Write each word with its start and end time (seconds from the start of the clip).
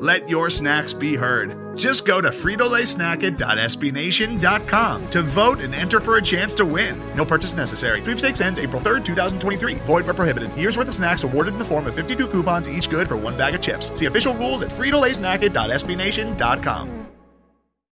Let 0.00 0.28
your 0.30 0.48
snacks 0.48 0.94
be 0.94 1.14
heard. 1.14 1.76
Just 1.76 2.06
go 2.06 2.22
to 2.22 2.30
fritolaysnacket.sbnation.com 2.30 5.10
to 5.10 5.22
vote 5.22 5.60
and 5.60 5.74
enter 5.74 6.00
for 6.00 6.16
a 6.16 6.22
chance 6.22 6.54
to 6.54 6.64
win. 6.64 6.98
No 7.14 7.26
purchase 7.26 7.52
necessary. 7.52 8.00
Sweepstakes 8.00 8.40
ends 8.40 8.58
April 8.58 8.80
3rd, 8.80 9.04
2023. 9.04 9.74
Void 9.74 10.06
where 10.06 10.14
prohibited. 10.14 10.56
Year's 10.56 10.78
worth 10.78 10.88
of 10.88 10.94
snacks 10.94 11.22
awarded 11.22 11.52
in 11.52 11.58
the 11.58 11.66
form 11.66 11.86
of 11.86 11.94
52 11.94 12.28
coupons, 12.28 12.66
each 12.66 12.88
good 12.88 13.08
for 13.08 13.18
one 13.18 13.36
bag 13.36 13.54
of 13.54 13.60
chips. 13.60 13.92
See 13.96 14.06
official 14.06 14.32
rules 14.34 14.62
at 14.62 14.70
fritolaysnacket.sbnation.com. 14.70 17.06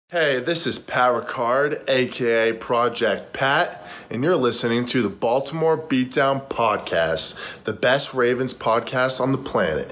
Hey, 0.09 0.39
this 0.39 0.65
is 0.65 0.79
Pat 0.79 1.11
Ricard, 1.11 1.83
aka 1.89 2.53
Project 2.53 3.33
Pat, 3.33 3.85
and 4.09 4.23
you're 4.23 4.37
listening 4.37 4.85
to 4.85 5.01
the 5.01 5.09
Baltimore 5.09 5.77
Beatdown 5.77 6.47
Podcast, 6.47 7.65
the 7.65 7.73
best 7.73 8.13
Ravens 8.13 8.53
podcast 8.53 9.19
on 9.19 9.33
the 9.33 9.37
planet. 9.37 9.91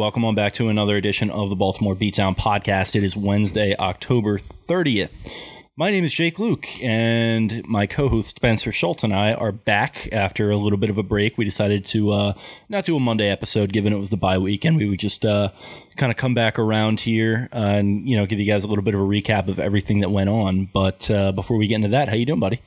Welcome 0.00 0.24
on 0.24 0.34
back 0.34 0.54
to 0.54 0.70
another 0.70 0.96
edition 0.96 1.28
of 1.28 1.50
the 1.50 1.56
Baltimore 1.56 1.94
Beatdown 1.94 2.34
podcast. 2.34 2.96
It 2.96 3.04
is 3.04 3.18
Wednesday, 3.18 3.76
October 3.78 4.38
30th. 4.38 5.10
My 5.76 5.90
name 5.90 6.04
is 6.04 6.14
Jake 6.14 6.38
Louque, 6.38 6.82
and 6.82 7.62
my 7.68 7.84
co-host 7.84 8.36
Spencer 8.36 8.72
Schultz 8.72 9.04
and 9.04 9.12
I 9.12 9.34
are 9.34 9.52
back 9.52 10.08
after 10.10 10.50
a 10.50 10.56
little 10.56 10.78
bit 10.78 10.88
of 10.88 10.96
a 10.96 11.02
break. 11.02 11.36
We 11.36 11.44
decided 11.44 11.84
to 11.88 12.12
uh, 12.12 12.32
not 12.70 12.86
do 12.86 12.96
a 12.96 12.98
Monday 12.98 13.28
episode, 13.28 13.74
given 13.74 13.92
it 13.92 13.98
was 13.98 14.08
the 14.08 14.16
bye 14.16 14.38
week, 14.38 14.64
and 14.64 14.78
we 14.78 14.88
would 14.88 14.98
just 14.98 15.26
uh, 15.26 15.50
kind 15.98 16.10
of 16.10 16.16
come 16.16 16.32
back 16.32 16.58
around 16.58 17.00
here 17.00 17.50
uh, 17.52 17.58
and 17.58 18.08
you 18.08 18.16
know 18.16 18.24
give 18.24 18.40
you 18.40 18.50
guys 18.50 18.64
a 18.64 18.68
little 18.68 18.82
bit 18.82 18.94
of 18.94 19.02
a 19.02 19.04
recap 19.04 19.48
of 19.48 19.58
everything 19.58 20.00
that 20.00 20.08
went 20.08 20.30
on. 20.30 20.70
But 20.72 21.10
uh, 21.10 21.32
before 21.32 21.58
we 21.58 21.66
get 21.66 21.74
into 21.74 21.88
that, 21.88 22.08
how 22.08 22.14
you 22.14 22.24
doing, 22.24 22.40
buddy? 22.40 22.62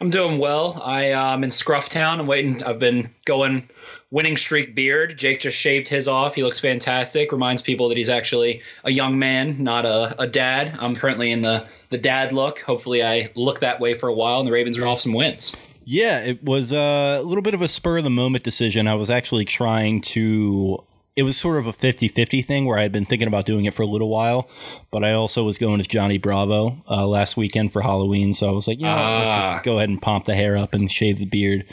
I'm 0.00 0.10
doing 0.10 0.38
well. 0.38 0.80
I 0.80 1.10
um 1.10 1.42
in 1.42 1.50
Scrufftown. 1.50 2.20
I'm 2.20 2.28
waiting. 2.28 2.62
I've 2.62 2.78
been 2.78 3.10
going 3.24 3.68
winning 4.12 4.36
streak 4.36 4.76
beard. 4.76 5.18
Jake 5.18 5.40
just 5.40 5.58
shaved 5.58 5.88
his 5.88 6.06
off. 6.06 6.36
He 6.36 6.44
looks 6.44 6.60
fantastic. 6.60 7.32
Reminds 7.32 7.62
people 7.62 7.88
that 7.88 7.96
he's 7.96 8.08
actually 8.10 8.62
a 8.84 8.92
young 8.92 9.18
man, 9.18 9.60
not 9.60 9.84
a, 9.84 10.14
a 10.22 10.26
dad. 10.28 10.76
I'm 10.78 10.94
currently 10.94 11.32
in 11.32 11.42
the 11.42 11.66
the 11.90 11.98
dad 11.98 12.32
look. 12.32 12.60
Hopefully, 12.60 13.02
I 13.02 13.30
look 13.34 13.58
that 13.60 13.80
way 13.80 13.94
for 13.94 14.08
a 14.08 14.14
while, 14.14 14.38
and 14.38 14.46
the 14.46 14.52
Ravens 14.52 14.78
are 14.78 14.86
off 14.86 15.00
some 15.00 15.12
wins. 15.14 15.52
Yeah, 15.84 16.20
it 16.20 16.44
was 16.44 16.72
uh, 16.72 17.18
a 17.20 17.24
little 17.24 17.42
bit 17.42 17.54
of 17.54 17.62
a 17.62 17.66
spur 17.66 17.98
of 17.98 18.04
the 18.04 18.10
moment 18.10 18.44
decision. 18.44 18.86
I 18.86 18.94
was 18.94 19.10
actually 19.10 19.44
trying 19.44 20.00
to. 20.02 20.84
It 21.14 21.24
was 21.24 21.36
sort 21.36 21.58
of 21.58 21.66
a 21.66 21.74
50 21.74 22.08
50 22.08 22.40
thing 22.40 22.64
where 22.64 22.78
I 22.78 22.82
had 22.82 22.92
been 22.92 23.04
thinking 23.04 23.28
about 23.28 23.44
doing 23.44 23.66
it 23.66 23.74
for 23.74 23.82
a 23.82 23.86
little 23.86 24.08
while, 24.08 24.48
but 24.90 25.04
I 25.04 25.12
also 25.12 25.44
was 25.44 25.58
going 25.58 25.78
as 25.80 25.86
Johnny 25.86 26.16
Bravo 26.16 26.82
uh, 26.88 27.06
last 27.06 27.36
weekend 27.36 27.70
for 27.72 27.82
Halloween. 27.82 28.32
So 28.32 28.48
I 28.48 28.52
was 28.52 28.66
like, 28.66 28.78
you 28.78 28.86
know, 28.86 28.96
what, 28.96 29.18
let's 29.18 29.30
Ah. 29.30 29.52
just 29.52 29.64
go 29.64 29.76
ahead 29.76 29.90
and 29.90 30.00
pomp 30.00 30.24
the 30.24 30.34
hair 30.34 30.56
up 30.56 30.72
and 30.72 30.90
shave 30.90 31.18
the 31.18 31.26
beard. 31.26 31.66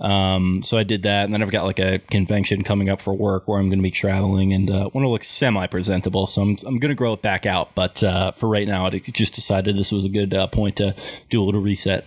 Um, 0.00 0.62
so 0.62 0.76
I 0.76 0.82
did 0.82 1.04
that, 1.04 1.24
and 1.24 1.32
then 1.32 1.42
I've 1.42 1.50
got 1.50 1.64
like 1.64 1.78
a 1.78 1.98
convention 1.98 2.64
coming 2.64 2.88
up 2.88 3.00
for 3.00 3.14
work 3.14 3.48
where 3.48 3.58
I'm 3.58 3.68
going 3.68 3.78
to 3.78 3.82
be 3.82 3.90
traveling 3.90 4.52
and 4.52 4.70
uh, 4.70 4.90
want 4.92 5.04
to 5.04 5.08
look 5.08 5.24
semi 5.24 5.66
presentable. 5.66 6.26
So 6.26 6.42
I'm, 6.42 6.56
I'm 6.66 6.78
going 6.78 6.90
to 6.90 6.94
grow 6.94 7.14
it 7.14 7.22
back 7.22 7.46
out, 7.46 7.74
but 7.74 8.02
uh, 8.02 8.32
for 8.32 8.48
right 8.48 8.66
now, 8.66 8.86
I 8.86 8.98
just 8.98 9.34
decided 9.34 9.76
this 9.76 9.92
was 9.92 10.04
a 10.04 10.10
good 10.10 10.34
uh, 10.34 10.46
point 10.48 10.76
to 10.76 10.94
do 11.30 11.42
a 11.42 11.44
little 11.44 11.62
reset. 11.62 12.04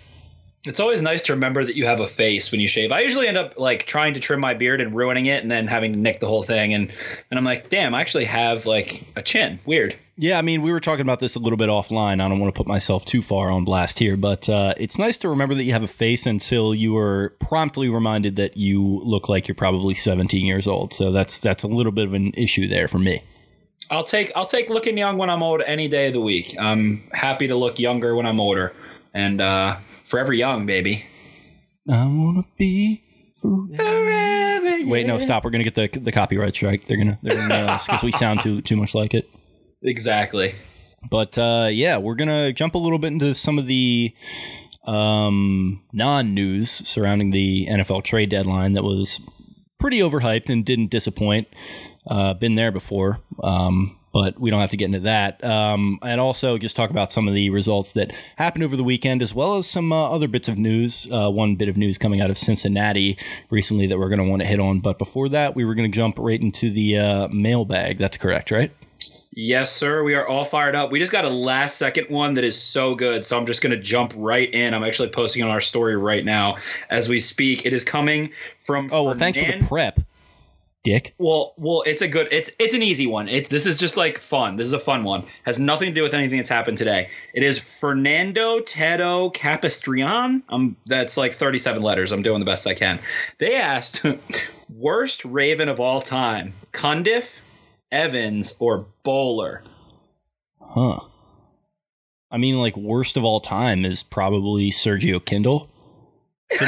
It's 0.66 0.80
always 0.80 1.02
nice 1.02 1.24
to 1.24 1.34
remember 1.34 1.64
that 1.64 1.76
you 1.76 1.86
have 1.86 2.02
a 2.02 2.08
face 2.08 2.52
when 2.52 2.60
you 2.60 2.68
shave. 2.68 2.92
I 2.92 3.00
usually 3.00 3.28
end 3.28 3.38
up 3.38 3.58
like 3.58 3.86
trying 3.86 4.14
to 4.16 4.20
trim 4.20 4.42
my 4.42 4.54
beard 4.54 4.82
and 4.82 4.94
ruining 4.94 5.26
it, 5.28 5.42
and 5.42 5.50
then 5.50 5.68
having 5.68 5.94
to 5.94 6.00
nick 6.00 6.20
the 6.20 6.28
whole 6.28 6.44
thing. 6.44 6.74
And 6.74 6.94
and 7.32 7.38
I'm 7.38 7.46
like, 7.46 7.70
damn, 7.70 7.96
I 7.96 8.02
actually 8.02 8.26
have 8.26 8.66
like 8.66 9.06
a 9.16 9.22
chin. 9.22 9.60
Weird. 9.66 9.96
Yeah, 10.18 10.38
I 10.38 10.42
mean, 10.42 10.62
we 10.62 10.74
were 10.74 10.82
talking 10.82 11.02
about 11.02 11.22
this 11.22 11.38
a 11.38 11.40
little 11.40 11.56
bit 11.56 11.70
offline. 11.70 12.22
I 12.22 12.28
don't 12.28 12.40
want 12.40 12.54
to 12.54 12.58
put 12.58 12.68
myself 12.68 13.06
too 13.06 13.22
far 13.22 13.50
on 13.50 13.64
blast 13.64 14.00
here, 14.00 14.18
but 14.18 14.50
uh, 14.50 14.74
it's 14.76 14.98
nice 14.98 15.18
to 15.20 15.30
remember 15.30 15.56
that 15.56 15.64
you 15.64 15.72
have 15.72 15.84
a 15.84 15.88
face 15.88 16.26
until 16.26 16.76
you 16.76 16.98
are 16.98 17.30
promptly 17.40 17.88
reminded 17.88 18.36
that 18.36 18.58
you 18.58 18.84
look 19.06 19.30
like 19.30 19.48
you're 19.48 19.56
probably 19.56 19.94
17 19.94 20.46
years 20.46 20.68
old. 20.68 20.94
So 20.94 21.14
that's 21.14 21.40
that's 21.40 21.64
a 21.64 21.68
little 21.68 21.94
bit 21.94 22.06
of 22.06 22.14
an 22.14 22.34
issue 22.34 22.68
there 22.68 22.90
for 22.90 23.00
me. 23.00 23.24
I'll 23.90 24.04
take 24.04 24.34
I'll 24.36 24.46
take 24.46 24.70
looking 24.70 24.98
young 24.98 25.18
when 25.18 25.30
I'm 25.30 25.42
old 25.42 25.62
any 25.62 25.88
day 25.88 26.08
of 26.08 26.14
the 26.14 26.22
week. 26.22 26.54
I'm 26.60 27.02
happy 27.14 27.48
to 27.48 27.56
look 27.56 27.80
younger 27.80 28.14
when 28.14 28.26
I'm 28.26 28.42
older, 28.42 28.74
and 29.14 29.40
uh, 29.40 29.78
forever 30.10 30.34
young, 30.34 30.66
baby. 30.66 31.06
I 31.90 32.06
want 32.06 32.46
to 32.46 32.52
be 32.58 33.04
forever. 33.40 34.86
Wait, 34.86 35.08
no, 35.08 35.18
stop. 35.20 35.44
We're 35.44 35.52
gonna 35.52 35.64
get 35.64 35.76
the 35.76 35.88
the 36.00 36.12
copyright 36.12 36.56
strike. 36.56 36.86
They're 36.86 36.98
gonna 36.98 37.20
they're 37.22 37.36
gonna 37.36 37.48
nail 37.48 37.70
us 37.70 37.88
because 37.88 38.04
we 38.04 38.12
sound 38.12 38.42
too 38.42 38.62
too 38.62 38.76
much 38.76 38.94
like 38.94 39.14
it. 39.14 39.30
Exactly. 39.84 40.56
But 41.10 41.38
uh, 41.38 41.70
yeah, 41.72 41.98
we're 41.98 42.16
gonna 42.16 42.52
jump 42.52 42.76
a 42.76 42.78
little 42.78 43.00
bit 43.00 43.08
into 43.08 43.34
some 43.34 43.58
of 43.58 43.68
the 43.68 44.14
um, 44.86 45.84
non-news 45.94 46.70
surrounding 46.70 47.30
the 47.30 47.68
NFL 47.68 48.04
trade 48.04 48.30
deadline 48.30 48.74
that 48.74 48.84
was 48.84 49.20
pretty 49.80 50.00
overhyped 50.00 50.50
and 50.50 50.66
didn't 50.66 50.90
disappoint. 50.90 51.48
Uh, 52.08 52.34
been 52.34 52.56
there 52.56 52.72
before, 52.72 53.20
um, 53.44 53.99
but 54.12 54.40
we 54.40 54.50
don't 54.50 54.60
have 54.60 54.72
to 54.72 54.78
get 54.78 54.86
into 54.86 55.02
that. 55.02 55.44
Um, 55.44 56.00
and 56.02 56.20
also 56.20 56.58
just 56.58 56.76
talk 56.76 56.90
about 56.90 57.12
some 57.12 57.28
of 57.28 57.34
the 57.34 57.50
results 57.50 57.94
that 57.94 58.12
happened 58.38 58.64
over 58.64 58.76
the 58.76 58.84
weekend, 58.84 59.22
as 59.22 59.34
well 59.34 59.58
as 59.58 59.68
some 59.68 59.92
uh, 59.92 60.10
other 60.10 60.28
bits 60.28 60.48
of 60.48 60.58
news. 60.58 61.08
Uh, 61.12 61.30
one 61.30 61.56
bit 61.56 61.68
of 61.68 61.78
news 61.78 61.98
coming 61.98 62.22
out 62.22 62.30
of 62.30 62.38
Cincinnati 62.38 63.18
recently 63.50 63.88
that 63.88 63.98
we're 63.98 64.10
going 64.10 64.20
to 64.20 64.30
want 64.30 64.42
to 64.42 64.48
hit 64.48 64.60
on. 64.60 64.80
But 64.80 64.98
before 64.98 65.30
that, 65.30 65.56
we 65.56 65.66
were 65.66 65.76
going 65.76 65.90
to 65.90 65.96
jump 65.96 66.18
right 66.18 66.40
into 66.40 66.70
the 66.70 66.98
uh, 66.98 67.28
mailbag. 67.30 67.98
That's 67.98 68.18
correct, 68.18 68.52
right? 68.52 68.72
Yes, 69.32 69.72
sir. 69.72 70.04
We 70.04 70.16
are 70.16 70.28
all 70.28 70.44
fired 70.44 70.76
up. 70.76 70.92
We 70.92 71.00
just 71.00 71.12
got 71.12 71.24
a 71.24 71.30
last 71.30 71.78
second 71.78 72.10
one 72.10 72.34
that 72.34 72.44
is 72.44 72.60
so 72.60 72.96
good. 72.96 73.24
So 73.24 73.38
I'm 73.38 73.46
just 73.46 73.62
going 73.62 73.72
to 73.72 73.82
jump 73.82 74.14
right 74.16 74.52
in. 74.52 74.74
I'm 74.74 74.84
actually 74.84 75.10
posting 75.10 75.44
on 75.44 75.52
our 75.52 75.62
story 75.62 75.96
right 75.96 76.26
now 76.26 76.58
as 76.90 77.08
we 77.08 77.20
speak. 77.20 77.66
It 77.66 77.74
is 77.74 77.84
coming 77.84 78.32
from. 78.64 78.90
Oh 78.92 79.04
well, 79.04 79.14
thanks 79.14 79.40
for 79.40 79.46
the 79.46 79.64
prep, 79.66 80.00
Dick. 80.84 81.14
Well, 81.18 81.54
well, 81.58 81.84
it's 81.86 82.02
a 82.02 82.08
good. 82.08 82.30
It's 82.32 82.52
it's 82.58 82.74
an 82.74 82.82
easy 82.82 83.06
one. 83.06 83.28
It, 83.28 83.50
this 83.50 83.66
is 83.66 83.78
just 83.78 83.98
like 83.98 84.18
fun. 84.18 84.56
This 84.56 84.68
is 84.68 84.74
a 84.74 84.80
fun 84.80 85.04
one. 85.04 85.26
Has 85.44 85.60
nothing 85.60 85.90
to 85.90 85.94
do 85.94 86.04
with 86.04 86.14
anything 86.14 86.38
that's 86.38 86.50
happened 86.50 86.78
today. 86.78 87.10
It 87.34 87.44
is 87.44 87.60
Fernando 87.60 88.60
Tedo 88.62 89.34
Capistrian. 89.34 90.42
Um, 90.48 90.78
that's 90.86 91.18
like 91.18 91.34
37 91.34 91.82
letters. 91.82 92.14
I'm 92.14 92.22
doing 92.22 92.40
the 92.40 92.46
best 92.46 92.66
I 92.66 92.76
can. 92.76 93.00
They 93.40 93.56
asked, 93.56 94.06
worst 94.74 95.26
Raven 95.26 95.68
of 95.68 95.82
all 95.82 96.02
time: 96.02 96.54
Cundiff, 96.72 97.28
Evans, 97.92 98.56
or 98.60 98.86
Boller. 99.04 99.62
Huh. 100.62 101.00
I 102.32 102.38
mean, 102.38 102.58
like 102.58 102.78
worst 102.78 103.18
of 103.18 103.26
all 103.26 103.42
time 103.42 103.84
is 103.84 104.04
probably 104.04 104.70
Sergio 104.70 105.24
Kindle. 105.24 105.70
To 106.52 106.66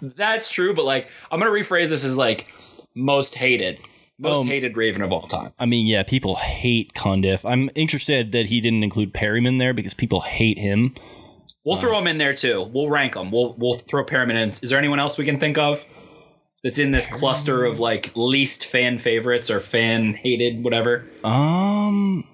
me, 0.00 0.10
That's 0.16 0.48
true, 0.50 0.74
but 0.74 0.84
like 0.84 1.08
I'm 1.30 1.38
gonna 1.38 1.50
rephrase 1.50 1.90
this 1.90 2.04
as 2.04 2.16
like 2.16 2.46
most 2.94 3.34
hated, 3.34 3.80
most 4.18 4.40
Um, 4.40 4.46
hated 4.46 4.76
Raven 4.76 5.02
of 5.02 5.12
all 5.12 5.26
time. 5.26 5.52
I 5.58 5.66
mean, 5.66 5.86
yeah, 5.86 6.02
people 6.02 6.36
hate 6.36 6.92
Cundiff. 6.94 7.40
I'm 7.44 7.70
interested 7.74 8.32
that 8.32 8.46
he 8.46 8.60
didn't 8.60 8.82
include 8.82 9.12
Perriman 9.14 9.58
there 9.58 9.72
because 9.74 9.94
people 9.94 10.20
hate 10.20 10.58
him. 10.58 10.94
We'll 11.64 11.76
throw 11.76 11.96
him 11.98 12.06
in 12.08 12.18
there 12.18 12.34
too. 12.34 12.68
We'll 12.72 12.90
rank 12.90 13.14
them. 13.14 13.30
We'll 13.30 13.54
we'll 13.56 13.74
throw 13.78 14.04
Perriman 14.04 14.34
in. 14.42 14.50
Is 14.50 14.70
there 14.70 14.78
anyone 14.78 14.98
else 14.98 15.16
we 15.16 15.24
can 15.24 15.38
think 15.38 15.58
of 15.58 15.84
that's 16.64 16.78
in 16.78 16.90
this 16.90 17.06
cluster 17.06 17.64
of 17.64 17.78
like 17.78 18.10
least 18.16 18.66
fan 18.66 18.98
favorites 18.98 19.48
or 19.50 19.60
fan 19.60 20.12
hated, 20.14 20.64
whatever? 20.64 21.04
Um, 21.22 22.24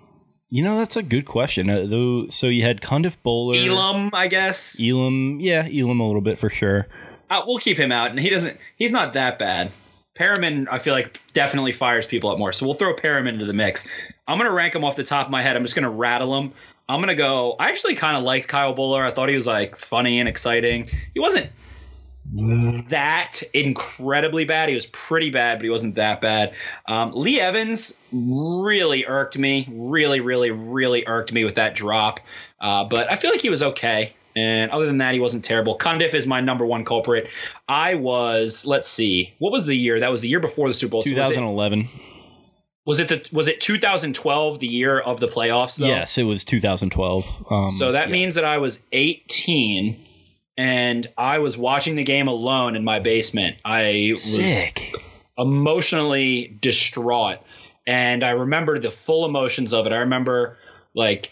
you 0.50 0.62
know, 0.62 0.78
that's 0.78 0.96
a 0.96 1.02
good 1.02 1.26
question. 1.26 1.68
Uh, 1.68 1.82
though, 1.84 2.26
so 2.28 2.46
you 2.46 2.62
had 2.62 2.80
Cundiff 2.80 3.16
Boller, 3.22 3.66
Elam, 3.66 4.08
I 4.14 4.28
guess. 4.28 4.80
Elam, 4.80 5.40
yeah, 5.40 5.68
Elam 5.70 6.00
a 6.00 6.06
little 6.06 6.22
bit 6.22 6.38
for 6.38 6.48
sure. 6.48 6.86
Uh, 7.28 7.42
we'll 7.46 7.58
keep 7.58 7.76
him 7.76 7.92
out, 7.92 8.10
and 8.10 8.18
he 8.18 8.30
doesn't. 8.30 8.56
He's 8.76 8.92
not 8.92 9.12
that 9.12 9.38
bad. 9.38 9.70
Perriman, 10.18 10.66
I 10.70 10.78
feel 10.78 10.94
like 10.94 11.20
definitely 11.32 11.72
fires 11.72 12.06
people 12.06 12.30
up 12.30 12.38
more. 12.38 12.52
So 12.52 12.66
we'll 12.66 12.74
throw 12.74 12.94
Perriman 12.94 13.34
into 13.34 13.44
the 13.44 13.52
mix. 13.52 13.86
I'm 14.26 14.38
gonna 14.38 14.52
rank 14.52 14.74
him 14.74 14.84
off 14.84 14.96
the 14.96 15.04
top 15.04 15.26
of 15.26 15.30
my 15.30 15.42
head. 15.42 15.56
I'm 15.56 15.62
just 15.62 15.74
gonna 15.74 15.90
rattle 15.90 16.34
them. 16.34 16.52
I'm 16.88 17.00
gonna 17.00 17.14
go. 17.14 17.54
I 17.58 17.70
actually 17.70 17.94
kind 17.94 18.16
of 18.16 18.22
liked 18.22 18.48
Kyle 18.48 18.74
Boller. 18.74 19.02
I 19.02 19.10
thought 19.10 19.28
he 19.28 19.34
was 19.34 19.46
like 19.46 19.76
funny 19.76 20.18
and 20.20 20.28
exciting. 20.28 20.88
He 21.14 21.20
wasn't 21.20 21.50
that 22.34 23.42
incredibly 23.54 24.44
bad. 24.44 24.68
He 24.68 24.74
was 24.74 24.86
pretty 24.86 25.30
bad, 25.30 25.58
but 25.58 25.64
he 25.64 25.70
wasn't 25.70 25.94
that 25.94 26.20
bad. 26.20 26.54
Um, 26.86 27.12
Lee 27.14 27.40
Evans 27.40 27.96
really 28.12 29.06
irked 29.06 29.38
me. 29.38 29.68
Really, 29.70 30.20
really, 30.20 30.50
really 30.50 31.06
irked 31.06 31.32
me 31.32 31.44
with 31.44 31.54
that 31.54 31.74
drop. 31.74 32.20
Uh, 32.60 32.84
but 32.84 33.10
I 33.10 33.16
feel 33.16 33.30
like 33.30 33.40
he 33.40 33.50
was 33.50 33.62
okay. 33.62 34.14
And 34.38 34.70
other 34.70 34.86
than 34.86 34.98
that, 34.98 35.14
he 35.14 35.20
wasn't 35.20 35.44
terrible. 35.44 35.76
Cundiff 35.76 36.14
is 36.14 36.26
my 36.26 36.40
number 36.40 36.64
one 36.64 36.84
culprit. 36.84 37.28
I 37.68 37.94
was, 37.94 38.64
let's 38.66 38.86
see, 38.88 39.34
what 39.38 39.50
was 39.50 39.66
the 39.66 39.74
year? 39.74 39.98
That 40.00 40.10
was 40.10 40.20
the 40.20 40.28
year 40.28 40.38
before 40.38 40.68
the 40.68 40.74
Super 40.74 40.92
Bowl. 40.92 41.02
So 41.02 41.10
was, 41.10 41.30
it, 41.30 41.34
2011. 41.34 41.88
was 42.86 43.00
it 43.00 43.08
the 43.08 43.28
was 43.32 43.48
it 43.48 43.60
2012, 43.60 44.60
the 44.60 44.66
year 44.68 44.98
of 44.98 45.18
the 45.18 45.26
playoffs? 45.26 45.76
Though? 45.78 45.86
Yes, 45.86 46.18
it 46.18 46.22
was 46.22 46.44
2012. 46.44 47.46
Um, 47.50 47.70
So 47.70 47.92
that 47.92 48.08
yeah. 48.08 48.12
means 48.12 48.36
that 48.36 48.44
I 48.44 48.58
was 48.58 48.80
18 48.92 49.98
and 50.56 51.06
I 51.16 51.38
was 51.38 51.58
watching 51.58 51.96
the 51.96 52.04
game 52.04 52.28
alone 52.28 52.76
in 52.76 52.84
my 52.84 53.00
basement. 53.00 53.56
I 53.64 54.10
was 54.10 54.88
emotionally 55.36 56.56
distraught 56.60 57.38
and 57.88 58.22
I 58.22 58.30
remember 58.30 58.78
the 58.78 58.90
full 58.90 59.24
emotions 59.24 59.72
of 59.72 59.86
it. 59.86 59.92
I 59.92 59.98
remember 59.98 60.58
like 60.94 61.30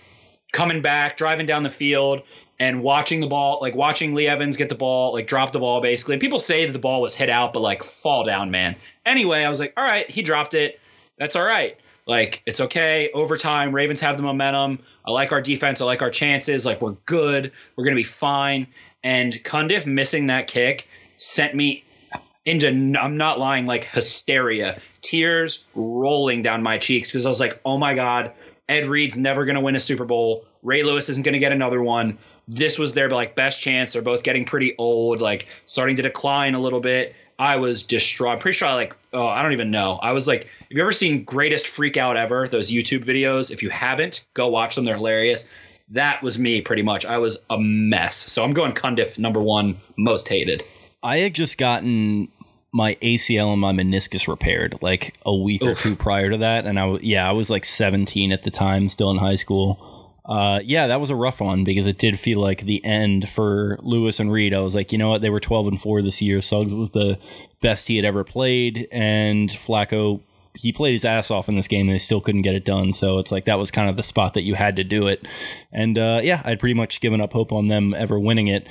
coming 0.52 0.80
back, 0.80 1.16
driving 1.16 1.46
down 1.46 1.62
the 1.62 1.70
field 1.70 2.22
and 2.58 2.82
watching 2.82 3.20
the 3.20 3.26
ball, 3.26 3.58
like 3.60 3.74
watching 3.74 4.14
Lee 4.14 4.26
Evans 4.26 4.56
get 4.56 4.68
the 4.68 4.74
ball, 4.74 5.12
like 5.12 5.26
drop 5.26 5.52
the 5.52 5.58
ball 5.58 5.80
basically. 5.80 6.14
And 6.14 6.20
people 6.20 6.38
say 6.38 6.66
that 6.66 6.72
the 6.72 6.78
ball 6.78 7.00
was 7.02 7.14
hit 7.14 7.28
out, 7.28 7.52
but 7.52 7.60
like 7.60 7.84
fall 7.84 8.24
down, 8.24 8.50
man. 8.50 8.76
Anyway, 9.04 9.42
I 9.42 9.48
was 9.48 9.60
like, 9.60 9.74
all 9.76 9.84
right, 9.84 10.08
he 10.10 10.22
dropped 10.22 10.54
it. 10.54 10.80
That's 11.18 11.36
all 11.36 11.44
right. 11.44 11.78
Like 12.06 12.42
it's 12.46 12.60
okay. 12.60 13.10
Overtime, 13.12 13.74
Ravens 13.74 14.00
have 14.00 14.16
the 14.16 14.22
momentum. 14.22 14.78
I 15.04 15.10
like 15.10 15.32
our 15.32 15.42
defense. 15.42 15.80
I 15.80 15.84
like 15.84 16.02
our 16.02 16.10
chances. 16.10 16.64
Like 16.64 16.80
we're 16.80 16.96
good. 17.04 17.52
We're 17.74 17.84
gonna 17.84 17.96
be 17.96 18.04
fine. 18.04 18.68
And 19.02 19.32
Cundiff 19.32 19.86
missing 19.86 20.28
that 20.28 20.46
kick 20.46 20.88
sent 21.16 21.54
me 21.54 21.84
into 22.44 22.68
I'm 22.68 23.16
not 23.16 23.38
lying 23.40 23.66
like 23.66 23.84
hysteria, 23.84 24.80
tears 25.02 25.64
rolling 25.74 26.42
down 26.42 26.62
my 26.62 26.78
cheeks 26.78 27.08
because 27.10 27.26
I 27.26 27.28
was 27.28 27.40
like, 27.40 27.60
oh 27.64 27.76
my 27.76 27.94
god, 27.94 28.32
Ed 28.68 28.86
Reed's 28.86 29.16
never 29.16 29.44
gonna 29.44 29.60
win 29.60 29.76
a 29.76 29.80
Super 29.80 30.04
Bowl. 30.04 30.44
Ray 30.62 30.84
Lewis 30.84 31.08
isn't 31.08 31.24
gonna 31.24 31.40
get 31.40 31.52
another 31.52 31.82
one. 31.82 32.18
This 32.48 32.78
was 32.78 32.94
their 32.94 33.10
like 33.10 33.34
best 33.34 33.60
chance. 33.60 33.92
They're 33.92 34.02
both 34.02 34.22
getting 34.22 34.44
pretty 34.44 34.74
old, 34.78 35.20
like 35.20 35.46
starting 35.66 35.96
to 35.96 36.02
decline 36.02 36.54
a 36.54 36.60
little 36.60 36.80
bit. 36.80 37.14
I 37.38 37.56
was 37.56 37.82
distraught. 37.82 38.34
I'm 38.34 38.38
pretty 38.38 38.56
sure 38.56 38.68
I 38.68 38.74
like 38.74 38.96
oh 39.12 39.26
I 39.26 39.42
don't 39.42 39.52
even 39.52 39.70
know. 39.70 39.98
I 40.02 40.12
was 40.12 40.28
like, 40.28 40.44
have 40.44 40.70
you 40.70 40.82
ever 40.82 40.92
seen 40.92 41.24
Greatest 41.24 41.66
Freak 41.66 41.96
Out 41.96 42.16
Ever? 42.16 42.48
Those 42.48 42.70
YouTube 42.70 43.04
videos. 43.04 43.50
If 43.50 43.62
you 43.62 43.70
haven't, 43.70 44.24
go 44.34 44.48
watch 44.48 44.74
them. 44.74 44.84
They're 44.84 44.96
hilarious. 44.96 45.48
That 45.90 46.22
was 46.22 46.38
me 46.38 46.62
pretty 46.62 46.82
much. 46.82 47.04
I 47.04 47.18
was 47.18 47.38
a 47.50 47.58
mess. 47.58 48.16
So 48.16 48.42
I'm 48.42 48.52
going 48.52 48.72
Cundiff 48.72 49.18
number 49.18 49.40
one, 49.40 49.78
most 49.96 50.28
hated. 50.28 50.64
I 51.02 51.18
had 51.18 51.34
just 51.34 51.58
gotten 51.58 52.28
my 52.72 52.96
ACL 52.96 53.52
and 53.52 53.60
my 53.60 53.72
meniscus 53.72 54.28
repaired 54.28 54.78
like 54.82 55.14
a 55.24 55.34
week 55.34 55.62
or 55.62 55.74
two 55.74 55.96
prior 55.96 56.30
to 56.30 56.38
that, 56.38 56.66
and 56.66 56.78
I 56.78 56.84
was 56.86 57.02
yeah 57.02 57.28
I 57.28 57.32
was 57.32 57.48
like 57.48 57.64
17 57.64 58.32
at 58.32 58.42
the 58.42 58.50
time, 58.50 58.88
still 58.88 59.10
in 59.10 59.18
high 59.18 59.36
school. 59.36 59.95
Uh, 60.26 60.60
yeah, 60.64 60.88
that 60.88 61.00
was 61.00 61.10
a 61.10 61.16
rough 61.16 61.40
one 61.40 61.62
because 61.62 61.86
it 61.86 61.98
did 61.98 62.18
feel 62.18 62.40
like 62.40 62.62
the 62.62 62.84
end 62.84 63.28
for 63.28 63.78
Lewis 63.80 64.18
and 64.18 64.30
Reed. 64.30 64.52
I 64.52 64.60
was 64.60 64.74
like, 64.74 64.90
you 64.90 64.98
know 64.98 65.08
what, 65.08 65.22
they 65.22 65.30
were 65.30 65.40
12 65.40 65.68
and 65.68 65.80
four 65.80 66.02
this 66.02 66.20
year. 66.20 66.42
Suggs 66.42 66.74
was 66.74 66.90
the 66.90 67.18
best 67.60 67.86
he 67.86 67.96
had 67.96 68.04
ever 68.04 68.24
played, 68.24 68.88
and 68.90 69.48
Flacco 69.48 70.20
he 70.56 70.72
played 70.72 70.92
his 70.92 71.04
ass 71.04 71.30
off 71.30 71.48
in 71.48 71.54
this 71.54 71.68
game 71.68 71.86
and 71.86 71.94
they 71.94 71.98
still 71.98 72.20
couldn't 72.20 72.42
get 72.42 72.54
it 72.54 72.64
done. 72.64 72.92
So 72.92 73.18
it's 73.18 73.30
like 73.30 73.44
that 73.44 73.58
was 73.58 73.70
kind 73.70 73.90
of 73.90 73.96
the 73.96 74.02
spot 74.02 74.34
that 74.34 74.42
you 74.42 74.54
had 74.54 74.76
to 74.76 74.84
do 74.84 75.06
it. 75.06 75.26
And 75.70 75.98
uh, 75.98 76.20
yeah, 76.22 76.40
I'd 76.44 76.58
pretty 76.58 76.74
much 76.74 77.00
given 77.00 77.20
up 77.20 77.32
hope 77.32 77.52
on 77.52 77.68
them 77.68 77.94
ever 77.94 78.18
winning 78.18 78.48
it 78.48 78.66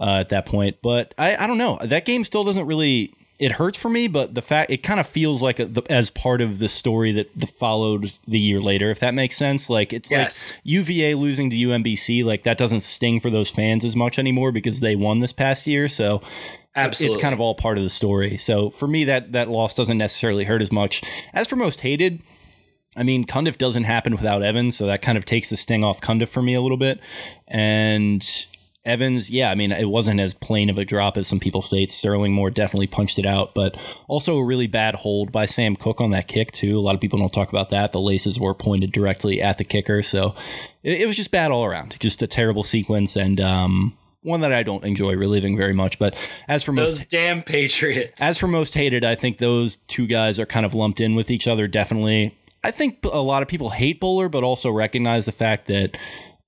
uh, 0.00 0.18
at 0.20 0.30
that 0.30 0.46
point. 0.46 0.78
But 0.82 1.14
I, 1.16 1.36
I 1.36 1.46
don't 1.46 1.58
know. 1.58 1.78
That 1.82 2.04
game 2.04 2.24
still 2.24 2.44
doesn't 2.44 2.66
really. 2.66 3.14
It 3.38 3.52
hurts 3.52 3.78
for 3.78 3.88
me, 3.88 4.08
but 4.08 4.34
the 4.34 4.42
fact 4.42 4.70
it 4.72 4.82
kind 4.82 4.98
of 4.98 5.06
feels 5.06 5.40
like 5.40 5.60
a, 5.60 5.66
the, 5.66 5.82
as 5.88 6.10
part 6.10 6.40
of 6.40 6.58
the 6.58 6.68
story 6.68 7.12
that 7.12 7.30
the 7.38 7.46
followed 7.46 8.12
the 8.26 8.38
year 8.38 8.60
later, 8.60 8.90
if 8.90 8.98
that 9.00 9.14
makes 9.14 9.36
sense. 9.36 9.70
Like 9.70 9.92
it's 9.92 10.10
Yes. 10.10 10.50
like 10.52 10.60
UVA 10.64 11.14
losing 11.14 11.48
to 11.50 11.56
UMBC, 11.56 12.24
like 12.24 12.42
that 12.42 12.58
doesn't 12.58 12.80
sting 12.80 13.20
for 13.20 13.30
those 13.30 13.48
fans 13.48 13.84
as 13.84 13.94
much 13.94 14.18
anymore 14.18 14.50
because 14.50 14.80
they 14.80 14.96
won 14.96 15.20
this 15.20 15.32
past 15.32 15.68
year. 15.68 15.88
So 15.88 16.16
uh, 16.16 16.20
Absolutely. 16.80 17.14
it's 17.14 17.22
kind 17.22 17.32
of 17.32 17.40
all 17.40 17.54
part 17.54 17.78
of 17.78 17.84
the 17.84 17.90
story. 17.90 18.36
So 18.36 18.70
for 18.70 18.88
me, 18.88 19.04
that 19.04 19.30
that 19.32 19.48
loss 19.48 19.72
doesn't 19.72 19.98
necessarily 19.98 20.42
hurt 20.44 20.60
as 20.62 20.72
much. 20.72 21.02
As 21.32 21.46
for 21.46 21.54
most 21.54 21.80
hated, 21.82 22.20
I 22.96 23.04
mean, 23.04 23.24
Cundiff 23.24 23.56
doesn't 23.58 23.84
happen 23.84 24.14
without 24.16 24.42
Evans, 24.42 24.76
so 24.76 24.86
that 24.86 25.00
kind 25.02 25.16
of 25.16 25.24
takes 25.24 25.48
the 25.50 25.56
sting 25.56 25.84
off 25.84 26.00
Cundiff 26.00 26.28
for 26.28 26.42
me 26.42 26.54
a 26.54 26.60
little 26.60 26.76
bit. 26.76 26.98
And 27.46 28.28
Evans, 28.88 29.30
yeah, 29.30 29.50
I 29.50 29.54
mean, 29.54 29.70
it 29.70 29.88
wasn't 29.88 30.20
as 30.20 30.34
plain 30.34 30.70
of 30.70 30.78
a 30.78 30.84
drop 30.84 31.16
as 31.16 31.28
some 31.28 31.38
people 31.38 31.62
say. 31.62 31.86
Sterling 31.86 32.32
Moore 32.32 32.50
definitely 32.50 32.86
punched 32.86 33.18
it 33.18 33.26
out, 33.26 33.54
but 33.54 33.76
also 34.08 34.38
a 34.38 34.44
really 34.44 34.66
bad 34.66 34.94
hold 34.94 35.30
by 35.30 35.44
Sam 35.44 35.76
Koch 35.76 36.00
on 36.00 36.10
that 36.10 36.26
kick 36.28 36.52
too. 36.52 36.78
A 36.78 36.80
lot 36.80 36.94
of 36.94 37.00
people 37.00 37.18
don't 37.18 37.32
talk 37.32 37.50
about 37.50 37.70
that. 37.70 37.92
The 37.92 38.00
laces 38.00 38.40
were 38.40 38.54
pointed 38.54 38.92
directly 38.92 39.42
at 39.42 39.58
the 39.58 39.64
kicker, 39.64 40.02
so 40.02 40.34
it, 40.82 41.02
it 41.02 41.06
was 41.06 41.16
just 41.16 41.30
bad 41.30 41.50
all 41.50 41.64
around. 41.64 42.00
Just 42.00 42.22
a 42.22 42.26
terrible 42.26 42.64
sequence 42.64 43.14
and 43.14 43.40
um, 43.40 43.96
one 44.22 44.40
that 44.40 44.52
I 44.52 44.62
don't 44.62 44.84
enjoy 44.84 45.14
reliving 45.14 45.56
very 45.56 45.74
much. 45.74 45.98
But 45.98 46.16
as 46.48 46.62
for 46.62 46.72
most 46.72 47.10
damn 47.10 47.42
Patriots. 47.42 48.20
as 48.20 48.38
for 48.38 48.46
most 48.46 48.74
hated, 48.74 49.04
I 49.04 49.14
think 49.14 49.38
those 49.38 49.76
two 49.76 50.06
guys 50.06 50.38
are 50.38 50.46
kind 50.46 50.64
of 50.64 50.74
lumped 50.74 51.00
in 51.00 51.14
with 51.14 51.30
each 51.30 51.46
other. 51.46 51.68
Definitely, 51.68 52.36
I 52.64 52.70
think 52.70 52.98
a 53.04 53.20
lot 53.20 53.42
of 53.42 53.48
people 53.48 53.70
hate 53.70 54.00
Boller, 54.00 54.30
but 54.30 54.42
also 54.42 54.70
recognize 54.70 55.26
the 55.26 55.32
fact 55.32 55.66
that 55.66 55.96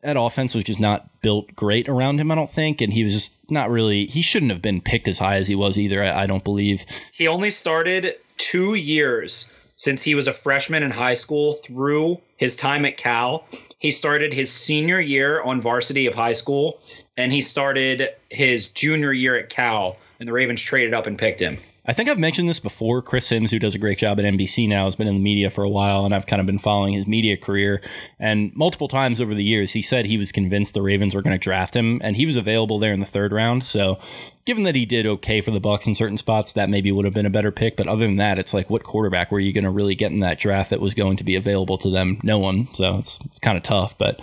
that 0.02 0.16
offense 0.19 0.54
was 0.54 0.64
just 0.64 0.80
not 0.80 1.21
built 1.21 1.54
great 1.54 1.88
around 1.88 2.19
him. 2.19 2.30
I 2.30 2.35
don't 2.35 2.50
think, 2.50 2.80
and 2.80 2.92
he 2.92 3.04
was 3.04 3.12
just 3.12 3.35
not 3.50 3.71
really. 3.71 4.07
He 4.07 4.23
shouldn't 4.23 4.50
have 4.50 4.62
been 4.62 4.80
picked 4.80 5.09
as 5.09 5.19
high 5.19 5.37
as 5.37 5.49
he 5.49 5.54
was 5.54 5.78
either. 5.78 6.02
I, 6.02 6.23
I 6.23 6.26
don't 6.26 6.45
believe. 6.45 6.85
He 7.12 7.26
only 7.26 7.50
started 7.50 8.16
two 8.37 8.75
years 8.75 9.52
since 9.76 10.02
he 10.02 10.14
was 10.14 10.26
a 10.26 10.33
freshman 10.33 10.83
in 10.83 10.90
high 10.90 11.14
school 11.14 11.54
through 11.54 12.21
his 12.37 12.57
time 12.57 12.85
at 12.85 12.97
Cal. 12.97 13.47
He 13.78 13.90
started 13.90 14.33
his 14.33 14.52
senior 14.52 15.00
year 15.00 15.42
on 15.42 15.61
varsity 15.61 16.07
of 16.07 16.14
high 16.14 16.35
school, 16.35 16.80
and 17.16 17.33
he 17.33 17.40
started 17.40 18.11
his 18.28 18.66
junior 18.66 19.12
year 19.12 19.38
at 19.38 19.49
Cal, 19.49 19.97
and 20.19 20.28
the 20.28 20.33
Ravens 20.33 20.61
traded 20.61 20.92
up 20.92 21.07
and 21.07 21.19
picked 21.19 21.40
him. 21.40 21.59
I 21.90 21.92
think 21.92 22.09
I've 22.09 22.20
mentioned 22.20 22.49
this 22.49 22.61
before. 22.61 23.02
Chris 23.02 23.26
Sims, 23.26 23.50
who 23.50 23.59
does 23.59 23.75
a 23.75 23.78
great 23.78 23.99
job 23.99 24.20
at 24.20 24.25
NBC 24.25 24.68
now, 24.68 24.85
has 24.85 24.94
been 24.94 25.09
in 25.09 25.14
the 25.14 25.20
media 25.20 25.50
for 25.50 25.64
a 25.64 25.68
while, 25.68 26.04
and 26.04 26.14
I've 26.14 26.25
kind 26.25 26.38
of 26.38 26.47
been 26.47 26.61
following 26.61 26.92
his 26.92 27.04
media 27.04 27.37
career. 27.37 27.82
And 28.20 28.54
multiple 28.54 28.87
times 28.87 29.20
over 29.20 29.35
the 29.35 29.42
years, 29.42 29.73
he 29.73 29.82
said 29.82 30.06
he 30.06 30.16
was 30.16 30.30
convinced 30.30 30.75
the 30.75 30.82
Ravens 30.82 31.16
were 31.16 31.23
going 31.23 31.35
to 31.35 31.42
draft 31.42 31.75
him, 31.75 32.00
and 32.04 32.14
he 32.14 32.26
was 32.26 32.37
available 32.37 32.78
there 32.78 32.92
in 32.92 33.00
the 33.00 33.06
third 33.06 33.32
round. 33.32 33.64
So, 33.64 33.99
given 34.44 34.64
that 34.64 34.75
he 34.75 34.87
did 34.87 35.06
okay 35.06 35.40
for 35.40 35.50
the 35.50 35.61
Bucks 35.61 35.87
in 35.87 35.94
certain 35.94 36.16
spots, 36.16 36.54
that 36.54 36.70
maybe 36.70 36.90
would 36.90 37.04
have 37.04 37.14
been 37.14 37.26
a 37.26 37.30
better 37.30 37.50
pick. 37.50 37.76
But 37.76 37.88
other 37.88 38.06
than 38.06 38.16
that, 38.16 38.38
it's 38.38 38.54
like, 38.54 38.70
what 38.70 38.82
quarterback 38.82 39.30
were 39.30 39.40
you 39.40 39.52
going 39.52 39.64
to 39.64 39.70
really 39.70 39.94
get 39.94 40.12
in 40.12 40.20
that 40.20 40.38
draft 40.38 40.70
that 40.70 40.80
was 40.80 40.94
going 40.94 41.16
to 41.18 41.25
be 41.25 41.37
available 41.37 41.78
to 41.78 41.90
them? 41.90 42.18
No 42.23 42.38
one. 42.38 42.73
So 42.75 42.97
it's 42.99 43.20
it's 43.26 43.38
kind 43.38 43.56
of 43.56 43.62
tough, 43.62 43.97
but 43.99 44.20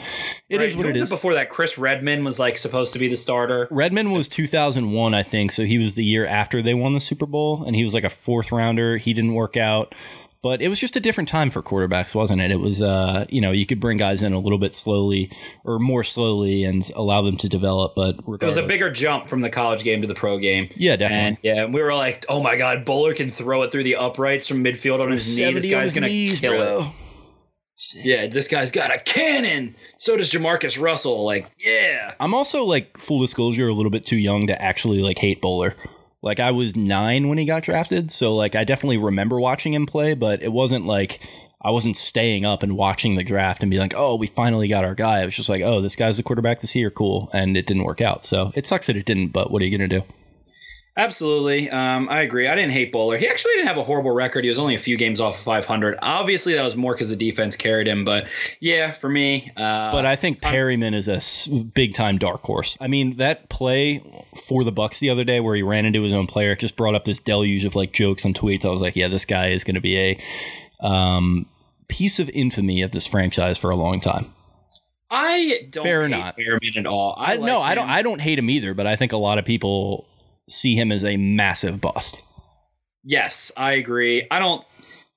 it 0.49 0.61
is 0.61 0.73
Right, 0.73 0.77
what 0.77 0.83
who 0.83 0.89
it 0.89 0.93
was 0.93 1.01
is. 1.03 1.09
Before 1.09 1.35
that, 1.35 1.49
Chris 1.49 1.77
Redman 1.77 2.23
was 2.23 2.39
like 2.39 2.57
supposed 2.57 2.93
to 2.93 2.99
be 2.99 3.07
the 3.07 3.15
starter. 3.15 3.67
Redman 3.71 4.11
was 4.11 4.27
2001, 4.27 5.13
I 5.13 5.23
think. 5.23 5.51
So 5.51 5.63
he 5.63 5.77
was 5.77 5.93
the 5.95 6.05
year 6.05 6.25
after 6.25 6.61
they 6.61 6.73
won 6.73 6.93
the 6.93 6.99
Super 6.99 7.25
Bowl, 7.25 7.63
and 7.63 7.75
he 7.75 7.83
was 7.83 7.93
like 7.93 8.03
a 8.03 8.09
fourth 8.09 8.51
rounder. 8.51 8.97
He 8.97 9.13
didn't 9.13 9.33
work 9.33 9.57
out, 9.57 9.93
but 10.41 10.61
it 10.61 10.69
was 10.69 10.79
just 10.79 10.95
a 10.95 10.99
different 10.99 11.27
time 11.29 11.49
for 11.49 11.61
quarterbacks, 11.61 12.13
wasn't 12.15 12.41
it? 12.41 12.51
It 12.51 12.59
was, 12.59 12.81
uh, 12.81 13.25
you 13.29 13.41
know, 13.41 13.51
you 13.51 13.65
could 13.65 13.79
bring 13.79 13.97
guys 13.97 14.23
in 14.23 14.33
a 14.33 14.39
little 14.39 14.57
bit 14.57 14.73
slowly 14.75 15.31
or 15.65 15.79
more 15.79 16.03
slowly 16.03 16.63
and 16.63 16.89
allow 16.95 17.21
them 17.21 17.37
to 17.37 17.49
develop. 17.49 17.93
But 17.95 18.15
It 18.41 18.45
was 18.45 18.57
a 18.57 18.63
bigger 18.63 18.89
jump 18.91 19.27
from 19.27 19.41
the 19.41 19.49
college 19.49 19.83
game 19.83 20.01
to 20.01 20.07
the 20.07 20.15
pro 20.15 20.37
game. 20.37 20.69
yeah, 20.75 20.95
definitely. 20.95 21.27
And 21.27 21.37
yeah, 21.43 21.63
and 21.65 21.73
we 21.73 21.81
were 21.81 21.93
like, 21.95 22.25
"Oh 22.29 22.41
my 22.41 22.55
God, 22.57 22.85
Boller 22.85 23.15
can 23.15 23.31
throw 23.31 23.63
it 23.63 23.71
through 23.71 23.83
the 23.83 23.95
uprights 23.97 24.47
from 24.47 24.63
midfield 24.63 24.99
on 25.01 25.11
his 25.11 25.37
knee. 25.37 25.53
This 25.53 25.69
guy's 25.69 25.93
gonna 25.93 26.07
knees, 26.07 26.39
kill 26.39 26.53
bro. 26.53 26.79
it." 26.81 26.87
Yeah, 28.03 28.25
this 28.25 28.47
guy's 28.47 28.71
got 28.71 28.91
a 28.91 28.97
cannon. 28.97 29.75
So 29.99 30.17
does 30.17 30.31
Jamarcus 30.31 30.81
Russell. 30.81 31.23
Like, 31.23 31.51
yeah. 31.59 32.15
I'm 32.19 32.33
also 32.33 32.63
like 32.63 32.97
full 32.97 33.19
disclosure 33.19 33.67
a 33.67 33.73
little 33.73 33.91
bit 33.91 34.03
too 34.03 34.17
young 34.17 34.47
to 34.47 34.59
actually 34.59 34.99
like 35.01 35.19
hate 35.19 35.43
Boller. 35.43 35.75
Like 36.27 36.41
I 36.41 36.51
was 36.51 36.75
nine 36.75 37.29
when 37.29 37.37
he 37.37 37.45
got 37.45 37.63
drafted, 37.63 38.11
so 38.11 38.35
like 38.35 38.53
I 38.53 38.65
definitely 38.65 38.97
remember 38.97 39.39
watching 39.39 39.73
him 39.73 39.85
play, 39.85 40.13
but 40.13 40.43
it 40.43 40.51
wasn't 40.51 40.85
like 40.85 41.21
I 41.61 41.71
wasn't 41.71 41.95
staying 41.95 42.45
up 42.45 42.63
and 42.63 42.75
watching 42.75 43.15
the 43.15 43.23
draft 43.23 43.63
and 43.63 43.71
be 43.71 43.79
like, 43.79 43.93
oh, 43.95 44.15
we 44.15 44.27
finally 44.27 44.67
got 44.67 44.83
our 44.83 44.93
guy. 44.93 45.21
It 45.21 45.25
was 45.25 45.35
just 45.37 45.47
like, 45.49 45.61
oh, 45.61 45.79
this 45.79 45.95
guy's 45.95 46.17
the 46.17 46.23
quarterback 46.23 46.59
this 46.59 46.75
year, 46.75 46.91
cool, 46.91 47.29
and 47.33 47.55
it 47.55 47.65
didn't 47.65 47.85
work 47.85 48.01
out. 48.01 48.25
So 48.25 48.51
it 48.55 48.67
sucks 48.67 48.87
that 48.87 48.97
it 48.97 49.05
didn't, 49.05 49.29
but 49.29 49.49
what 49.49 49.61
are 49.61 49.65
you 49.65 49.75
gonna 49.75 49.87
do? 49.87 50.03
Absolutely. 50.97 51.69
Um, 51.69 52.09
I 52.09 52.23
agree. 52.23 52.47
I 52.47 52.55
didn't 52.55 52.71
hate 52.71 52.91
Boller. 52.91 53.19
He 53.19 53.27
actually 53.27 53.53
didn't 53.53 53.67
have 53.67 53.77
a 53.77 53.83
horrible 53.83 54.11
record. 54.11 54.43
He 54.43 54.49
was 54.49 54.57
only 54.57 54.73
a 54.73 54.79
few 54.79 54.97
games 54.97 55.19
off 55.19 55.37
of 55.37 55.43
500. 55.43 55.99
Obviously, 56.01 56.55
that 56.55 56.63
was 56.63 56.75
more 56.75 56.93
because 56.93 57.11
the 57.11 57.15
defense 57.15 57.55
carried 57.55 57.87
him. 57.87 58.03
But 58.03 58.27
yeah, 58.59 58.91
for 58.91 59.07
me. 59.07 59.51
Uh, 59.55 59.91
but 59.91 60.07
I 60.07 60.15
think 60.15 60.41
Perriman 60.41 60.95
is 60.95 61.07
a 61.07 61.55
big 61.63 61.93
time 61.93 62.17
dark 62.17 62.41
horse. 62.41 62.75
I 62.81 62.87
mean, 62.87 63.13
that 63.17 63.47
play 63.47 64.01
for 64.47 64.63
the 64.63 64.71
Bucks 64.71 64.99
the 64.99 65.11
other 65.11 65.23
day 65.23 65.39
where 65.39 65.55
he 65.55 65.61
ran 65.61 65.85
into 65.85 66.01
his 66.01 66.13
own 66.13 66.25
player 66.25 66.55
just 66.55 66.75
brought 66.75 66.95
up 66.95 67.05
this 67.05 67.19
deluge 67.19 67.63
of 67.63 67.75
like 67.75 67.93
jokes 67.93 68.25
and 68.25 68.33
tweets. 68.33 68.65
I 68.65 68.69
was 68.69 68.81
like, 68.81 68.95
yeah, 68.95 69.07
this 69.07 69.25
guy 69.25 69.49
is 69.49 69.63
going 69.63 69.75
to 69.75 69.81
be 69.81 69.99
a 69.99 70.19
um, 70.79 71.45
piece 71.87 72.17
of 72.17 72.27
infamy 72.29 72.81
of 72.81 72.89
this 72.89 73.05
franchise 73.05 73.59
for 73.59 73.69
a 73.69 73.75
long 73.75 73.99
time. 73.99 74.33
I 75.11 75.67
don't 75.69 75.83
Fair 75.83 76.01
hate 76.01 76.09
not. 76.09 76.37
Perriman 76.37 76.75
at 76.75 76.87
all. 76.87 77.15
I, 77.17 77.33
I, 77.33 77.35
like 77.35 77.45
no, 77.45 77.61
I 77.61 77.75
don't. 77.75 77.87
I 77.87 78.01
don't 78.01 78.19
hate 78.19 78.39
him 78.39 78.49
either. 78.49 78.73
But 78.73 78.87
I 78.87 78.95
think 78.95 79.13
a 79.13 79.17
lot 79.17 79.37
of 79.37 79.45
people 79.45 80.07
see 80.49 80.75
him 80.75 80.91
as 80.91 81.03
a 81.03 81.17
massive 81.17 81.81
bust. 81.81 82.21
Yes, 83.03 83.51
I 83.55 83.73
agree. 83.73 84.27
I 84.29 84.39
don't 84.39 84.65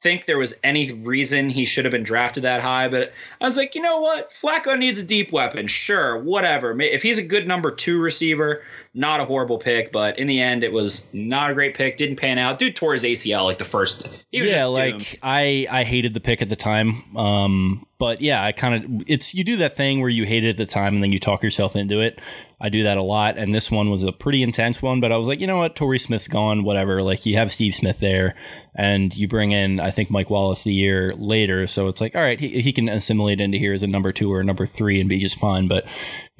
think 0.03 0.25
there 0.25 0.39
was 0.39 0.57
any 0.65 0.93
reason 0.93 1.51
he 1.51 1.65
should 1.65 1.85
have 1.85 1.93
been 1.93 2.03
drafted 2.03 2.45
that 2.45 2.63
high, 2.63 2.89
but 2.89 3.13
I 3.41 3.47
was 3.47 3.57
like, 3.57 3.75
you 3.75 3.83
know 3.83 4.01
what? 4.01 4.31
Flacco 4.33 4.79
needs 4.79 4.99
a 4.99 5.03
deep 5.03 5.31
weapon. 5.31 5.67
Sure, 5.67 6.19
whatever. 6.19 6.79
If 6.81 7.03
he's 7.03 7.19
a 7.19 7.23
good 7.23 7.47
number 7.47 7.71
two 7.71 8.01
receiver, 8.01 8.63
not 8.93 9.21
a 9.21 9.25
horrible 9.25 9.59
pick, 9.59 9.93
but 9.93 10.19
in 10.19 10.27
the 10.27 10.41
end, 10.41 10.65
it 10.65 10.73
was 10.73 11.07
not 11.13 11.51
a 11.51 11.55
great 11.55 11.75
pick. 11.75 11.97
Didn't 11.97 12.17
pan 12.17 12.39
out. 12.39 12.59
Dude 12.59 12.75
tore 12.75 12.93
his 12.93 13.05
ACL 13.05 13.45
like 13.45 13.59
the 13.59 13.65
first. 13.65 14.07
He 14.31 14.41
was 14.41 14.51
yeah, 14.51 14.65
like 14.65 14.93
doomed. 14.95 15.19
I 15.23 15.67
I 15.71 15.85
hated 15.85 16.13
the 16.13 16.21
pick 16.21 16.43
at 16.43 16.49
the 16.49 16.57
time. 16.57 17.17
Um, 17.17 17.87
but 18.01 18.21
yeah, 18.21 18.45
I 18.45 18.53
kind 18.53 18.75
of 18.75 19.05
it's 19.07 19.35
you 19.35 19.45
do 19.45 19.59
that 19.59 19.77
thing 19.77 20.01
where 20.01 20.11
you 20.11 20.25
hate 20.25 20.43
it 20.43 20.51
at 20.51 20.57
the 20.57 20.67
time 20.67 20.95
and 20.95 21.03
then 21.03 21.13
you 21.13 21.19
talk 21.19 21.43
yourself 21.43 21.77
into 21.77 22.01
it. 22.01 22.19
I 22.63 22.69
do 22.69 22.83
that 22.83 22.99
a 22.99 23.03
lot, 23.03 23.39
and 23.39 23.55
this 23.55 23.71
one 23.71 23.89
was 23.89 24.03
a 24.03 24.13
pretty 24.13 24.43
intense 24.43 24.83
one. 24.83 25.01
But 25.01 25.13
I 25.13 25.17
was 25.17 25.27
like, 25.27 25.41
you 25.41 25.47
know 25.47 25.59
what, 25.59 25.77
Torrey 25.77 25.99
Smith's 25.99 26.29
gone, 26.29 26.63
whatever. 26.63 27.03
Like 27.03 27.25
you 27.25 27.37
have 27.37 27.53
Steve 27.53 27.75
Smith 27.75 28.01
there, 28.01 28.35
and 28.75 29.17
you 29.17 29.29
bring 29.29 29.53
in 29.53 29.81
I 29.81 29.91
think 29.91 30.11
Mike 30.11 30.29
Wallace 30.29 30.65
the 30.65 30.73
year 30.73 31.15
later, 31.15 31.67
so 31.67 31.87
it's 31.87 32.01
like, 32.01 32.15
all 32.15 32.23
right, 32.23 32.41
he, 32.41 32.61
he 32.61 32.73
can 32.73 32.89
assimilate 32.89 33.41
into 33.41 33.57
here 33.57 33.73
as 33.73 33.83
a 33.83 33.87
number 33.87 34.13
two 34.13 34.31
or 34.33 34.41
a 34.41 34.45
number 34.45 34.67
three 34.67 35.01
and 35.01 35.09
be 35.09 35.19
just 35.19 35.39
fine. 35.39 35.69
But 35.69 35.87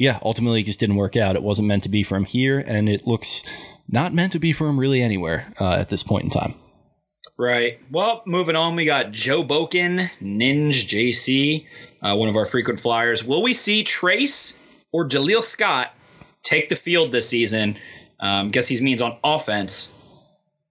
yeah, 0.01 0.19
ultimately 0.23 0.63
it 0.63 0.65
just 0.65 0.81
didn't 0.81 0.97
work 0.97 1.15
out. 1.15 1.37
It 1.37 1.43
wasn't 1.43 1.69
meant 1.69 1.83
to 1.83 1.91
be 1.91 2.03
for 2.03 2.17
him 2.17 2.25
here, 2.25 2.59
and 2.59 2.89
it 2.89 3.07
looks 3.07 3.45
not 3.87 4.15
meant 4.15 4.33
to 4.33 4.39
be 4.39 4.55
for 4.55 4.67
him 4.67 4.81
really 4.81 5.03
anywhere 5.03 5.53
uh, 5.61 5.75
at 5.75 5.91
this 5.91 6.03
point 6.03 6.25
in 6.25 6.31
time. 6.31 6.55
Right. 7.37 7.79
Well, 7.91 8.23
moving 8.25 8.57
on, 8.57 8.77
we 8.77 8.87
got 8.87 9.13
Joe 9.13 9.45
Boken, 9.45 10.11
Ninja 10.23 10.71
JC, 10.71 11.67
uh, 12.03 12.17
one 12.17 12.31
of 12.31 12.37
our 12.37 12.47
frequent 12.47 12.81
flyers. 12.81 13.23
Will 13.23 13.43
we 13.43 13.53
see 13.53 13.85
Trace 13.85 14.59
or 14.91 15.07
Jaleel 15.07 15.43
Scott 15.43 15.95
take 16.43 16.71
the 16.71 16.77
field 16.77 17.13
this 17.13 17.29
season? 17.29 17.77
Um, 18.19 18.51
guess 18.51 18.69
he 18.69 18.81
means 18.81 19.03
on 19.03 19.19
offense. 19.23 19.93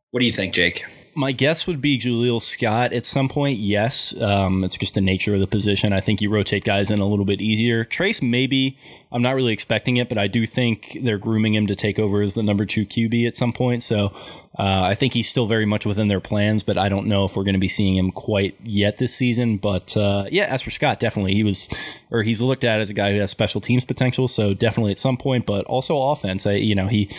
What 0.10 0.22
do 0.22 0.26
you 0.26 0.32
think, 0.32 0.56
Jake? 0.56 0.84
My 1.16 1.32
guess 1.32 1.68
would 1.68 1.82
be 1.82 2.00
Jaleel 2.00 2.42
Scott 2.42 2.94
at 2.94 3.06
some 3.06 3.30
point. 3.30 3.60
Yes, 3.60 4.14
um, 4.22 4.64
it's 4.64 4.78
just 4.78 4.96
the 4.96 5.02
nature 5.02 5.34
of 5.34 5.40
the 5.40 5.48
position. 5.48 5.92
I 5.92 6.00
think 6.00 6.22
you 6.22 6.30
rotate 6.30 6.64
guys 6.64 6.92
in 6.92 7.00
a 7.00 7.06
little 7.06 7.26
bit 7.26 7.42
easier. 7.42 7.84
Trace, 7.84 8.22
maybe. 8.22 8.78
I'm 9.12 9.24
not 9.24 9.34
really 9.34 9.54
expecting 9.54 9.98
it, 9.98 10.08
but 10.08 10.18
I 10.20 10.28
do 10.28 10.46
think 10.46 11.00
they're 11.02 11.18
grooming 11.18 11.56
him 11.56 11.66
to 11.68 11.76
take 11.76 11.98
over 11.98 12.22
as 12.22 12.36
the 12.36 12.44
number 12.44 12.66
two 12.66 12.86
QB 12.86 13.28
at 13.28 13.36
some 13.36 13.52
point. 13.52 13.82
So 13.82 14.14
uh, 14.58 14.84
I 14.84 14.94
think 14.94 15.14
he's 15.14 15.28
still 15.28 15.48
very 15.48 15.66
much 15.66 15.86
within 15.86 16.10
their 16.10 16.20
plans, 16.20 16.62
but 16.62 16.78
I 16.78 16.90
don't 16.90 17.08
know 17.08 17.26
if 17.26 17.36
we're 17.36 17.44
going 17.44 17.54
to 17.54 17.60
be 17.60 17.68
seeing 17.68 17.96
him 17.96 18.12
quite 18.12 18.56
yet 18.62 18.98
this 18.98 19.16
season. 19.16 19.58
But 19.58 19.98
uh, 19.98 20.26
yeah, 20.30 20.46
as 20.46 20.62
for 20.62 20.70
Scott, 20.70 21.00
definitely 21.00 21.34
he 21.34 21.44
was, 21.44 21.70
or 22.12 22.22
he's 22.22 22.40
looked 22.40 22.64
at 22.64 22.82
as 22.82 22.92
a 22.92 22.94
guy 22.94 23.14
who 23.14 23.20
has 23.20 23.32
special 23.32 23.62
teams 23.62 23.84
potential. 23.84 24.28
So 24.28 24.54
definitely 24.54 24.92
at 24.92 25.00
some 25.00 25.18
point, 25.18 25.48
but 25.48 25.66
also 25.66 26.00
offense. 26.00 26.46
I, 26.46 26.54
you 26.54 26.76
know, 26.76 26.88
he 26.88 27.10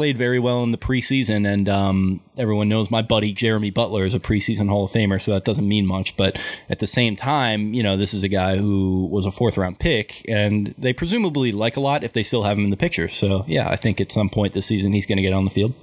played 0.00 0.16
very 0.16 0.38
well 0.38 0.62
in 0.62 0.70
the 0.70 0.78
preseason, 0.78 1.46
and 1.46 1.68
um, 1.68 2.22
everyone 2.38 2.70
knows 2.70 2.90
my 2.90 3.02
buddy 3.02 3.34
Jeremy 3.34 3.70
Butler 3.70 4.04
is 4.04 4.14
a 4.14 4.18
preseason 4.18 4.70
Hall 4.70 4.86
of 4.86 4.90
Famer, 4.90 5.20
so 5.20 5.32
that 5.32 5.44
doesn't 5.44 5.68
mean 5.68 5.84
much. 5.84 6.16
But 6.16 6.38
at 6.70 6.78
the 6.78 6.86
same 6.86 7.16
time, 7.16 7.74
you 7.74 7.82
know, 7.82 7.98
this 7.98 8.14
is 8.14 8.24
a 8.24 8.28
guy 8.28 8.56
who 8.56 9.08
was 9.10 9.26
a 9.26 9.30
fourth 9.30 9.58
round 9.58 9.78
pick, 9.78 10.24
and 10.26 10.74
they 10.78 10.94
presumably 10.94 11.29
like 11.30 11.76
a 11.76 11.80
lot 11.80 12.04
if 12.04 12.12
they 12.12 12.22
still 12.22 12.42
have 12.42 12.58
him 12.58 12.64
in 12.64 12.70
the 12.70 12.76
picture. 12.76 13.08
So 13.08 13.44
yeah, 13.46 13.68
I 13.68 13.76
think 13.76 14.00
at 14.00 14.12
some 14.12 14.28
point 14.28 14.52
this 14.52 14.66
season 14.66 14.92
he's 14.92 15.06
going 15.06 15.16
to 15.16 15.22
get 15.22 15.32
on 15.32 15.44
the 15.44 15.50
field. 15.50 15.74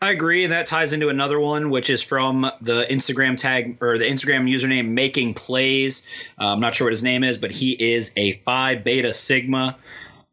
I 0.00 0.10
agree. 0.10 0.44
And 0.44 0.52
that 0.52 0.66
ties 0.66 0.92
into 0.92 1.08
another 1.08 1.40
one, 1.40 1.70
which 1.70 1.88
is 1.88 2.02
from 2.02 2.50
the 2.60 2.84
Instagram 2.90 3.38
tag 3.38 3.78
or 3.80 3.96
the 3.96 4.04
Instagram 4.04 4.50
username 4.50 4.88
Making 4.88 5.32
Plays. 5.32 6.02
Uh, 6.38 6.48
I'm 6.48 6.60
not 6.60 6.74
sure 6.74 6.86
what 6.86 6.92
his 6.92 7.02
name 7.02 7.24
is, 7.24 7.38
but 7.38 7.50
he 7.50 7.72
is 7.72 8.12
a 8.16 8.32
Phi 8.32 8.74
Beta 8.74 9.14
Sigma. 9.14 9.78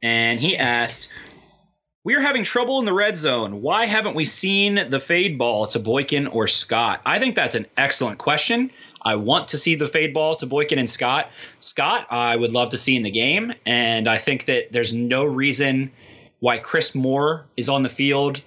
And 0.01 0.37
he 0.37 0.57
asked, 0.57 1.09
We 2.03 2.15
are 2.15 2.19
having 2.19 2.43
trouble 2.43 2.79
in 2.79 2.85
the 2.85 2.93
red 2.93 3.15
zone. 3.17 3.61
Why 3.61 3.85
haven't 3.85 4.15
we 4.15 4.25
seen 4.25 4.89
the 4.89 4.99
fade 4.99 5.37
ball 5.37 5.67
to 5.67 5.79
Boykin 5.79 6.27
or 6.27 6.47
Scott? 6.47 7.01
I 7.05 7.19
think 7.19 7.35
that's 7.35 7.55
an 7.55 7.67
excellent 7.77 8.17
question. 8.17 8.71
I 9.03 9.15
want 9.15 9.49
to 9.49 9.57
see 9.57 9.75
the 9.75 9.87
fade 9.87 10.13
ball 10.13 10.35
to 10.35 10.45
Boykin 10.45 10.79
and 10.79 10.89
Scott. 10.89 11.29
Scott, 11.59 12.07
I 12.09 12.35
would 12.35 12.51
love 12.51 12.69
to 12.69 12.77
see 12.77 12.95
in 12.95 13.03
the 13.03 13.11
game. 13.11 13.53
And 13.65 14.07
I 14.07 14.17
think 14.17 14.45
that 14.45 14.71
there's 14.71 14.93
no 14.93 15.23
reason 15.23 15.91
why 16.39 16.57
Chris 16.57 16.95
Moore 16.95 17.45
is 17.55 17.69
on 17.69 17.83
the 17.83 17.89
field 17.89 18.41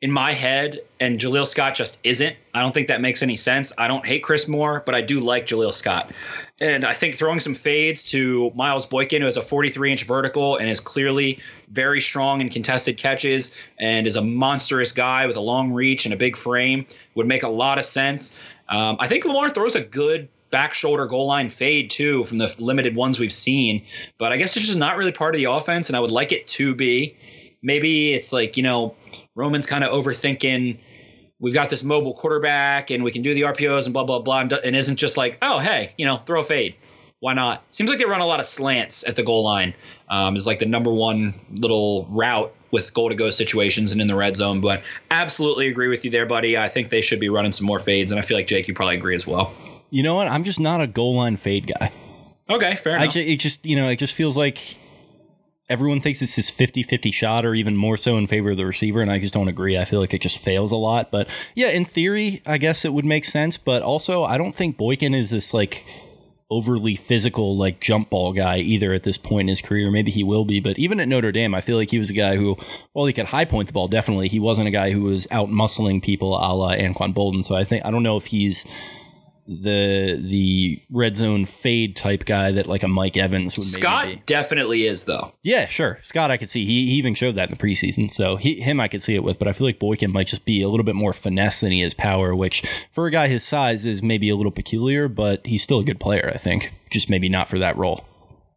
in 0.00 0.12
my 0.12 0.32
head 0.32 0.80
and 1.00 1.18
Jaleel 1.18 1.46
Scott 1.46 1.74
just 1.74 1.98
isn't. 2.04 2.36
I 2.54 2.62
don't 2.62 2.72
think 2.72 2.86
that 2.88 3.00
makes 3.00 3.20
any 3.22 3.34
sense. 3.34 3.72
I 3.76 3.88
don't 3.88 4.06
hate 4.06 4.22
Chris 4.22 4.46
Moore, 4.46 4.82
but 4.86 4.94
I 4.94 5.00
do 5.00 5.18
like 5.18 5.46
Jaleel 5.46 5.74
Scott. 5.74 6.12
And 6.60 6.84
I 6.84 6.92
think 6.92 7.16
throwing 7.16 7.40
some 7.40 7.54
fades 7.54 8.04
to 8.10 8.52
Miles 8.54 8.86
Boykin, 8.86 9.22
who 9.22 9.26
has 9.26 9.36
a 9.36 9.42
43 9.42 9.90
inch 9.90 10.04
vertical 10.04 10.56
and 10.56 10.68
is 10.68 10.78
clearly 10.78 11.40
very 11.68 12.00
strong 12.00 12.40
in 12.40 12.48
contested 12.48 12.96
catches 12.96 13.50
and 13.80 14.06
is 14.06 14.14
a 14.14 14.22
monstrous 14.22 14.92
guy 14.92 15.26
with 15.26 15.36
a 15.36 15.40
long 15.40 15.72
reach 15.72 16.04
and 16.04 16.14
a 16.14 16.16
big 16.16 16.36
frame, 16.36 16.86
would 17.16 17.26
make 17.26 17.42
a 17.42 17.48
lot 17.48 17.78
of 17.78 17.84
sense. 17.84 18.36
Um, 18.68 18.98
I 19.00 19.08
think 19.08 19.24
Lamar 19.24 19.50
throws 19.50 19.74
a 19.74 19.80
good 19.80 20.28
back 20.50 20.74
shoulder 20.74 21.06
goal 21.06 21.26
line 21.26 21.48
fade 21.48 21.90
too 21.90 22.24
from 22.24 22.38
the 22.38 22.54
limited 22.58 22.94
ones 22.94 23.18
we've 23.18 23.32
seen, 23.32 23.84
but 24.16 24.32
I 24.32 24.36
guess 24.36 24.56
it's 24.56 24.66
just 24.66 24.78
not 24.78 24.96
really 24.96 25.12
part 25.12 25.34
of 25.34 25.40
the 25.40 25.50
offense, 25.50 25.88
and 25.88 25.96
I 25.96 26.00
would 26.00 26.12
like 26.12 26.30
it 26.30 26.46
to 26.48 26.74
be. 26.74 27.16
Maybe 27.60 28.14
it's 28.14 28.32
like, 28.32 28.56
you 28.56 28.62
know, 28.62 28.94
Roman's 29.38 29.66
kind 29.66 29.84
of 29.84 29.92
overthinking. 29.92 30.78
We've 31.40 31.54
got 31.54 31.70
this 31.70 31.84
mobile 31.84 32.14
quarterback, 32.14 32.90
and 32.90 33.04
we 33.04 33.12
can 33.12 33.22
do 33.22 33.32
the 33.32 33.42
RPOs 33.42 33.84
and 33.84 33.92
blah 33.94 34.04
blah 34.04 34.18
blah, 34.18 34.40
and, 34.40 34.52
and 34.52 34.74
isn't 34.76 34.96
just 34.96 35.16
like, 35.16 35.38
oh 35.40 35.58
hey, 35.60 35.92
you 35.96 36.04
know, 36.04 36.16
throw 36.26 36.40
a 36.42 36.44
fade. 36.44 36.74
Why 37.20 37.34
not? 37.34 37.64
Seems 37.70 37.88
like 37.90 37.98
they 37.98 38.04
run 38.04 38.20
a 38.20 38.26
lot 38.26 38.38
of 38.40 38.46
slants 38.46 39.06
at 39.06 39.16
the 39.16 39.22
goal 39.22 39.44
line. 39.44 39.74
Um, 40.08 40.36
is 40.36 40.46
like 40.46 40.58
the 40.58 40.66
number 40.66 40.92
one 40.92 41.34
little 41.52 42.06
route 42.10 42.54
with 42.70 42.92
goal 42.94 43.08
to 43.08 43.14
go 43.14 43.30
situations 43.30 43.92
and 43.92 44.00
in 44.00 44.06
the 44.08 44.14
red 44.14 44.36
zone. 44.36 44.60
But 44.60 44.82
absolutely 45.10 45.68
agree 45.68 45.88
with 45.88 46.04
you 46.04 46.10
there, 46.10 46.26
buddy. 46.26 46.56
I 46.58 46.68
think 46.68 46.90
they 46.90 47.00
should 47.00 47.18
be 47.20 47.28
running 47.28 47.52
some 47.52 47.66
more 47.66 47.78
fades, 47.78 48.12
and 48.12 48.20
I 48.20 48.22
feel 48.22 48.36
like 48.36 48.46
Jake, 48.46 48.68
you 48.68 48.74
probably 48.74 48.96
agree 48.96 49.16
as 49.16 49.26
well. 49.26 49.52
You 49.90 50.02
know 50.02 50.14
what? 50.16 50.28
I'm 50.28 50.44
just 50.44 50.60
not 50.60 50.80
a 50.80 50.86
goal 50.86 51.14
line 51.16 51.36
fade 51.36 51.72
guy. 51.78 51.92
Okay, 52.50 52.76
fair 52.76 52.94
I 52.94 53.02
enough. 53.02 53.14
ju- 53.14 53.20
it 53.20 53.38
just 53.40 53.66
you 53.66 53.76
know 53.76 53.88
it 53.88 53.96
just 53.96 54.14
feels 54.14 54.36
like 54.36 54.58
everyone 55.68 56.00
thinks 56.00 56.22
it's 56.22 56.36
this 56.36 56.50
50-50 56.50 57.12
shot 57.12 57.44
or 57.44 57.54
even 57.54 57.76
more 57.76 57.96
so 57.96 58.16
in 58.16 58.26
favor 58.26 58.50
of 58.50 58.56
the 58.56 58.66
receiver 58.66 59.00
and 59.00 59.10
I 59.10 59.18
just 59.18 59.34
don't 59.34 59.48
agree. 59.48 59.76
I 59.76 59.84
feel 59.84 60.00
like 60.00 60.14
it 60.14 60.22
just 60.22 60.38
fails 60.38 60.72
a 60.72 60.76
lot. 60.76 61.10
But 61.10 61.28
yeah, 61.54 61.68
in 61.68 61.84
theory, 61.84 62.42
I 62.46 62.58
guess 62.58 62.84
it 62.84 62.92
would 62.92 63.04
make 63.04 63.24
sense, 63.24 63.58
but 63.58 63.82
also 63.82 64.24
I 64.24 64.38
don't 64.38 64.54
think 64.54 64.76
Boykin 64.76 65.14
is 65.14 65.30
this 65.30 65.52
like 65.52 65.86
overly 66.50 66.96
physical 66.96 67.56
like 67.56 67.78
jump 67.78 68.08
ball 68.08 68.32
guy 68.32 68.58
either 68.58 68.94
at 68.94 69.02
this 69.02 69.18
point 69.18 69.42
in 69.42 69.48
his 69.48 69.60
career. 69.60 69.90
Maybe 69.90 70.10
he 70.10 70.24
will 70.24 70.46
be, 70.46 70.60
but 70.60 70.78
even 70.78 71.00
at 71.00 71.08
Notre 71.08 71.32
Dame, 71.32 71.54
I 71.54 71.60
feel 71.60 71.76
like 71.76 71.90
he 71.90 71.98
was 71.98 72.08
a 72.08 72.14
guy 72.14 72.36
who, 72.36 72.56
well, 72.94 73.04
he 73.04 73.12
could 73.12 73.26
high 73.26 73.44
point 73.44 73.66
the 73.66 73.74
ball 73.74 73.88
definitely. 73.88 74.28
He 74.28 74.40
wasn't 74.40 74.68
a 74.68 74.72
guy 74.72 74.90
who 74.90 75.02
was 75.02 75.28
out 75.30 75.50
muscling 75.50 76.02
people 76.02 76.34
a 76.34 76.48
la 76.54 76.74
Anquan 76.74 77.12
Boldin. 77.12 77.44
So 77.44 77.54
I 77.54 77.64
think 77.64 77.84
I 77.84 77.90
don't 77.90 78.02
know 78.02 78.16
if 78.16 78.26
he's 78.26 78.64
the 79.48 80.20
the 80.22 80.82
red 80.90 81.16
zone 81.16 81.46
fade 81.46 81.96
type 81.96 82.26
guy 82.26 82.52
that 82.52 82.66
like 82.66 82.82
a 82.82 82.88
Mike 82.88 83.16
Evans 83.16 83.56
would 83.56 83.64
Scott 83.64 84.26
definitely 84.26 84.86
is 84.86 85.06
though. 85.06 85.32
Yeah, 85.42 85.66
sure. 85.66 85.98
Scott, 86.02 86.30
I 86.30 86.36
could 86.36 86.50
see. 86.50 86.66
He, 86.66 86.90
he 86.90 86.96
even 86.96 87.14
showed 87.14 87.36
that 87.36 87.48
in 87.48 87.56
the 87.56 87.62
preseason. 87.62 88.10
So 88.10 88.36
he, 88.36 88.60
him, 88.60 88.78
I 88.78 88.88
could 88.88 89.02
see 89.02 89.14
it 89.14 89.24
with. 89.24 89.38
But 89.38 89.48
I 89.48 89.52
feel 89.52 89.66
like 89.66 89.78
Boykin 89.78 90.12
might 90.12 90.26
just 90.26 90.44
be 90.44 90.60
a 90.60 90.68
little 90.68 90.84
bit 90.84 90.94
more 90.94 91.14
finesse 91.14 91.60
than 91.60 91.72
he 91.72 91.80
is 91.80 91.94
power, 91.94 92.36
which 92.36 92.62
for 92.92 93.06
a 93.06 93.10
guy 93.10 93.28
his 93.28 93.42
size 93.42 93.86
is 93.86 94.02
maybe 94.02 94.28
a 94.28 94.36
little 94.36 94.52
peculiar. 94.52 95.08
But 95.08 95.46
he's 95.46 95.62
still 95.62 95.78
a 95.78 95.84
good 95.84 95.98
player, 95.98 96.30
I 96.32 96.38
think. 96.38 96.74
Just 96.90 97.08
maybe 97.08 97.30
not 97.30 97.48
for 97.48 97.58
that 97.58 97.76
role. 97.78 98.04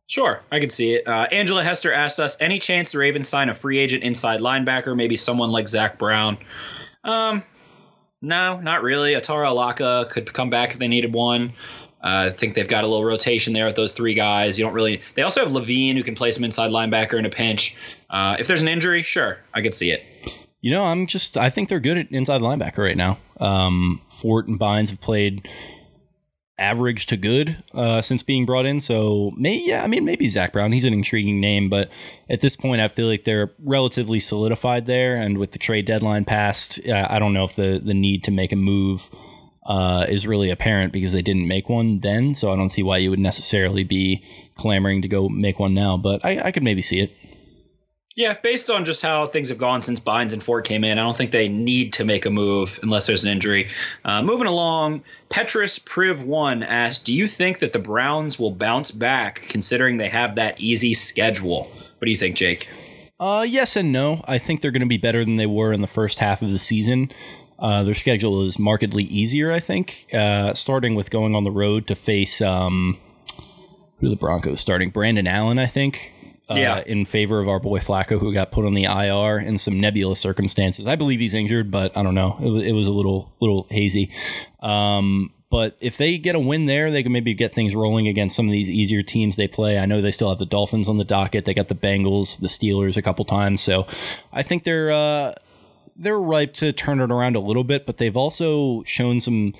Sure, 0.07 0.41
I 0.51 0.60
can 0.60 0.71
see 0.71 0.95
it. 0.95 1.07
Uh, 1.07 1.27
Angela 1.31 1.63
Hester 1.63 1.93
asked 1.93 2.19
us 2.19 2.36
any 2.41 2.60
chance 2.60 2.91
the 2.91 2.98
Ravens 2.98 3.29
sign 3.29 3.48
a 3.48 3.53
free 3.53 3.77
agent 3.77 4.03
inside 4.03 4.41
linebacker, 4.41 4.93
maybe 4.93 5.15
someone 5.15 5.51
like 5.51 5.69
Zach 5.69 5.98
Brown. 5.98 6.38
Um, 7.05 7.43
no, 8.21 8.59
not 8.59 8.83
really. 8.83 9.13
Otaro 9.13 9.49
Alaka 9.49 10.07
could 10.09 10.31
come 10.33 10.49
back 10.49 10.73
if 10.73 10.79
they 10.79 10.87
needed 10.87 11.13
one. 11.13 11.53
Uh, 12.03 12.27
I 12.27 12.29
think 12.31 12.55
they've 12.55 12.67
got 12.67 12.83
a 12.83 12.87
little 12.87 13.05
rotation 13.05 13.53
there 13.53 13.67
with 13.67 13.75
those 13.75 13.93
three 13.93 14.13
guys. 14.13 14.57
You 14.57 14.65
don't 14.65 14.73
really. 14.73 15.01
They 15.15 15.21
also 15.21 15.41
have 15.41 15.51
Levine 15.51 15.95
who 15.95 16.03
can 16.03 16.15
play 16.15 16.31
some 16.31 16.43
inside 16.43 16.71
linebacker 16.71 17.17
in 17.19 17.25
a 17.25 17.29
pinch. 17.29 17.75
Uh, 18.09 18.35
if 18.39 18.47
there's 18.47 18.61
an 18.61 18.67
injury, 18.67 19.03
sure, 19.03 19.39
I 19.53 19.61
could 19.61 19.75
see 19.75 19.91
it. 19.91 20.03
You 20.61 20.71
know, 20.71 20.83
I'm 20.83 21.05
just. 21.05 21.37
I 21.37 21.49
think 21.49 21.69
they're 21.69 21.79
good 21.79 21.97
at 21.97 22.11
inside 22.11 22.41
linebacker 22.41 22.79
right 22.79 22.97
now. 22.97 23.19
Um, 23.39 24.01
Fort 24.09 24.47
and 24.47 24.59
Bynes 24.59 24.89
have 24.89 25.01
played 25.01 25.47
average 26.58 27.08
to 27.08 27.17
good 27.17 27.63
uh, 27.74 28.01
since 28.01 28.24
being 28.24 28.46
brought 28.46 28.65
in. 28.65 28.79
So, 28.79 29.31
may 29.36 29.62
yeah, 29.65 29.84
I 29.84 29.88
mean, 29.88 30.05
maybe 30.05 30.29
Zach 30.29 30.53
Brown. 30.53 30.72
He's 30.72 30.86
an 30.86 30.93
intriguing 30.93 31.41
name, 31.41 31.70
but 31.70 31.89
at 32.29 32.41
this 32.41 32.55
point, 32.55 32.81
I 32.81 32.88
feel 32.88 33.08
like 33.08 33.24
they're 33.24 33.51
relatively 33.60 34.20
solidified 34.20 34.86
there. 34.86 35.15
And 35.15 35.38
with 35.38 35.51
the 35.51 35.60
trade 35.60 35.86
deadline 35.86 36.25
passed, 36.25 36.79
I 36.88 37.20
don't 37.20 37.34
know 37.34 37.46
if 37.46 37.55
the 37.55 37.81
the 37.84 37.93
need 37.93 38.24
to 38.25 38.31
make 38.31 38.51
a 38.51 38.55
move 38.55 39.10
uh, 39.65 40.05
is 40.10 40.25
really 40.25 40.50
apparent 40.50 40.91
because 40.91 41.13
they 41.13 41.22
didn't 41.22 41.48
make 41.48 41.70
one 41.70 42.00
then. 42.00 42.36
So 42.36 42.51
I 42.51 42.55
don't 42.55 42.72
see 42.72 42.84
why 42.84 42.98
you 42.98 43.10
would 43.10 43.20
necessarily 43.20 43.84
be 43.84 44.24
clamoring 44.55 45.01
to 45.01 45.08
go 45.08 45.29
make 45.29 45.60
one 45.60 45.74
now. 45.74 45.98
But 45.98 46.25
I, 46.25 46.41
I 46.46 46.51
could 46.51 46.63
maybe 46.63 46.81
see 46.81 47.00
it. 47.00 47.12
Yeah, 48.15 48.34
based 48.34 48.70
on 48.70 48.84
just 48.84 49.01
how 49.01 49.25
things 49.27 49.48
have 49.50 49.58
gone 49.58 49.82
since 49.82 50.01
Bynes 50.01 50.34
and 50.34 50.44
Fort 50.44 50.65
came 50.68 50.84
in, 50.84 51.00
I 51.00 51.01
don't 51.01 51.15
think 51.15 51.32
they 51.32 51.48
need 51.48 51.94
to 51.94 52.03
make 52.03 52.25
a 52.25 52.30
move 52.30 52.77
unless 52.84 53.08
there's 53.08 53.24
an 53.24 53.32
injury. 53.32 53.70
Uh, 54.03 54.22
moving 54.22 54.48
along, 54.48 55.03
Petrus 55.30 55.80
Priv 55.80 56.22
One 56.24 56.62
asked, 56.62 57.06
"Do 57.06 57.13
you 57.13 57.25
think 57.25 57.60
that 57.60 57.72
the 57.72 57.80
Browns 57.80 58.38
will 58.38 58.51
bounce 58.51 58.91
back, 58.91 59.44
considering 59.48 59.98
they 59.98 60.10
have 60.10 60.36
that 60.36 60.60
easy 60.60 60.94
schedule?" 60.94 61.72
What 61.74 62.06
do 62.06 62.12
you 62.12 62.18
think, 62.18 62.36
Jake? 62.36 62.68
Uh, 63.18 63.46
yes 63.48 63.75
and 63.75 63.94
no. 63.94 64.22
I 64.27 64.39
think 64.39 64.62
they're 64.62 64.72
going 64.72 64.82
to 64.82 64.88
be 64.88 64.98
better 64.98 65.24
than 65.24 65.38
they 65.38 65.46
were 65.46 65.72
in 65.72 65.82
the 65.82 65.88
first 65.88 66.20
half 66.20 66.41
of 66.41 66.51
the 66.51 66.60
season. 66.60 67.12
Uh, 67.60 67.84
their 67.84 67.94
schedule 67.94 68.46
is 68.46 68.58
markedly 68.58 69.03
easier, 69.03 69.51
I 69.51 69.60
think, 69.60 70.08
uh, 70.12 70.56
starting 70.56 70.96
with 70.96 71.12
going 71.12 71.36
on 71.36 71.44
the 71.44 71.51
road 71.51 71.86
to 71.88 71.96
face 71.96 72.41
um, 72.41 72.98
who 74.00 74.10
the 74.10 74.15
Broncos 74.15 74.60
starting 74.60 74.89
Brandon 74.89 75.27
Allen, 75.27 75.60
I 75.60 75.68
think. 75.68 76.12
Uh, 76.51 76.60
Yeah. 76.60 76.84
in 76.86 77.05
favor 77.05 77.39
of 77.39 77.48
our 77.50 77.60
boy 77.60 77.79
Flacco, 77.79 78.20
who 78.20 78.34
got 78.34 78.51
put 78.51 78.65
on 78.65 78.74
the 78.74 78.84
IR 78.86 79.39
in 79.39 79.58
some 79.58 79.79
nebulous 79.79 80.20
circumstances. 80.20 80.88
I 80.88 80.96
believe 80.96 81.20
he's 81.20 81.34
injured, 81.34 81.72
but 81.72 81.96
I 81.98 82.03
don't 82.03 82.15
know. 82.15 82.38
It 82.41 82.50
was, 82.50 82.63
it 82.63 82.72
was 82.74 82.88
a 82.88 82.93
little 82.93 83.31
little 83.39 83.67
hazy. 83.70 84.12
Um, 84.62 85.34
but 85.50 85.75
if 85.81 85.98
they 85.98 86.17
get 86.17 86.36
a 86.36 86.39
win 86.39 86.65
there, 86.65 86.89
they 86.91 87.03
can 87.03 87.12
maybe 87.12 87.34
get 87.34 87.51
things 87.51 87.75
rolling 87.75 88.08
against 88.08 88.38
some 88.38 88.46
of 88.46 88.53
these 88.53 88.70
easier 88.70 89.01
teams 89.03 89.36
they 89.36 89.50
play. 89.50 89.77
I 89.77 89.86
know 89.86 90.00
they 90.01 90.12
still 90.12 90.29
have 90.29 90.38
the 90.39 90.46
Dolphins 90.46 90.88
on 90.88 90.96
the 90.98 91.03
docket. 91.03 91.43
They 91.43 91.53
got 91.53 91.67
the 91.67 91.75
Bengals, 91.75 92.39
the 92.39 92.48
Steelers 92.48 92.96
a 92.96 93.01
couple 93.01 93.25
times. 93.25 93.60
So 93.62 93.86
I 94.31 94.43
think 94.43 94.63
they're 94.63 94.91
uh, 94.91 95.34
they're 95.98 96.20
ripe 96.20 96.53
to 96.55 96.72
turn 96.72 97.01
it 97.01 97.12
around 97.12 97.36
a 97.36 97.41
little 97.41 97.65
bit. 97.65 97.86
But 97.86 97.98
they've 97.98 98.15
also 98.15 98.84
shown 98.84 99.20
some 99.20 99.53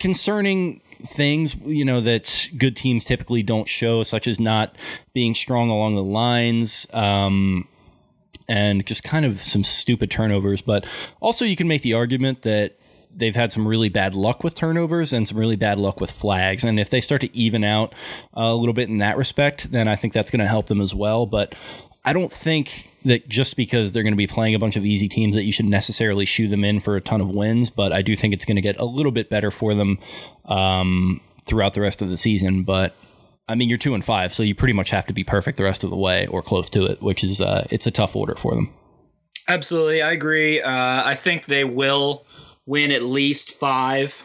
concerning 0.00 0.80
things 1.06 1.54
you 1.64 1.84
know 1.84 2.00
that 2.00 2.48
good 2.56 2.76
teams 2.76 3.04
typically 3.04 3.42
don't 3.42 3.68
show 3.68 4.02
such 4.02 4.26
as 4.26 4.40
not 4.40 4.74
being 5.12 5.34
strong 5.34 5.70
along 5.70 5.94
the 5.94 6.02
lines 6.02 6.86
um, 6.92 7.68
and 8.48 8.86
just 8.86 9.04
kind 9.04 9.24
of 9.24 9.40
some 9.42 9.64
stupid 9.64 10.10
turnovers. 10.10 10.62
But 10.62 10.86
also 11.20 11.44
you 11.44 11.56
can 11.56 11.68
make 11.68 11.82
the 11.82 11.94
argument 11.94 12.42
that 12.42 12.78
they've 13.16 13.34
had 13.34 13.52
some 13.52 13.68
really 13.68 13.88
bad 13.88 14.14
luck 14.14 14.42
with 14.42 14.54
turnovers 14.54 15.12
and 15.12 15.28
some 15.28 15.38
really 15.38 15.56
bad 15.56 15.78
luck 15.78 16.00
with 16.00 16.10
flags. 16.10 16.64
And 16.64 16.80
if 16.80 16.90
they 16.90 17.00
start 17.00 17.20
to 17.20 17.36
even 17.36 17.62
out 17.62 17.94
a 18.32 18.54
little 18.54 18.72
bit 18.72 18.88
in 18.88 18.98
that 18.98 19.16
respect 19.16 19.70
then 19.70 19.86
i 19.86 19.94
think 19.94 20.12
that's 20.12 20.30
going 20.30 20.40
to 20.40 20.46
help 20.46 20.66
them 20.66 20.80
as 20.80 20.94
well. 20.94 21.26
But 21.26 21.54
I 22.04 22.12
don't 22.12 22.32
think 22.32 22.90
that 23.04 23.28
just 23.28 23.56
because 23.56 23.92
they're 23.92 24.02
going 24.02 24.12
to 24.12 24.16
be 24.16 24.26
playing 24.26 24.54
a 24.54 24.58
bunch 24.58 24.76
of 24.76 24.84
easy 24.84 25.08
teams 25.08 25.34
that 25.34 25.44
you 25.44 25.52
should 25.52 25.66
necessarily 25.66 26.24
shoe 26.24 26.48
them 26.48 26.64
in 26.64 26.80
for 26.80 26.96
a 26.96 27.00
ton 27.00 27.20
of 27.20 27.30
wins, 27.30 27.70
but 27.70 27.92
I 27.92 28.02
do 28.02 28.16
think 28.16 28.34
it's 28.34 28.44
going 28.44 28.56
to 28.56 28.62
get 28.62 28.78
a 28.78 28.84
little 28.84 29.12
bit 29.12 29.28
better 29.28 29.50
for 29.50 29.74
them 29.74 29.98
um, 30.46 31.20
throughout 31.44 31.74
the 31.74 31.80
rest 31.80 32.02
of 32.02 32.08
the 32.08 32.16
season. 32.16 32.64
But 32.64 32.94
I 33.48 33.54
mean, 33.54 33.68
you're 33.68 33.78
two 33.78 33.94
and 33.94 34.04
five, 34.04 34.32
so 34.32 34.42
you 34.42 34.54
pretty 34.54 34.72
much 34.72 34.90
have 34.90 35.06
to 35.06 35.12
be 35.12 35.24
perfect 35.24 35.58
the 35.58 35.64
rest 35.64 35.84
of 35.84 35.90
the 35.90 35.96
way 35.96 36.26
or 36.26 36.42
close 36.42 36.70
to 36.70 36.86
it, 36.86 37.02
which 37.02 37.22
is 37.22 37.40
uh, 37.40 37.66
it's 37.70 37.86
a 37.86 37.90
tough 37.90 38.16
order 38.16 38.34
for 38.34 38.54
them. 38.54 38.72
Absolutely, 39.46 40.00
I 40.00 40.12
agree. 40.12 40.62
Uh, 40.62 40.70
I 41.04 41.14
think 41.14 41.44
they 41.44 41.64
will 41.64 42.24
win 42.64 42.90
at 42.90 43.02
least 43.02 43.52
five 43.52 44.24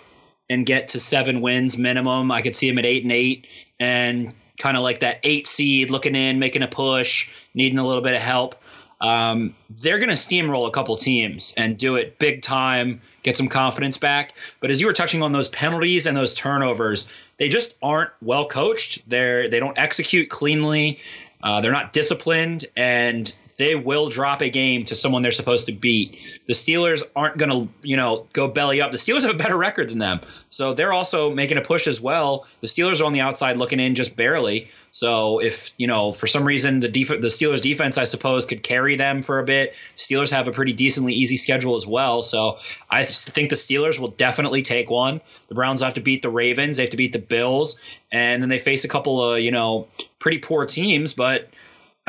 and 0.49 0.65
get 0.65 0.89
to 0.89 0.99
seven 0.99 1.41
wins 1.41 1.77
minimum. 1.77 2.31
I 2.31 2.41
could 2.41 2.55
see 2.55 2.69
them 2.69 2.79
at 2.79 2.85
eight 2.85 3.03
and 3.03 3.11
eight, 3.11 3.47
and 3.79 4.33
kind 4.59 4.77
of 4.77 4.83
like 4.83 4.99
that 4.99 5.19
eight 5.23 5.47
seed, 5.47 5.89
looking 5.89 6.15
in, 6.15 6.37
making 6.37 6.61
a 6.61 6.67
push, 6.67 7.29
needing 7.53 7.79
a 7.79 7.85
little 7.85 8.03
bit 8.03 8.13
of 8.13 8.21
help. 8.21 8.55
Um, 9.01 9.55
they're 9.69 9.97
going 9.97 10.09
to 10.09 10.15
steamroll 10.15 10.67
a 10.67 10.71
couple 10.71 10.95
teams 10.97 11.53
and 11.55 11.77
do 11.77 11.95
it 11.95 12.19
big 12.19 12.41
time, 12.41 13.01
get 13.23 13.37
some 13.37 13.47
confidence 13.47 13.97
back. 13.97 14.33
But 14.59 14.71
as 14.71 14.81
you 14.81 14.87
were 14.87 14.93
touching 14.93 15.23
on 15.23 15.31
those 15.31 15.47
penalties 15.47 16.05
and 16.05 16.17
those 16.17 16.33
turnovers, 16.33 17.11
they 17.37 17.47
just 17.47 17.77
aren't 17.81 18.11
well 18.21 18.45
coached. 18.45 19.07
They're 19.09 19.49
they 19.49 19.59
don't 19.59 19.77
execute 19.77 20.29
cleanly. 20.29 20.99
Uh, 21.41 21.61
they're 21.61 21.71
not 21.71 21.93
disciplined, 21.93 22.65
and 22.75 23.33
they 23.59 23.75
will 23.75 24.07
drop 24.07 24.41
a 24.41 24.49
game 24.49 24.85
to 24.85 24.95
someone 24.95 25.21
they're 25.21 25.33
supposed 25.33 25.65
to 25.65 25.73
beat. 25.73 26.17
The 26.47 26.53
Steelers 26.53 27.03
aren't 27.13 27.37
going 27.37 27.49
to, 27.49 27.67
you 27.83 27.97
know, 27.97 28.25
go 28.31 28.47
belly 28.47 28.79
up. 28.79 28.91
The 28.91 28.97
Steelers 28.97 29.23
have 29.23 29.35
a 29.35 29.37
better 29.37 29.57
record 29.57 29.89
than 29.89 29.99
them, 29.99 30.21
so 30.49 30.73
they're 30.73 30.93
also 30.93 31.29
making 31.35 31.57
a 31.57 31.61
push 31.61 31.85
as 31.85 31.99
well. 31.99 32.47
The 32.61 32.67
Steelers 32.67 33.01
are 33.01 33.03
on 33.03 33.11
the 33.11 33.19
outside 33.19 33.57
looking 33.57 33.81
in 33.81 33.95
just 33.95 34.15
barely. 34.15 34.71
So 34.91 35.39
if 35.39 35.71
you 35.77 35.87
know 35.87 36.13
for 36.13 36.25
some 36.25 36.45
reason 36.45 36.79
the 36.79 36.87
def- 36.87 37.09
the 37.09 37.27
Steelers 37.27 37.61
defense, 37.61 37.97
I 37.97 38.05
suppose, 38.05 38.45
could 38.45 38.63
carry 38.63 38.95
them 38.95 39.21
for 39.21 39.39
a 39.39 39.43
bit. 39.43 39.75
Steelers 39.97 40.31
have 40.31 40.47
a 40.47 40.53
pretty 40.53 40.71
decently 40.71 41.13
easy 41.13 41.35
schedule 41.35 41.75
as 41.75 41.85
well. 41.85 42.23
So 42.23 42.59
I 42.89 43.03
think 43.03 43.49
the 43.49 43.57
Steelers 43.57 43.99
will 43.99 44.11
definitely 44.11 44.61
take 44.61 44.89
one. 44.89 45.19
The 45.49 45.55
Browns 45.55 45.81
have 45.81 45.95
to 45.95 46.01
beat 46.01 46.21
the 46.21 46.29
Ravens, 46.29 46.77
they 46.77 46.83
have 46.83 46.91
to 46.91 46.97
beat 46.97 47.11
the 47.11 47.19
Bills, 47.19 47.77
and 48.09 48.41
then 48.41 48.47
they 48.47 48.57
face 48.57 48.85
a 48.85 48.87
couple 48.87 49.21
of 49.21 49.41
you 49.41 49.51
know 49.51 49.89
pretty 50.17 50.37
poor 50.37 50.65
teams, 50.65 51.13
but. 51.13 51.49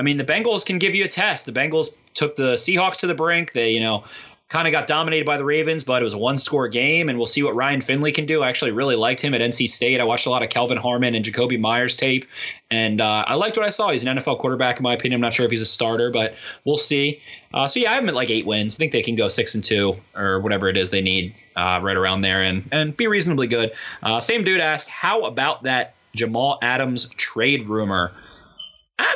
I 0.01 0.03
mean, 0.03 0.17
the 0.17 0.25
Bengals 0.25 0.65
can 0.65 0.79
give 0.79 0.95
you 0.95 1.05
a 1.05 1.09
test. 1.09 1.45
The 1.45 1.53
Bengals 1.53 1.89
took 2.15 2.35
the 2.35 2.55
Seahawks 2.55 2.97
to 3.01 3.07
the 3.07 3.15
brink. 3.15 3.53
They, 3.53 3.73
you 3.73 3.81
know, 3.81 4.05
kind 4.49 4.67
of 4.67 4.73
got 4.73 4.87
dominated 4.87 5.27
by 5.27 5.37
the 5.37 5.45
Ravens, 5.45 5.85
but 5.85 6.01
it 6.01 6.05
was 6.05 6.15
a 6.15 6.19
one 6.19 6.39
score 6.39 6.69
game, 6.69 7.11
and 7.11 7.19
we'll 7.19 7.27
see 7.27 7.43
what 7.43 7.55
Ryan 7.55 7.83
Finley 7.83 8.11
can 8.11 8.25
do. 8.25 8.43
I 8.43 8.49
actually 8.49 8.71
really 8.71 8.97
liked 8.97 9.21
him 9.21 9.35
at 9.35 9.43
NC 9.43 9.69
State. 9.69 10.01
I 10.01 10.05
watched 10.05 10.25
a 10.25 10.31
lot 10.31 10.43
of 10.43 10.49
Kelvin 10.49 10.79
Harmon 10.79 11.15
and 11.15 11.23
Jakobi 11.23 11.61
Meyers 11.61 11.99
tape, 11.99 12.25
and 12.71 13.03
uh, 13.03 13.27
I 13.27 13.35
liked 13.35 13.59
what 13.59 13.67
I 13.67 13.69
saw. 13.69 13.91
He's 13.91 14.03
an 14.03 14.17
NFL 14.17 14.39
quarterback, 14.39 14.79
in 14.79 14.83
my 14.83 14.95
opinion. 14.95 15.19
I'm 15.19 15.21
not 15.21 15.35
sure 15.35 15.45
if 15.45 15.51
he's 15.51 15.61
a 15.61 15.67
starter, 15.67 16.11
but 16.11 16.35
we'll 16.65 16.79
see. 16.79 17.21
Uh, 17.53 17.69
so, 17.69 17.79
yeah, 17.79 17.91
I 17.91 17.95
have 17.97 18.03
him 18.03 18.09
at 18.09 18.15
like 18.15 18.31
eight 18.31 18.47
wins. 18.47 18.77
I 18.77 18.79
think 18.79 18.93
they 18.93 19.03
can 19.03 19.17
go 19.17 19.29
six 19.29 19.55
and 19.55 19.63
two 19.63 19.97
or 20.17 20.41
whatever 20.41 20.71
it 20.71 20.79
is 20.79 20.89
they 20.89 21.03
need 21.03 21.35
uh, 21.57 21.79
right 21.83 21.97
around 21.97 22.23
there 22.23 22.43
and, 22.43 22.67
and 22.73 22.97
be 22.97 23.07
reasonably 23.07 23.49
good. 23.49 23.71
Uh, 24.03 24.19
same 24.19 24.45
dude 24.45 24.63
asked, 24.63 24.89
How 24.89 25.27
about 25.27 25.65
that 25.65 25.93
Jamal 26.15 26.59
Adams 26.63 27.11
trade 27.11 27.65
rumor? 27.65 28.13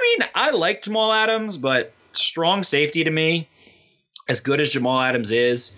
I 0.05 0.17
mean, 0.19 0.29
I 0.35 0.51
like 0.51 0.83
Jamal 0.83 1.13
Adams, 1.13 1.57
but 1.57 1.93
strong 2.13 2.63
safety 2.63 3.05
to 3.05 3.11
me, 3.11 3.49
as 4.29 4.41
good 4.41 4.61
as 4.61 4.71
Jamal 4.71 5.01
Adams 5.01 5.31
is, 5.31 5.75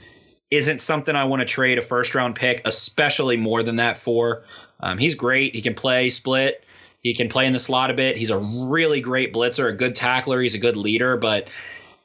isn't 0.50 0.82
something 0.82 1.14
I 1.14 1.24
want 1.24 1.40
to 1.40 1.46
trade 1.46 1.78
a 1.78 1.82
first 1.82 2.14
round 2.14 2.34
pick, 2.34 2.62
especially 2.64 3.36
more 3.36 3.62
than 3.62 3.76
that 3.76 3.98
for. 3.98 4.44
Um, 4.80 4.98
he's 4.98 5.14
great. 5.14 5.54
He 5.54 5.62
can 5.62 5.74
play 5.74 6.10
split. 6.10 6.64
He 7.00 7.14
can 7.14 7.28
play 7.28 7.46
in 7.46 7.52
the 7.52 7.60
slot 7.60 7.92
a 7.92 7.94
bit. 7.94 8.16
He's 8.16 8.30
a 8.30 8.38
really 8.38 9.00
great 9.00 9.32
blitzer, 9.32 9.70
a 9.70 9.76
good 9.76 9.94
tackler. 9.94 10.40
He's 10.40 10.54
a 10.54 10.58
good 10.58 10.76
leader, 10.76 11.16
but 11.16 11.48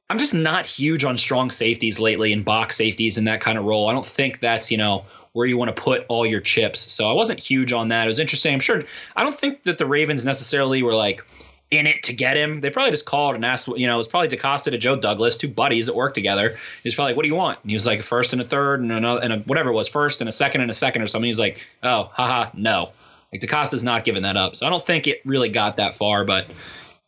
I'm 0.07 0.19
just 0.19 0.35
not 0.35 0.67
huge 0.67 1.03
on 1.03 1.17
strong 1.17 1.49
safeties 1.49 1.99
lately 1.99 2.33
and 2.33 2.45
box 2.45 2.77
safeties 2.77 3.17
in 3.17 3.25
that 3.25 3.41
kind 3.41 3.57
of 3.57 3.65
role. 3.65 3.89
I 3.89 3.93
don't 3.93 4.05
think 4.05 4.39
that's, 4.39 4.69
you 4.69 4.77
know, 4.77 5.05
where 5.33 5.47
you 5.47 5.57
want 5.57 5.75
to 5.75 5.81
put 5.81 6.05
all 6.07 6.25
your 6.25 6.41
chips. 6.41 6.91
So 6.91 7.09
I 7.09 7.13
wasn't 7.13 7.39
huge 7.39 7.73
on 7.73 7.87
that. 7.87 8.03
It 8.03 8.07
was 8.09 8.19
interesting. 8.19 8.53
I'm 8.53 8.59
sure 8.59 8.83
I 9.15 9.23
don't 9.23 9.33
think 9.33 9.63
that 9.63 9.79
the 9.79 9.87
Ravens 9.87 10.23
necessarily 10.23 10.83
were 10.83 10.93
like 10.93 11.23
in 11.71 11.87
it 11.87 12.03
to 12.03 12.13
get 12.13 12.35
him. 12.35 12.59
They 12.59 12.69
probably 12.69 12.91
just 12.91 13.05
called 13.05 13.35
and 13.35 13.45
asked, 13.45 13.67
you 13.69 13.87
know, 13.87 13.95
it 13.95 13.97
was 13.97 14.09
probably 14.09 14.27
DeCosta 14.27 14.71
to 14.71 14.77
Joe 14.77 14.97
Douglas, 14.97 15.37
two 15.37 15.47
buddies 15.47 15.85
that 15.85 15.95
work 15.95 16.13
together. 16.13 16.57
He's 16.83 16.93
probably 16.93 17.11
like, 17.11 17.17
what 17.17 17.23
do 17.23 17.29
you 17.29 17.35
want? 17.35 17.59
And 17.63 17.71
he 17.71 17.75
was 17.75 17.87
like, 17.87 17.99
a 17.99 18.03
first 18.03 18.33
and 18.33 18.41
a 18.41 18.45
third 18.45 18.81
and 18.81 18.91
another, 18.91 19.21
and 19.21 19.33
a, 19.33 19.39
whatever 19.39 19.69
it 19.69 19.73
was, 19.73 19.87
first 19.87 20.19
and 20.19 20.27
a 20.27 20.33
second 20.33 20.61
and 20.61 20.69
a 20.69 20.73
second 20.73 21.01
or 21.01 21.07
something. 21.07 21.27
He's 21.27 21.39
like, 21.39 21.65
oh, 21.81 22.09
haha, 22.11 22.51
no. 22.53 22.91
Like 23.31 23.41
DeCosta's 23.41 23.83
not 23.83 24.03
giving 24.03 24.23
that 24.23 24.35
up. 24.35 24.57
So 24.57 24.67
I 24.67 24.69
don't 24.69 24.85
think 24.85 25.07
it 25.07 25.21
really 25.23 25.47
got 25.47 25.77
that 25.77 25.95
far. 25.95 26.25
But 26.25 26.47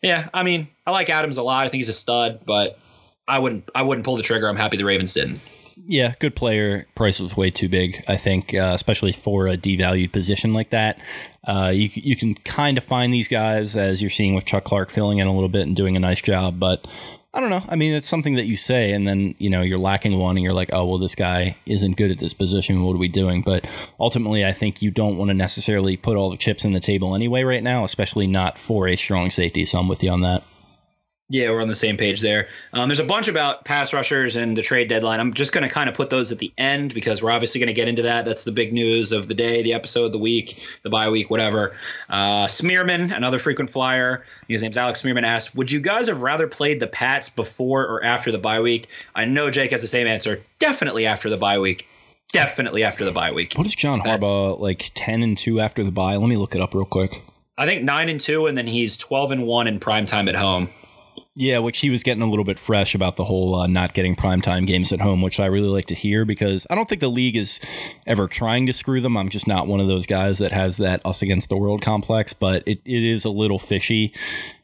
yeah, 0.02 0.30
I 0.34 0.43
mean, 0.43 0.69
I 0.88 0.91
like 0.91 1.10
Adams 1.10 1.36
a 1.36 1.43
lot. 1.43 1.65
I 1.65 1.69
think 1.69 1.80
he's 1.80 1.89
a 1.89 1.93
stud, 1.93 2.39
but 2.45 2.80
I 3.28 3.39
wouldn't, 3.39 3.69
I 3.76 3.82
wouldn't 3.82 4.06
pull 4.06 4.15
the 4.15 4.23
trigger. 4.23 4.47
I'm 4.47 4.56
happy 4.56 4.78
the 4.78 4.86
Ravens 4.86 5.13
didn't. 5.13 5.41
Yeah, 5.75 6.13
good 6.19 6.36
player. 6.36 6.88
Price 6.95 7.19
was 7.19 7.36
way 7.36 7.49
too 7.49 7.67
big, 7.67 8.03
I 8.07 8.17
think, 8.17 8.53
uh, 8.53 8.71
especially 8.73 9.12
for 9.12 9.47
a 9.47 9.57
devalued 9.57 10.12
position 10.12 10.53
like 10.53 10.69
that. 10.69 10.99
Uh, 11.45 11.71
you 11.73 11.89
you 11.93 12.15
can 12.15 12.36
kind 12.36 12.77
of 12.77 12.83
find 12.83 13.13
these 13.13 13.27
guys 13.27 13.75
as 13.75 14.01
you're 14.01 14.09
seeing 14.09 14.36
with 14.36 14.45
Chuck 14.45 14.63
Clark 14.63 14.89
filling 14.89 15.17
in 15.17 15.27
a 15.27 15.33
little 15.33 15.49
bit 15.49 15.67
and 15.67 15.75
doing 15.75 15.95
a 15.95 15.99
nice 15.99 16.21
job, 16.21 16.59
but 16.59 16.86
I 17.36 17.39
don't 17.39 17.49
know. 17.49 17.63
I 17.67 17.75
mean, 17.75 17.93
it's 17.93 18.07
something 18.07 18.36
that 18.36 18.45
you 18.45 18.55
say, 18.55 18.91
and 18.91 19.07
then 19.07 19.33
you 19.39 19.49
know 19.49 19.62
you're 19.62 19.79
lacking 19.79 20.17
one, 20.17 20.38
and 20.38 20.43
you're 20.43 20.53
like, 20.53 20.69
oh 20.71 20.86
well, 20.86 20.99
this 20.99 21.15
guy 21.15 21.57
isn't 21.65 21.97
good 21.97 22.12
at 22.12 22.19
this 22.19 22.33
position. 22.33 22.83
What 22.83 22.93
are 22.93 22.99
we 22.99 23.07
doing? 23.07 23.41
But 23.41 23.65
ultimately, 23.99 24.45
I 24.45 24.51
think 24.51 24.83
you 24.83 24.91
don't 24.91 25.17
want 25.17 25.29
to 25.29 25.33
necessarily 25.33 25.97
put 25.97 26.15
all 26.15 26.29
the 26.29 26.38
chips 26.38 26.63
in 26.63 26.73
the 26.73 26.79
table 26.79 27.15
anyway 27.15 27.43
right 27.43 27.63
now, 27.63 27.83
especially 27.83 28.27
not 28.27 28.59
for 28.59 28.88
a 28.88 28.95
strong 28.95 29.31
safety. 29.31 29.65
So 29.65 29.79
I'm 29.79 29.88
with 29.88 30.03
you 30.03 30.12
on 30.12 30.21
that. 30.21 30.43
Yeah, 31.34 31.50
we're 31.50 31.63
on 31.63 31.67
the 31.67 31.74
same 31.74 31.98
page 31.98 32.22
there. 32.22 32.48
Um, 32.74 32.88
there's 32.89 33.00
a 33.00 33.04
bunch 33.04 33.28
about 33.28 33.65
pass 33.65 33.91
rushers 33.91 34.36
and 34.36 34.56
the 34.56 34.62
trade 34.62 34.88
deadline. 34.88 35.19
I'm 35.19 35.34
just 35.34 35.52
going 35.52 35.67
to 35.67 35.69
kind 35.69 35.89
of 35.89 35.96
put 35.96 36.12
those 36.12 36.32
at 36.32 36.38
the 36.38 36.54
end 36.60 36.93
because 36.93 37.24
we're 37.24 37.32
obviously 37.32 37.58
going 37.58 37.69
to 37.69 37.74
get 37.74 37.88
into 37.88 38.04
that. 38.04 38.26
That's 38.26 38.43
the 38.43 38.52
big 38.52 38.72
news 38.72 39.12
of 39.12 39.28
the 39.28 39.34
day, 39.34 39.63
the 39.63 39.74
episode, 39.74 40.12
the 40.12 40.19
week, 40.19 40.63
the 40.84 40.91
bye 40.91 41.10
week, 41.10 41.32
whatever. 41.32 41.76
Uh, 42.08 42.46
Smearman, 42.46 43.12
another 43.17 43.39
frequent 43.39 43.72
flyer, 43.72 44.24
his 44.48 44.62
name's 44.62 44.78
Alex 44.78 45.02
Smearman, 45.02 45.24
asked, 45.24 45.56
Would 45.56 45.72
you 45.72 45.80
guys 45.80 46.08
have 46.08 46.22
rather 46.22 46.48
played 46.48 46.80
the 46.80 46.86
Pats 46.86 47.30
before 47.30 47.82
or 47.82 48.04
after 48.06 48.32
the 48.32 48.38
bye 48.38 48.60
week? 48.60 48.88
I 49.15 49.26
know 49.26 49.50
Jake 49.50 49.72
has 49.72 49.82
the 49.82 49.88
same 49.88 50.06
answer. 50.06 50.39
Definitely 50.60 51.08
after 51.08 51.32
the 51.32 51.38
bye 51.38 51.58
week. 51.58 51.88
Definitely 52.32 52.84
after 52.84 53.06
the 53.06 53.12
bye 53.12 53.32
week. 53.32 53.56
What 53.56 53.65
is 53.65 53.74
John 53.76 54.02
That's- 54.04 54.19
Harbaugh 54.19 54.60
like 54.60 54.91
ten 54.93 55.24
and 55.24 55.36
two 55.36 55.60
after 55.60 55.84
the 55.84 55.91
bye? 55.91 56.15
Let 56.17 56.30
me 56.30 56.36
look 56.38 56.54
it 56.54 56.62
up 56.62 56.76
real 56.76 56.86
quick. 56.86 57.24
I 57.58 57.65
think 57.67 57.84
9 57.84 58.10
and 58.10 58.19
2, 58.19 58.48
and 58.48 58.58
then 58.58 58.65
he's 58.65 58.98
12 58.98 59.30
and 59.32 59.43
1 59.48 59.67
in 59.67 59.80
prime 59.80 60.08
time 60.08 60.28
at 60.28 60.36
home. 60.36 60.69
Yeah, 61.36 61.60
which 61.60 61.80
he 61.80 61.89
was 61.89 62.04
getting 62.04 62.21
a 62.21 62.30
little 62.30 62.45
bit 62.45 62.60
fresh 62.60 62.93
about 62.93 63.15
the 63.15 63.26
whole 63.26 63.56
uh, 63.56 63.67
not 63.67 63.93
getting 63.93 64.15
primetime 64.15 64.67
games 64.67 64.91
at 64.91 65.02
home, 65.02 65.21
which 65.21 65.39
I 65.39 65.47
really 65.47 65.67
like 65.67 65.86
to 65.86 65.95
hear 65.95 66.26
because 66.26 66.67
I 66.69 66.76
don't 66.76 66.88
think 66.88 67.02
the 67.02 67.08
league 67.08 67.36
is 67.36 67.60
ever 68.06 68.28
trying 68.28 68.67
to 68.67 68.73
screw 68.73 69.02
them. 69.02 69.17
I'm 69.17 69.30
just 69.30 69.47
not 69.47 69.65
one 69.65 69.80
of 69.80 69.88
those 69.88 70.06
guys 70.06 70.38
that 70.38 70.52
has 70.52 70.78
that 70.78 71.04
us 71.06 71.23
against 71.23 71.49
the 71.49 71.58
world 71.58 71.82
complex, 71.82 72.34
but 72.34 72.62
it, 72.67 72.82
it 72.86 73.04
is 73.04 73.26
a 73.26 73.30
little 73.30 73.58
fishy 73.58 74.13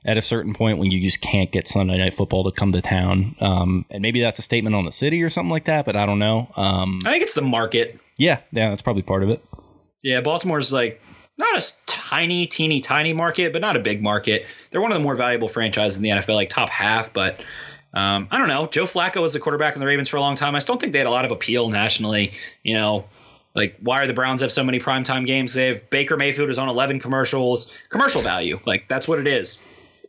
at 0.05 0.17
a 0.17 0.21
certain 0.21 0.53
point 0.53 0.77
when 0.77 0.91
you 0.91 0.99
just 0.99 1.21
can't 1.21 1.51
get 1.51 1.67
Sunday 1.67 1.97
night 1.97 2.13
football 2.13 2.43
to 2.43 2.51
come 2.51 2.71
to 2.71 2.81
town. 2.81 3.35
Um, 3.41 3.85
and 3.89 4.01
maybe 4.01 4.21
that's 4.21 4.39
a 4.39 4.43
statement 4.43 4.75
on 4.75 4.85
the 4.85 4.91
city 4.91 5.23
or 5.23 5.29
something 5.29 5.49
like 5.51 5.65
that, 5.65 5.85
but 5.85 5.95
I 5.95 6.05
don't 6.05 6.19
know. 6.19 6.51
Um, 6.55 6.99
I 7.03 7.11
think 7.11 7.23
it's 7.23 7.33
the 7.33 7.41
market. 7.41 7.99
yeah, 8.17 8.41
yeah, 8.51 8.69
that's 8.69 8.81
probably 8.81 9.03
part 9.03 9.23
of 9.23 9.29
it. 9.29 9.43
Yeah, 10.03 10.21
Baltimore's 10.21 10.71
like 10.71 11.01
not 11.39 11.57
a 11.57 11.65
tiny, 11.85 12.45
teeny, 12.45 12.81
tiny 12.81 13.13
market, 13.13 13.53
but 13.53 13.61
not 13.61 13.77
a 13.77 13.79
big 13.79 14.03
market. 14.03 14.45
They're 14.69 14.81
one 14.81 14.91
of 14.91 14.97
the 14.97 15.03
more 15.03 15.15
valuable 15.15 15.47
franchises 15.47 15.95
in 15.95 16.03
the 16.03 16.09
NFL, 16.09 16.35
like 16.35 16.49
top 16.49 16.69
half. 16.69 17.13
But 17.13 17.39
um, 17.93 18.27
I 18.29 18.37
don't 18.37 18.49
know. 18.49 18.67
Joe 18.67 18.83
Flacco 18.83 19.21
was 19.21 19.33
the 19.33 19.39
quarterback 19.39 19.73
in 19.73 19.79
the 19.79 19.87
Ravens 19.87 20.09
for 20.09 20.17
a 20.17 20.21
long 20.21 20.35
time. 20.35 20.53
I 20.53 20.59
still 20.59 20.75
don't 20.75 20.81
think 20.81 20.91
they 20.93 20.99
had 20.99 21.07
a 21.07 21.11
lot 21.11 21.23
of 21.25 21.31
appeal 21.31 21.69
nationally. 21.69 22.33
You 22.63 22.75
know, 22.75 23.05
like 23.55 23.77
why 23.81 24.01
are 24.01 24.07
the 24.07 24.13
Browns 24.13 24.41
have 24.41 24.51
so 24.51 24.63
many 24.65 24.79
primetime 24.79 25.25
games? 25.25 25.53
They 25.53 25.67
have 25.67 25.89
Baker 25.89 26.17
Mayfield 26.17 26.49
is 26.49 26.57
on 26.57 26.67
11 26.67 26.99
commercials, 26.99 27.73
commercial 27.87 28.21
value. 28.21 28.59
Like 28.65 28.89
that's 28.89 29.07
what 29.07 29.17
it 29.17 29.25
is. 29.25 29.59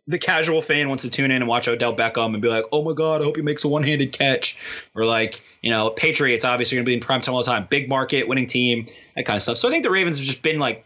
The 0.08 0.18
casual 0.18 0.60
fan 0.60 0.88
wants 0.88 1.04
to 1.04 1.10
tune 1.10 1.30
in 1.30 1.42
and 1.42 1.46
watch 1.46 1.68
Odell 1.68 1.94
Beckham 1.94 2.32
and 2.32 2.42
be 2.42 2.48
like, 2.48 2.64
"Oh 2.72 2.82
my 2.82 2.94
God, 2.94 3.20
I 3.20 3.24
hope 3.24 3.36
he 3.36 3.42
makes 3.42 3.62
a 3.62 3.68
one-handed 3.68 4.10
catch," 4.10 4.58
or 4.96 5.04
like, 5.04 5.40
you 5.62 5.70
know, 5.70 5.90
Patriots 5.90 6.44
obviously 6.44 6.76
going 6.76 6.84
to 6.84 6.88
be 6.88 6.94
in 6.94 7.00
primetime 7.00 7.34
all 7.34 7.44
the 7.44 7.50
time, 7.50 7.68
big 7.70 7.88
market, 7.88 8.26
winning 8.26 8.48
team, 8.48 8.88
that 9.14 9.24
kind 9.24 9.36
of 9.36 9.42
stuff. 9.42 9.58
So 9.58 9.68
I 9.68 9.70
think 9.70 9.84
the 9.84 9.90
Ravens 9.90 10.18
have 10.18 10.26
just 10.26 10.42
been 10.42 10.58
like 10.58 10.84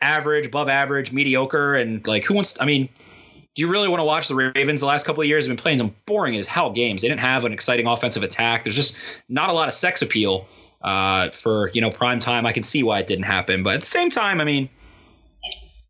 average, 0.00 0.46
above 0.46 0.68
average, 0.68 1.12
mediocre, 1.12 1.74
and 1.74 2.06
like 2.06 2.24
who 2.24 2.34
wants? 2.34 2.56
I 2.60 2.64
mean, 2.64 2.88
do 3.54 3.62
you 3.62 3.68
really 3.68 3.88
want 3.88 4.00
to 4.00 4.04
watch 4.04 4.28
the 4.28 4.34
Ravens? 4.34 4.80
The 4.80 4.86
last 4.86 5.04
couple 5.04 5.22
of 5.22 5.28
years 5.28 5.46
have 5.46 5.50
been 5.50 5.60
playing 5.60 5.78
some 5.78 5.94
boring 6.06 6.36
as 6.36 6.46
hell 6.46 6.70
games. 6.70 7.02
They 7.02 7.08
didn't 7.08 7.20
have 7.20 7.44
an 7.44 7.52
exciting 7.52 7.86
offensive 7.86 8.22
attack. 8.22 8.64
There's 8.64 8.76
just 8.76 8.96
not 9.28 9.50
a 9.50 9.52
lot 9.52 9.68
of 9.68 9.74
sex 9.74 10.00
appeal 10.02 10.46
uh, 10.82 11.30
for 11.30 11.70
you 11.74 11.80
know 11.80 11.90
prime 11.90 12.20
time. 12.20 12.46
I 12.46 12.52
can 12.52 12.62
see 12.62 12.82
why 12.82 13.00
it 13.00 13.06
didn't 13.06 13.24
happen, 13.24 13.62
but 13.62 13.74
at 13.74 13.80
the 13.80 13.86
same 13.86 14.10
time, 14.10 14.40
I 14.40 14.44
mean, 14.44 14.68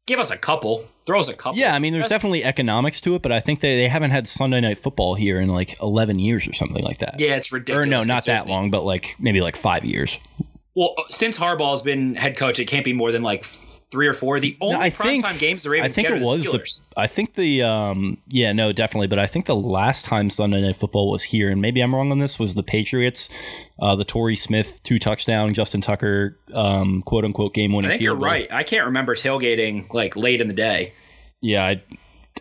give 0.06 0.18
us 0.18 0.30
a 0.30 0.36
couple, 0.36 0.88
throw 1.06 1.20
us 1.20 1.28
a 1.28 1.34
couple. 1.34 1.60
Yeah, 1.60 1.74
I 1.74 1.78
mean, 1.78 1.92
there's 1.92 2.08
definitely 2.08 2.42
economics 2.42 3.00
to 3.02 3.14
it, 3.14 3.22
but 3.22 3.30
I 3.32 3.40
think 3.40 3.60
they, 3.60 3.76
they 3.76 3.88
haven't 3.88 4.10
had 4.12 4.26
Sunday 4.26 4.60
night 4.60 4.78
football 4.78 5.14
here 5.14 5.38
in 5.38 5.48
like 5.48 5.80
11 5.82 6.18
years 6.18 6.48
or 6.48 6.54
something 6.54 6.82
like 6.82 6.98
that. 6.98 7.20
yeah, 7.20 7.36
it's 7.36 7.52
ridiculous. 7.52 7.84
Or 7.84 7.88
no, 7.88 8.00
not 8.02 8.24
that 8.24 8.46
long, 8.46 8.70
but 8.70 8.84
like 8.84 9.14
maybe 9.18 9.40
like 9.40 9.56
five 9.56 9.84
years. 9.84 10.18
Well, 10.74 10.94
since 11.10 11.38
Harbaugh's 11.38 11.82
been 11.82 12.14
head 12.14 12.36
coach, 12.36 12.58
it 12.58 12.66
can't 12.66 12.84
be 12.84 12.92
more 12.92 13.12
than 13.12 13.22
like 13.22 13.46
three 13.90 14.06
or 14.06 14.12
four. 14.12 14.38
The 14.40 14.56
only 14.60 14.74
No, 14.76 14.80
I 14.80 14.90
think 14.90 15.24
primetime 15.24 15.38
games 15.38 15.62
the 15.62 15.70
Ravens 15.70 15.92
I 15.92 16.02
think 16.02 16.10
it 16.14 16.22
was 16.22 16.44
the 16.44 16.52
the. 16.52 16.80
I 16.96 17.06
think 17.06 17.34
the. 17.34 17.62
Um. 17.62 18.18
Yeah. 18.28 18.52
No. 18.52 18.72
Definitely. 18.72 19.06
But 19.08 19.18
I 19.18 19.26
think 19.26 19.46
the 19.46 19.56
last 19.56 20.04
time 20.04 20.30
Sunday 20.30 20.60
Night 20.60 20.76
Football 20.76 21.10
was 21.10 21.22
here, 21.22 21.50
and 21.50 21.60
maybe 21.60 21.80
I'm 21.80 21.94
wrong 21.94 22.10
on 22.12 22.18
this, 22.18 22.38
was 22.38 22.54
the 22.54 22.62
Patriots. 22.62 23.28
Uh, 23.80 23.94
the 23.96 24.04
Torrey 24.04 24.36
Smith 24.36 24.82
two 24.82 24.98
touchdown, 24.98 25.52
Justin 25.54 25.80
Tucker, 25.80 26.38
um, 26.52 27.02
quote 27.02 27.24
unquote 27.24 27.54
game 27.54 27.72
winning. 27.72 27.90
I 27.90 27.94
think 27.94 28.02
you're 28.02 28.14
goal. 28.16 28.24
right. 28.24 28.48
I 28.50 28.62
can't 28.62 28.86
remember 28.86 29.14
tailgating 29.14 29.92
like 29.92 30.16
late 30.16 30.40
in 30.40 30.48
the 30.48 30.54
day. 30.54 30.92
Yeah. 31.40 31.64
I, 31.64 31.82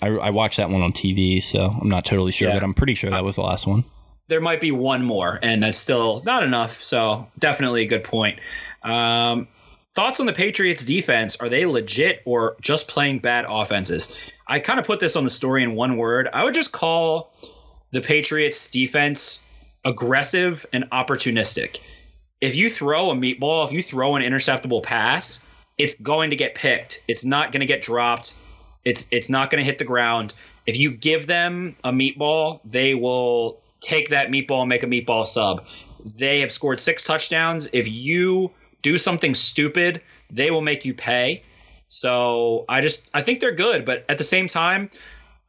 I. 0.01 0.07
I 0.09 0.29
watched 0.31 0.57
that 0.57 0.69
one 0.69 0.81
on 0.81 0.91
TV, 0.93 1.41
so 1.41 1.59
I'm 1.61 1.89
not 1.89 2.05
totally 2.05 2.31
sure, 2.31 2.49
Yeah. 2.49 2.55
but 2.55 2.63
I'm 2.63 2.73
pretty 2.73 2.93
sure 2.95 3.09
that 3.09 3.23
was 3.23 3.35
the 3.35 3.41
last 3.43 3.65
one. 3.67 3.83
there 4.27 4.41
might 4.41 4.59
be 4.59 4.71
one 4.71 5.03
more, 5.05 5.39
and 5.41 5.63
that's 5.63 5.77
still 5.77 6.21
not 6.25 6.43
enough. 6.43 6.83
So 6.83 7.27
definitely 7.39 7.83
a 7.83 7.87
good 7.87 8.03
point. 8.03 8.39
Um, 8.83 9.47
thoughts 9.97 10.19
on 10.19 10.27
the 10.27 10.33
Patriots 10.33 10.85
defense? 10.85 11.37
Are 11.37 11.49
they 11.49 11.65
legit 11.65 12.21
or 12.23 12.55
just 12.61 12.87
playing 12.87 13.17
bad 13.17 13.47
offenses? 13.49 14.15
I 14.45 14.59
kind 14.59 14.79
of 14.79 14.85
put 14.85 14.99
this 14.99 15.15
on 15.15 15.23
the 15.23 15.31
story 15.31 15.63
in 15.63 15.73
one 15.73 15.97
word. 15.97 16.29
I 16.31 16.43
would 16.43 16.53
just 16.53 16.71
call 16.71 17.33
the 17.89 18.01
Patriots 18.01 18.69
defense 18.69 19.43
aggressive 19.83 20.67
and 20.71 20.87
opportunistic. 20.91 21.79
If 22.39 22.55
you 22.55 22.69
throw 22.69 23.09
a 23.09 23.15
meatball, 23.15 23.65
if 23.65 23.71
you 23.71 23.81
throw 23.81 24.15
an 24.15 24.21
interceptable 24.21 24.83
pass, 24.83 25.43
it's 25.79 25.95
going 25.95 26.29
to 26.29 26.35
get 26.35 26.53
picked. 26.53 27.01
It's 27.07 27.25
not 27.25 27.51
going 27.51 27.61
to 27.61 27.65
get 27.65 27.81
dropped. 27.81 28.35
It's 28.85 29.07
it's 29.09 29.29
not 29.29 29.49
going 29.49 29.63
to 29.63 29.65
hit 29.65 29.79
the 29.79 29.83
ground. 29.83 30.35
If 30.67 30.77
you 30.77 30.91
give 30.91 31.25
them 31.25 31.75
a 31.83 31.91
meatball, 31.91 32.59
they 32.63 32.93
will 32.93 33.61
take 33.79 34.09
that 34.09 34.27
meatball 34.27 34.59
and 34.59 34.69
make 34.69 34.83
a 34.83 34.87
meatball 34.87 35.25
sub. 35.25 35.65
They 36.05 36.41
have 36.41 36.51
scored 36.51 36.79
six 36.79 37.03
touchdowns. 37.03 37.67
If 37.73 37.89
you 37.89 38.51
do 38.87 38.97
something 38.97 39.33
stupid, 39.33 40.01
they 40.29 40.49
will 40.49 40.61
make 40.61 40.85
you 40.85 40.93
pay. 40.93 41.43
So 41.89 42.63
I 42.69 42.79
just 42.79 43.09
I 43.13 43.21
think 43.21 43.41
they're 43.41 43.55
good, 43.55 43.83
but 43.83 44.05
at 44.07 44.17
the 44.17 44.23
same 44.23 44.47
time, 44.47 44.89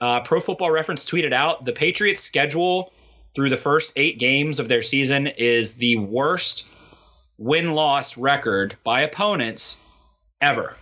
uh, 0.00 0.20
Pro 0.20 0.40
Football 0.40 0.72
Reference 0.72 1.04
tweeted 1.04 1.32
out 1.32 1.64
the 1.64 1.72
Patriots' 1.72 2.20
schedule 2.20 2.92
through 3.34 3.50
the 3.50 3.56
first 3.56 3.92
eight 3.94 4.18
games 4.18 4.58
of 4.58 4.66
their 4.66 4.82
season 4.82 5.28
is 5.28 5.74
the 5.74 5.96
worst 5.96 6.66
win 7.36 7.74
loss 7.74 8.16
record 8.16 8.76
by 8.82 9.02
opponents 9.02 9.80
ever. 10.40 10.76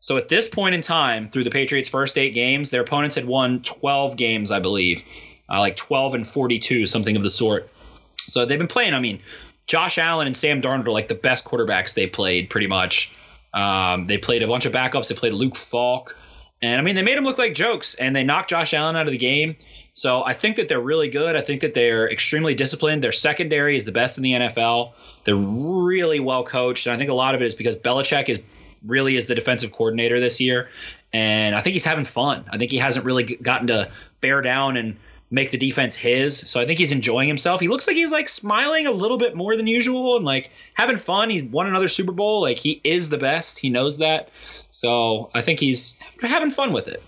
So 0.00 0.16
at 0.16 0.28
this 0.28 0.48
point 0.48 0.74
in 0.74 0.80
time, 0.80 1.30
through 1.30 1.44
the 1.44 1.50
Patriots' 1.50 1.88
first 1.88 2.18
eight 2.18 2.34
games, 2.34 2.70
their 2.70 2.82
opponents 2.82 3.14
had 3.14 3.24
won 3.24 3.62
12 3.62 4.16
games, 4.16 4.50
I 4.50 4.58
believe, 4.58 5.04
uh, 5.48 5.60
like 5.60 5.76
12 5.76 6.14
and 6.14 6.28
42, 6.28 6.86
something 6.86 7.14
of 7.14 7.22
the 7.22 7.30
sort. 7.30 7.68
So 8.26 8.44
they've 8.44 8.58
been 8.58 8.66
playing. 8.66 8.94
I 8.94 9.00
mean, 9.00 9.20
Josh 9.66 9.98
Allen 9.98 10.26
and 10.26 10.36
Sam 10.36 10.60
Darnold 10.60 10.86
are 10.86 10.92
like 10.92 11.08
the 11.08 11.14
best 11.14 11.44
quarterbacks 11.44 11.94
they 11.94 12.06
played, 12.06 12.50
pretty 12.50 12.66
much. 12.66 13.14
Um, 13.54 14.04
they 14.06 14.18
played 14.18 14.42
a 14.42 14.46
bunch 14.46 14.66
of 14.66 14.72
backups. 14.72 15.08
They 15.08 15.14
played 15.14 15.34
Luke 15.34 15.56
Falk, 15.56 16.16
and 16.60 16.80
I 16.80 16.82
mean, 16.82 16.94
they 16.94 17.02
made 17.02 17.16
him 17.16 17.24
look 17.24 17.38
like 17.38 17.54
jokes, 17.54 17.94
and 17.94 18.14
they 18.14 18.24
knocked 18.24 18.50
Josh 18.50 18.72
Allen 18.74 18.96
out 18.96 19.06
of 19.06 19.12
the 19.12 19.18
game. 19.18 19.56
So 19.94 20.24
I 20.24 20.32
think 20.32 20.56
that 20.56 20.68
they're 20.68 20.80
really 20.80 21.08
good. 21.08 21.36
I 21.36 21.42
think 21.42 21.60
that 21.60 21.74
they're 21.74 22.10
extremely 22.10 22.54
disciplined. 22.54 23.04
Their 23.04 23.12
secondary 23.12 23.76
is 23.76 23.84
the 23.84 23.92
best 23.92 24.16
in 24.16 24.22
the 24.22 24.32
NFL. 24.32 24.92
They're 25.24 25.36
really 25.36 26.18
well 26.18 26.44
coached, 26.44 26.86
and 26.86 26.94
I 26.94 26.96
think 26.96 27.10
a 27.10 27.14
lot 27.14 27.34
of 27.34 27.42
it 27.42 27.46
is 27.46 27.54
because 27.54 27.76
Belichick 27.76 28.28
is 28.28 28.40
really 28.86 29.16
is 29.16 29.26
the 29.26 29.34
defensive 29.34 29.70
coordinator 29.70 30.18
this 30.18 30.40
year, 30.40 30.70
and 31.12 31.54
I 31.54 31.60
think 31.60 31.74
he's 31.74 31.84
having 31.84 32.04
fun. 32.04 32.44
I 32.50 32.58
think 32.58 32.70
he 32.70 32.78
hasn't 32.78 33.04
really 33.04 33.24
gotten 33.24 33.66
to 33.66 33.90
bear 34.20 34.40
down 34.40 34.76
and 34.76 34.96
make 35.32 35.50
the 35.50 35.56
defense 35.56 35.96
his. 35.96 36.38
So 36.38 36.60
I 36.60 36.66
think 36.66 36.78
he's 36.78 36.92
enjoying 36.92 37.26
himself. 37.26 37.60
He 37.60 37.66
looks 37.66 37.88
like 37.88 37.96
he's 37.96 38.12
like 38.12 38.28
smiling 38.28 38.86
a 38.86 38.92
little 38.92 39.16
bit 39.16 39.34
more 39.34 39.56
than 39.56 39.66
usual 39.66 40.16
and 40.16 40.24
like 40.24 40.50
having 40.74 40.98
fun. 40.98 41.30
He 41.30 41.40
won 41.42 41.66
another 41.66 41.88
Super 41.88 42.12
Bowl. 42.12 42.42
Like 42.42 42.58
he 42.58 42.80
is 42.84 43.08
the 43.08 43.16
best. 43.16 43.58
He 43.58 43.70
knows 43.70 43.98
that. 43.98 44.28
So 44.68 45.30
I 45.34 45.40
think 45.40 45.58
he's 45.58 45.98
having 46.20 46.50
fun 46.50 46.72
with 46.72 46.86
it. 46.86 47.02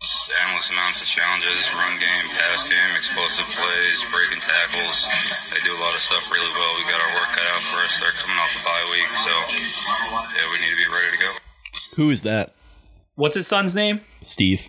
Just 0.00 0.32
endless 0.42 0.70
amounts 0.70 1.00
of 1.00 1.06
challenges, 1.06 1.72
run 1.72 2.00
game, 2.00 2.28
pass 2.32 2.68
game, 2.68 2.96
explosive 2.96 3.44
plays, 3.46 4.04
breaking 4.10 4.40
tackles. 4.40 5.06
They 5.52 5.60
do 5.60 5.76
a 5.76 5.80
lot 5.80 5.94
of 5.94 6.00
stuff 6.00 6.30
really 6.32 6.50
well. 6.50 6.76
We 6.76 6.82
got 6.90 7.00
our 7.00 7.14
work 7.14 7.32
cut 7.32 7.46
out 7.46 7.62
for 7.62 7.76
us. 7.84 8.00
They're 8.00 8.12
coming 8.12 8.36
off 8.36 8.56
a 8.56 8.64
bye 8.64 8.88
week, 8.90 9.16
so 9.16 9.30
yeah, 10.36 10.50
we 10.50 10.58
need 10.58 10.70
to 10.72 10.76
be 10.76 10.90
ready 10.92 11.16
to 11.16 11.22
go. 11.22 11.32
Who 11.96 12.10
is 12.10 12.22
that? 12.22 12.54
What's 13.14 13.36
his 13.36 13.46
son's 13.46 13.74
name? 13.74 14.00
Steve. 14.22 14.68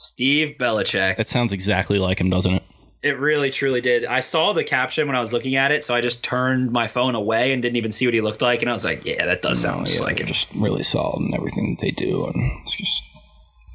Steve 0.00 0.56
Belichick. 0.58 1.16
That 1.16 1.28
sounds 1.28 1.52
exactly 1.52 1.98
like 1.98 2.20
him, 2.20 2.30
doesn't 2.30 2.54
it? 2.54 2.62
It 3.02 3.18
really 3.18 3.50
truly 3.50 3.80
did. 3.80 4.04
I 4.04 4.20
saw 4.20 4.52
the 4.52 4.62
caption 4.64 5.06
when 5.06 5.16
I 5.16 5.20
was 5.20 5.32
looking 5.32 5.56
at 5.56 5.72
it, 5.72 5.84
so 5.84 5.94
I 5.94 6.00
just 6.00 6.22
turned 6.22 6.70
my 6.70 6.86
phone 6.86 7.14
away 7.14 7.52
and 7.52 7.62
didn't 7.62 7.76
even 7.76 7.92
see 7.92 8.06
what 8.06 8.12
he 8.14 8.20
looked 8.20 8.42
like. 8.42 8.60
And 8.60 8.68
I 8.68 8.72
was 8.72 8.84
like, 8.84 9.04
yeah, 9.06 9.24
that 9.26 9.40
does 9.42 9.60
sound 9.62 9.82
Oh, 9.82 9.84
just 9.84 10.00
yeah, 10.00 10.06
like 10.06 10.20
him. 10.20 10.26
just 10.26 10.48
really 10.54 10.82
solid 10.82 11.22
in 11.26 11.34
everything 11.34 11.74
that 11.74 11.80
they 11.82 11.90
do, 11.92 12.26
and 12.26 12.34
it's 12.62 12.76
just 12.76 13.02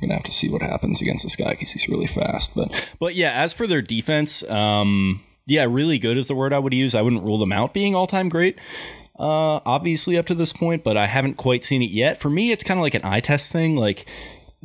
gonna 0.02 0.14
have 0.14 0.24
to 0.24 0.32
see 0.32 0.50
what 0.50 0.62
happens 0.62 1.02
against 1.02 1.24
this 1.24 1.36
guy 1.36 1.52
because 1.52 1.72
he's 1.72 1.88
really 1.90 2.06
fast. 2.08 2.54
But 2.56 2.72
but 3.00 3.16
yeah, 3.16 3.32
as 3.34 3.52
for 3.54 3.66
their 3.66 3.82
defense, 3.82 4.44
um, 4.50 5.22
yeah, 5.48 5.66
really 5.68 5.98
good 5.98 6.18
is 6.18 6.28
the 6.28 6.36
word 6.36 6.54
I 6.54 6.60
would 6.60 6.74
use. 6.74 6.94
I 6.94 7.02
wouldn't 7.02 7.24
rule 7.24 7.38
them 7.40 7.52
out 7.52 7.74
being 7.74 7.96
all 7.96 8.06
time 8.08 8.30
great. 8.30 8.58
Uh, 9.18 9.62
obviously 9.66 10.18
up 10.18 10.26
to 10.26 10.36
this 10.36 10.52
point, 10.54 10.84
but 10.84 10.98
I 10.98 11.06
haven't 11.08 11.36
quite 11.36 11.64
seen 11.64 11.82
it 11.82 11.90
yet. 11.90 12.20
For 12.20 12.30
me, 12.30 12.52
it's 12.52 12.64
kind 12.66 12.78
of 12.80 12.82
like 12.84 12.94
an 12.96 13.06
eye 13.06 13.22
test 13.22 13.52
thing. 13.52 13.76
Like 13.76 14.06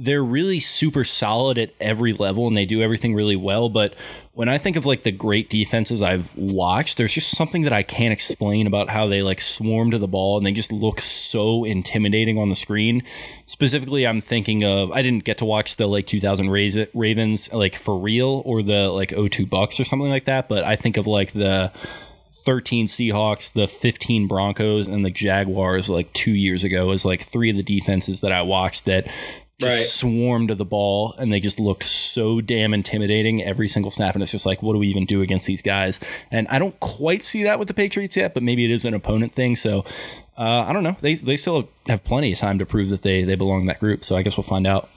they're 0.00 0.24
really 0.24 0.60
super 0.60 1.04
solid 1.04 1.58
at 1.58 1.74
every 1.78 2.14
level 2.14 2.46
and 2.46 2.56
they 2.56 2.64
do 2.64 2.80
everything 2.80 3.14
really 3.14 3.36
well. 3.36 3.68
But 3.68 3.94
when 4.32 4.48
I 4.48 4.56
think 4.56 4.76
of 4.76 4.86
like 4.86 5.02
the 5.02 5.12
great 5.12 5.50
defenses 5.50 6.00
I've 6.00 6.34
watched, 6.36 6.96
there's 6.96 7.12
just 7.12 7.36
something 7.36 7.62
that 7.62 7.74
I 7.74 7.82
can't 7.82 8.12
explain 8.12 8.66
about 8.66 8.88
how 8.88 9.06
they 9.06 9.20
like 9.20 9.42
swarm 9.42 9.90
to 9.90 9.98
the 9.98 10.08
ball 10.08 10.38
and 10.38 10.46
they 10.46 10.52
just 10.52 10.72
look 10.72 11.02
so 11.02 11.64
intimidating 11.64 12.38
on 12.38 12.48
the 12.48 12.56
screen. 12.56 13.02
Specifically, 13.44 14.06
I'm 14.06 14.22
thinking 14.22 14.64
of 14.64 14.90
I 14.90 15.02
didn't 15.02 15.24
get 15.24 15.36
to 15.38 15.44
watch 15.44 15.76
the 15.76 15.86
like 15.86 16.06
2000 16.06 16.48
Ravens 16.48 17.52
like 17.52 17.76
for 17.76 17.98
real 17.98 18.42
or 18.46 18.62
the 18.62 18.88
like 18.88 19.10
02 19.10 19.44
Bucks 19.44 19.78
or 19.78 19.84
something 19.84 20.08
like 20.08 20.24
that, 20.24 20.48
but 20.48 20.64
I 20.64 20.76
think 20.76 20.96
of 20.96 21.06
like 21.06 21.32
the 21.32 21.72
13 22.30 22.86
Seahawks, 22.86 23.52
the 23.52 23.66
15 23.66 24.28
Broncos, 24.28 24.86
and 24.88 25.04
the 25.04 25.10
Jaguars 25.10 25.90
like 25.90 26.10
two 26.14 26.30
years 26.30 26.64
ago 26.64 26.90
as 26.90 27.04
like 27.04 27.22
three 27.22 27.50
of 27.50 27.56
the 27.56 27.62
defenses 27.62 28.22
that 28.22 28.32
I 28.32 28.40
watched 28.42 28.86
that 28.86 29.06
just 29.60 29.76
Right. 29.76 29.84
swarmed 29.84 30.50
the 30.50 30.64
ball 30.64 31.14
and 31.18 31.32
they 31.32 31.38
just 31.40 31.60
looked 31.60 31.84
so 31.84 32.40
damn 32.40 32.74
intimidating 32.74 33.42
every 33.44 33.68
single 33.68 33.90
snap. 33.90 34.14
And 34.14 34.22
it's 34.22 34.32
just 34.32 34.46
like, 34.46 34.62
what 34.62 34.72
do 34.72 34.78
we 34.78 34.88
even 34.88 35.04
do 35.04 35.22
against 35.22 35.46
these 35.46 35.62
guys? 35.62 36.00
And 36.30 36.48
I 36.48 36.58
don't 36.58 36.78
quite 36.80 37.22
see 37.22 37.42
that 37.44 37.58
with 37.58 37.68
the 37.68 37.74
Patriots 37.74 38.16
yet, 38.16 38.34
but 38.34 38.42
maybe 38.42 38.64
it 38.64 38.70
is 38.70 38.84
an 38.84 38.94
opponent 38.94 39.32
thing. 39.32 39.56
So 39.56 39.84
uh, 40.38 40.64
I 40.66 40.72
don't 40.72 40.82
know. 40.82 40.96
They, 41.00 41.14
they 41.14 41.36
still 41.36 41.68
have 41.86 42.02
plenty 42.04 42.32
of 42.32 42.38
time 42.38 42.58
to 42.58 42.66
prove 42.66 42.88
that 42.90 43.02
they, 43.02 43.22
they 43.24 43.34
belong 43.34 43.60
in 43.62 43.66
that 43.66 43.78
group. 43.80 44.04
So 44.04 44.16
I 44.16 44.22
guess 44.22 44.36
we'll 44.36 44.44
find 44.44 44.66
out. 44.66 44.88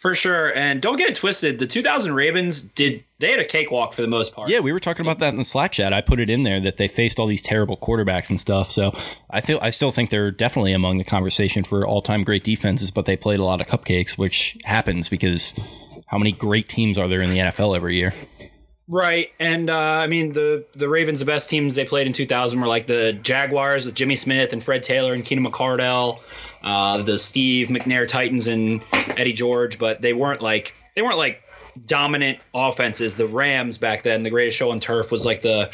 For 0.00 0.14
sure. 0.14 0.50
And 0.56 0.80
don't 0.80 0.96
get 0.96 1.10
it 1.10 1.16
twisted. 1.16 1.58
The 1.58 1.66
2000 1.66 2.14
Ravens 2.14 2.62
did, 2.62 3.04
they 3.18 3.32
had 3.32 3.38
a 3.38 3.44
cakewalk 3.44 3.92
for 3.92 4.00
the 4.00 4.08
most 4.08 4.34
part. 4.34 4.48
Yeah, 4.48 4.60
we 4.60 4.72
were 4.72 4.80
talking 4.80 5.04
about 5.04 5.18
that 5.18 5.28
in 5.28 5.36
the 5.36 5.44
Slack 5.44 5.72
chat. 5.72 5.92
I 5.92 6.00
put 6.00 6.20
it 6.20 6.30
in 6.30 6.42
there 6.42 6.58
that 6.58 6.78
they 6.78 6.88
faced 6.88 7.18
all 7.18 7.26
these 7.26 7.42
terrible 7.42 7.76
quarterbacks 7.76 8.30
and 8.30 8.40
stuff. 8.40 8.70
So 8.70 8.96
I 9.28 9.42
feel 9.42 9.58
I 9.60 9.68
still 9.68 9.92
think 9.92 10.08
they're 10.08 10.30
definitely 10.30 10.72
among 10.72 10.96
the 10.96 11.04
conversation 11.04 11.64
for 11.64 11.86
all 11.86 12.00
time 12.00 12.24
great 12.24 12.44
defenses, 12.44 12.90
but 12.90 13.04
they 13.04 13.14
played 13.14 13.40
a 13.40 13.44
lot 13.44 13.60
of 13.60 13.66
cupcakes, 13.66 14.16
which 14.16 14.56
happens 14.64 15.10
because 15.10 15.54
how 16.06 16.16
many 16.16 16.32
great 16.32 16.70
teams 16.70 16.96
are 16.96 17.06
there 17.06 17.20
in 17.20 17.28
the 17.28 17.36
NFL 17.36 17.76
every 17.76 17.96
year? 17.96 18.14
Right, 18.88 19.30
and 19.38 19.70
uh, 19.70 19.76
I 19.76 20.06
mean 20.06 20.32
the 20.32 20.64
the 20.74 20.88
Ravens, 20.88 21.20
the 21.20 21.26
best 21.26 21.48
teams 21.50 21.76
they 21.76 21.84
played 21.84 22.06
in 22.08 22.12
2000 22.14 22.58
were 22.58 22.66
like 22.66 22.88
the 22.88 23.12
Jaguars 23.12 23.86
with 23.86 23.94
Jimmy 23.94 24.16
Smith 24.16 24.52
and 24.52 24.64
Fred 24.64 24.82
Taylor 24.82 25.12
and 25.12 25.24
Keenan 25.24 25.44
McCardell, 25.44 26.18
uh, 26.62 27.02
the 27.02 27.18
Steve 27.18 27.68
McNair 27.68 28.06
Titans 28.06 28.46
and 28.46 28.84
Eddie 29.16 29.32
George, 29.32 29.78
but 29.78 30.00
they 30.00 30.12
weren't 30.12 30.42
like 30.42 30.74
they 30.94 31.02
weren't 31.02 31.18
like 31.18 31.42
dominant 31.86 32.38
offenses. 32.54 33.16
The 33.16 33.26
Rams 33.26 33.78
back 33.78 34.02
then, 34.02 34.22
the 34.22 34.30
greatest 34.30 34.56
show 34.56 34.70
on 34.70 34.80
turf, 34.80 35.10
was 35.10 35.24
like 35.24 35.42
the 35.42 35.70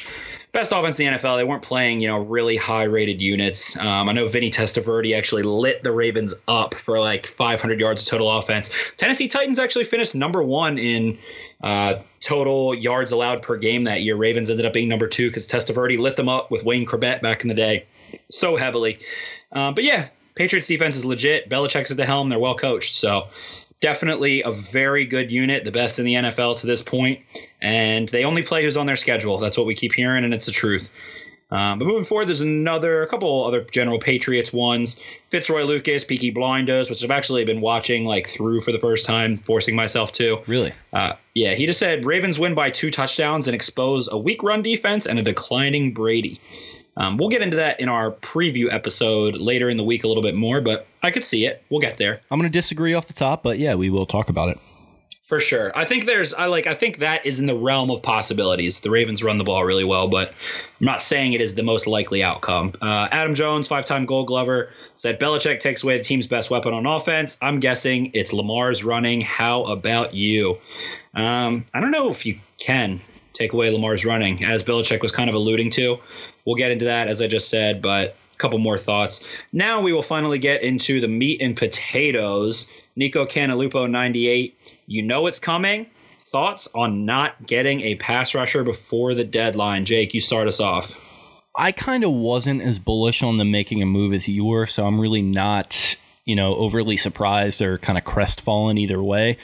best 0.53 0.73
offense 0.73 0.99
in 0.99 1.13
the 1.13 1.19
NFL. 1.19 1.37
They 1.37 1.45
weren't 1.45 1.63
playing, 1.63 2.01
you 2.01 2.09
know, 2.09 2.19
really 2.19 2.57
high 2.57 2.85
rated 2.85 3.21
units. 3.21 3.77
Um, 3.77 4.09
I 4.09 4.13
know 4.13 4.29
Vinny 4.29 4.51
Testaverde 4.51 5.17
actually 5.17 5.43
lit 5.43 5.83
the 5.83 5.93
Ravens 5.93 6.35
up 6.49 6.75
for 6.75 6.99
like 6.99 7.27
500 7.27 7.81
yards 7.81 8.03
of 8.03 8.09
total 8.09 8.31
offense. 8.31 8.71
Tennessee 8.97 9.29
Titans 9.29 9.59
actually 9.59 9.85
finished 9.85 10.15
number 10.15 10.43
one 10.43 10.79
in 10.79 11.19
uh, 11.63 11.97
total 12.21 12.75
yards 12.75 13.13
allowed 13.13 13.43
per 13.43 13.57
game 13.57 13.85
that 13.85 14.03
year. 14.03 14.17
Ravens 14.17 14.49
ended 14.49 14.67
up 14.67 14.73
being 14.73 14.89
number 14.89 15.09
two 15.09 15.29
because 15.29 15.47
Testaverde 15.47 15.99
lit 15.99 16.17
them 16.17 16.29
up 16.29 16.51
with 16.51 16.65
Wayne 16.65 16.87
Chrebet 16.87 17.21
back 17.23 17.43
in 17.43 17.49
the 17.49 17.55
day 17.55 17.87
so 18.31 18.57
heavily. 18.57 18.99
Um, 19.53 19.75
but 19.75 19.85
yeah, 19.85 20.09
Patriots 20.37 20.69
defense 20.69 20.97
is 20.97 21.05
legit. 21.05 21.51
Belichick's 21.51 21.91
at 21.91 21.97
the 21.97 22.07
helm. 22.07 22.29
They're 22.29 22.39
well 22.39 22.55
coached. 22.55 22.95
So 22.95 23.29
definitely 23.81 24.43
a 24.43 24.53
very 24.53 25.05
good 25.05 25.33
unit, 25.33 25.65
the 25.65 25.73
best 25.73 25.99
in 25.99 26.05
the 26.05 26.15
NFL 26.15 26.59
to 26.61 26.67
this 26.67 26.83
point. 26.83 27.21
And 27.61 28.09
they 28.09 28.25
only 28.25 28.43
play 28.43 28.63
who's 28.63 28.77
on 28.77 28.87
their 28.87 28.97
schedule. 28.97 29.39
That's 29.39 29.57
what 29.59 29.67
we 29.67 29.75
keep 29.75 29.93
hearing, 29.93 30.25
and 30.25 30.33
it's 30.33 30.47
the 30.47 30.53
truth. 30.53 30.91
Um, 31.51 31.79
but 31.79 31.85
moving 31.85 32.05
forward, 32.05 32.27
there's 32.27 32.41
another, 32.41 33.03
a 33.03 33.07
couple 33.07 33.45
other 33.45 33.63
general 33.63 34.01
Patriots 34.01 34.53
ones. 34.53 35.01
Fitzroy 35.31 35.63
Lucas, 35.63 36.03
Peaky 36.03 36.31
Blinders, 36.31 36.91
which 36.91 37.05
I've 37.05 37.11
actually 37.13 37.45
been 37.45 37.61
watching 37.61 38.05
like 38.05 38.29
through 38.29 38.63
for 38.63 38.73
the 38.73 38.81
first 38.81 39.07
time, 39.07 39.39
forcing 39.39 39.77
myself 39.77 40.11
to. 40.13 40.39
Really? 40.47 40.73
Uh, 40.93 41.13
yeah, 41.35 41.55
he 41.55 41.67
just 41.67 41.79
said 41.79 42.05
Ravens 42.05 42.39
win 42.39 42.55
by 42.55 42.71
two 42.71 42.91
touchdowns 42.91 43.47
and 43.47 43.55
expose 43.55 44.09
a 44.11 44.19
weak 44.19 44.43
run 44.43 44.63
defense 44.63 45.07
and 45.07 45.21
a 45.21 45.23
declining 45.23 45.93
Brady. 45.93 46.41
Um, 46.97 47.17
we'll 47.19 47.29
get 47.29 47.43
into 47.43 47.57
that 47.57 47.79
in 47.81 47.89
our 47.89 48.11
preview 48.11 48.73
episode 48.73 49.37
later 49.37 49.69
in 49.69 49.77
the 49.77 49.85
week 49.85 50.05
a 50.05 50.09
little 50.09 50.23
bit 50.23 50.35
more, 50.35 50.61
but 50.61 50.87
I 51.03 51.11
could 51.11 51.25
see 51.25 51.45
it. 51.45 51.63
We'll 51.71 51.81
get 51.81 51.99
there 51.99 52.21
I'm 52.31 52.39
going 52.39 52.51
to 52.51 52.59
disagree 52.59 52.95
off 52.95 53.07
the 53.07 53.13
top, 53.13 53.43
but 53.43 53.59
yeah, 53.59 53.75
we 53.75 53.91
will 53.91 54.07
talk 54.07 54.29
about 54.29 54.49
it. 54.49 54.59
for 55.27 55.41
sure. 55.41 55.77
I 55.77 55.85
think 55.85 56.07
there's, 56.07 56.33
I 56.35 56.47
like, 56.47 56.67
I 56.69 56.75
think 56.75 56.99
that 56.99 57.27
is 57.27 57.41
in 57.41 57.47
the 57.47 57.57
realm 57.57 57.91
of 57.91 58.01
possibilities. 58.01 58.81
The 58.81 58.91
Ravens 58.91 59.25
run 59.25 59.39
the 59.39 59.45
ball 59.45 59.65
really 59.65 59.85
well, 59.85 60.07
but 60.09 60.29
I'm 60.29 60.87
not 60.87 61.03
saying 61.03 61.33
it 61.33 61.41
is 61.41 61.57
the 61.57 61.65
most 61.65 61.87
likely 61.89 62.23
outcome. 62.23 62.75
Uh, 62.81 63.09
Adam 63.11 63.35
Jones, 63.35 63.67
five-time 63.67 64.07
Gold 64.07 64.29
Glover, 64.29 64.71
said 64.95 65.19
Belichick 65.19 65.59
takes 65.59 65.83
away 65.83 65.99
the 65.99 66.05
team's 66.05 66.29
best 66.29 66.49
weapon 66.49 66.73
on 66.73 66.87
offense. 66.87 67.37
I'm 67.43 67.59
guessing 67.59 68.13
it's 68.15 68.33
Lamar's 68.33 68.85
running. 68.85 69.21
How 69.21 69.65
about 69.65 70.15
you? 70.15 70.59
Um, 71.15 71.67
I 71.75 71.81
don't 71.81 71.91
know 71.91 72.09
if 72.09 72.25
you 72.25 72.39
can 72.59 73.01
take 73.37 73.53
away 73.53 73.71
Lamar's 73.71 74.05
running, 74.05 74.45
as 74.45 74.65
Belichick 74.65 75.03
was 75.03 75.13
kind 75.13 75.29
of 75.29 75.35
alluding 75.35 75.71
to. 75.71 75.99
We'll 76.45 76.57
get 76.57 76.71
into 76.71 76.87
that, 76.87 77.09
as 77.09 77.21
I 77.21 77.27
just 77.27 77.49
said, 77.49 77.83
but 77.83 78.17
a 78.35 78.39
couple 78.39 78.59
more 78.59 78.79
thoughts. 78.79 79.25
Now 79.53 79.81
we 79.81 79.93
will 79.93 80.03
finally 80.03 80.39
get 80.39 80.63
into 80.63 81.01
the 81.01 81.09
meat 81.09 81.41
and 81.41 81.57
potatoes. 81.57 82.71
Nico 82.97 83.27
Canalupo, 83.27 83.91
98. 83.91 84.57
You 84.87 85.03
know 85.03 85.27
it's 85.27 85.39
coming. 85.39 85.87
Thoughts 86.23 86.69
on 86.75 87.05
not 87.05 87.47
getting 87.47 87.83
a 87.83 87.95
pass 87.95 88.35
rusher 88.35 88.65
before 88.65 89.15
the 89.15 89.25
deadline? 89.25 89.85
Jake, 89.85 90.13
you 90.15 90.21
start 90.21 90.49
us 90.49 90.61
off. 90.61 90.97
I 91.57 91.73
kind 91.73 92.05
of 92.05 92.13
wasn't 92.13 92.63
as 92.63 92.79
bullish 92.79 93.23
on 93.23 93.39
them 93.39 93.51
making 93.51 93.83
a 93.83 93.87
move 93.87 94.13
as 94.13 94.29
you 94.29 94.45
were, 94.45 94.67
so 94.67 94.87
I'm 94.87 95.01
really 95.01 95.23
not, 95.23 95.97
you 96.25 96.37
know, 96.37 96.55
overly 96.55 96.97
surprised 96.97 97.63
or 97.63 97.79
kind 97.79 97.97
of 97.97 98.05
crestfallen 98.05 98.77
either 98.77 99.03
way. 99.03 99.39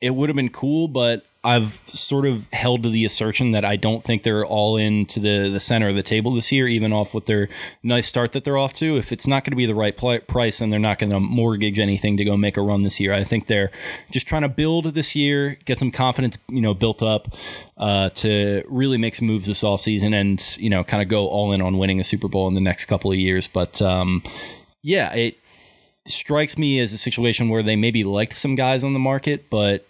It 0.00 0.10
would 0.10 0.28
have 0.28 0.36
been 0.36 0.50
cool, 0.50 0.88
but 0.88 1.24
I've 1.46 1.80
sort 1.86 2.26
of 2.26 2.52
held 2.52 2.82
to 2.82 2.90
the 2.90 3.04
assertion 3.04 3.52
that 3.52 3.64
I 3.64 3.76
don't 3.76 4.02
think 4.02 4.24
they're 4.24 4.44
all 4.44 4.76
into 4.76 5.20
the 5.20 5.48
the 5.48 5.60
center 5.60 5.86
of 5.86 5.94
the 5.94 6.02
table 6.02 6.34
this 6.34 6.50
year, 6.50 6.66
even 6.66 6.92
off 6.92 7.14
with 7.14 7.26
their 7.26 7.48
nice 7.84 8.08
start 8.08 8.32
that 8.32 8.42
they're 8.42 8.58
off 8.58 8.74
to. 8.74 8.96
If 8.96 9.12
it's 9.12 9.28
not 9.28 9.44
going 9.44 9.52
to 9.52 9.56
be 9.56 9.64
the 9.64 9.74
right 9.74 9.96
pl- 9.96 10.18
price, 10.20 10.58
then 10.58 10.70
they're 10.70 10.80
not 10.80 10.98
going 10.98 11.10
to 11.10 11.20
mortgage 11.20 11.78
anything 11.78 12.16
to 12.16 12.24
go 12.24 12.36
make 12.36 12.56
a 12.56 12.60
run 12.60 12.82
this 12.82 12.98
year. 12.98 13.12
I 13.12 13.22
think 13.22 13.46
they're 13.46 13.70
just 14.10 14.26
trying 14.26 14.42
to 14.42 14.48
build 14.48 14.86
this 14.86 15.14
year, 15.14 15.56
get 15.64 15.78
some 15.78 15.92
confidence, 15.92 16.36
you 16.48 16.60
know, 16.60 16.74
built 16.74 17.00
up 17.00 17.28
uh, 17.76 18.08
to 18.10 18.64
really 18.68 18.98
make 18.98 19.14
some 19.14 19.28
moves 19.28 19.46
this 19.46 19.62
offseason 19.62 20.20
and 20.20 20.56
you 20.58 20.68
know 20.68 20.82
kind 20.82 21.00
of 21.00 21.08
go 21.08 21.28
all 21.28 21.52
in 21.52 21.62
on 21.62 21.78
winning 21.78 22.00
a 22.00 22.04
Super 22.04 22.26
Bowl 22.26 22.48
in 22.48 22.54
the 22.54 22.60
next 22.60 22.86
couple 22.86 23.12
of 23.12 23.18
years. 23.18 23.46
But 23.46 23.80
um, 23.80 24.24
yeah, 24.82 25.14
it 25.14 25.38
strikes 26.06 26.58
me 26.58 26.80
as 26.80 26.92
a 26.92 26.98
situation 26.98 27.48
where 27.48 27.62
they 27.62 27.76
maybe 27.76 28.02
liked 28.02 28.34
some 28.34 28.56
guys 28.56 28.82
on 28.82 28.94
the 28.94 28.98
market, 28.98 29.48
but 29.48 29.86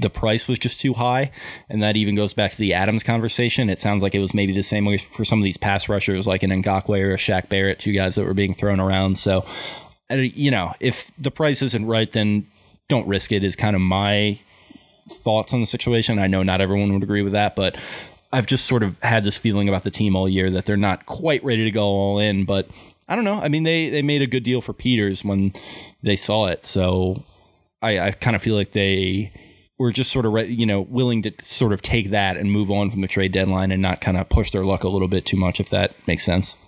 the 0.00 0.10
price 0.10 0.48
was 0.48 0.58
just 0.58 0.80
too 0.80 0.94
high. 0.94 1.30
And 1.68 1.82
that 1.82 1.96
even 1.96 2.14
goes 2.14 2.32
back 2.34 2.52
to 2.52 2.56
the 2.56 2.74
Adams 2.74 3.02
conversation. 3.02 3.68
It 3.68 3.78
sounds 3.78 4.02
like 4.02 4.14
it 4.14 4.20
was 4.20 4.34
maybe 4.34 4.54
the 4.54 4.62
same 4.62 4.84
way 4.84 4.98
for 4.98 5.24
some 5.24 5.38
of 5.38 5.44
these 5.44 5.56
pass 5.56 5.88
rushers, 5.88 6.26
like 6.26 6.42
an 6.42 6.50
Ngakoue 6.50 7.02
or 7.02 7.12
a 7.12 7.16
Shaq 7.16 7.48
Barrett, 7.48 7.78
two 7.78 7.92
guys 7.92 8.14
that 8.14 8.24
were 8.24 8.34
being 8.34 8.54
thrown 8.54 8.80
around. 8.80 9.18
So, 9.18 9.44
you 10.10 10.50
know, 10.50 10.72
if 10.80 11.12
the 11.18 11.30
price 11.30 11.62
isn't 11.62 11.86
right, 11.86 12.10
then 12.10 12.46
don't 12.88 13.06
risk 13.06 13.30
it, 13.30 13.44
is 13.44 13.56
kind 13.56 13.76
of 13.76 13.82
my 13.82 14.40
thoughts 15.08 15.52
on 15.52 15.60
the 15.60 15.66
situation. 15.66 16.18
I 16.18 16.26
know 16.26 16.42
not 16.42 16.60
everyone 16.60 16.92
would 16.92 17.02
agree 17.02 17.22
with 17.22 17.32
that, 17.32 17.56
but 17.56 17.76
I've 18.32 18.46
just 18.46 18.66
sort 18.66 18.82
of 18.82 19.00
had 19.02 19.24
this 19.24 19.36
feeling 19.36 19.68
about 19.68 19.82
the 19.84 19.90
team 19.90 20.16
all 20.16 20.28
year 20.28 20.50
that 20.50 20.66
they're 20.66 20.76
not 20.76 21.06
quite 21.06 21.44
ready 21.44 21.64
to 21.64 21.70
go 21.70 21.84
all 21.84 22.18
in. 22.18 22.44
But 22.44 22.68
I 23.08 23.16
don't 23.16 23.24
know. 23.24 23.40
I 23.40 23.48
mean, 23.48 23.64
they 23.64 23.88
they 23.90 24.02
made 24.02 24.22
a 24.22 24.26
good 24.26 24.44
deal 24.44 24.60
for 24.60 24.72
Peters 24.72 25.24
when 25.24 25.52
they 26.02 26.16
saw 26.16 26.46
it, 26.46 26.64
so 26.64 27.24
I, 27.82 27.98
I 27.98 28.10
kind 28.12 28.36
of 28.36 28.42
feel 28.42 28.54
like 28.54 28.72
they 28.72 29.32
were 29.80 29.90
just 29.90 30.12
sort 30.12 30.26
of 30.26 30.34
re- 30.34 30.46
you 30.46 30.66
know 30.66 30.82
willing 30.82 31.22
to 31.22 31.32
sort 31.40 31.72
of 31.72 31.80
take 31.80 32.10
that 32.10 32.36
and 32.36 32.52
move 32.52 32.70
on 32.70 32.90
from 32.90 33.00
the 33.00 33.08
trade 33.08 33.32
deadline 33.32 33.72
and 33.72 33.80
not 33.80 34.02
kind 34.02 34.18
of 34.18 34.28
push 34.28 34.50
their 34.50 34.62
luck 34.62 34.84
a 34.84 34.88
little 34.88 35.08
bit 35.08 35.24
too 35.24 35.38
much, 35.38 35.58
if 35.58 35.70
that 35.70 35.92
makes 36.06 36.22
sense. 36.22 36.58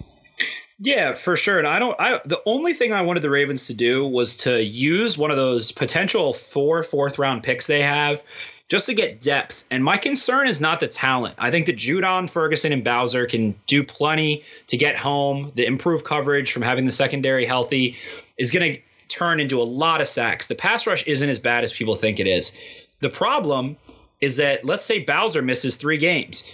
Yeah, 0.78 1.12
for 1.12 1.36
sure. 1.36 1.58
And 1.58 1.68
I 1.68 1.78
don't. 1.78 1.94
I 2.00 2.20
the 2.24 2.40
only 2.46 2.72
thing 2.72 2.94
I 2.94 3.02
wanted 3.02 3.20
the 3.20 3.28
Ravens 3.28 3.66
to 3.66 3.74
do 3.74 4.06
was 4.06 4.38
to 4.38 4.64
use 4.64 5.18
one 5.18 5.30
of 5.30 5.36
those 5.36 5.72
potential 5.72 6.32
four 6.32 6.82
fourth 6.82 7.18
round 7.18 7.42
picks 7.42 7.66
they 7.66 7.82
have 7.82 8.22
just 8.68 8.86
to 8.86 8.94
get 8.94 9.20
depth. 9.20 9.62
And 9.70 9.84
my 9.84 9.98
concern 9.98 10.48
is 10.48 10.62
not 10.62 10.80
the 10.80 10.88
talent. 10.88 11.34
I 11.38 11.50
think 11.50 11.66
that 11.66 11.76
Judon, 11.76 12.30
Ferguson, 12.30 12.72
and 12.72 12.82
Bowser 12.82 13.26
can 13.26 13.54
do 13.66 13.84
plenty 13.84 14.44
to 14.68 14.78
get 14.78 14.96
home. 14.96 15.52
The 15.54 15.66
improved 15.66 16.06
coverage 16.06 16.50
from 16.50 16.62
having 16.62 16.86
the 16.86 16.92
secondary 16.92 17.44
healthy 17.44 17.98
is 18.38 18.50
going 18.50 18.72
to 18.72 18.80
turn 19.08 19.40
into 19.40 19.60
a 19.60 19.64
lot 19.64 20.00
of 20.00 20.08
sacks. 20.08 20.46
The 20.46 20.54
pass 20.54 20.86
rush 20.86 21.06
isn't 21.06 21.28
as 21.28 21.38
bad 21.38 21.64
as 21.64 21.72
people 21.74 21.96
think 21.96 22.18
it 22.18 22.26
is. 22.26 22.56
The 23.02 23.10
problem 23.10 23.76
is 24.20 24.36
that 24.36 24.64
let's 24.64 24.84
say 24.84 25.00
Bowser 25.00 25.42
misses 25.42 25.76
three 25.76 25.98
games. 25.98 26.50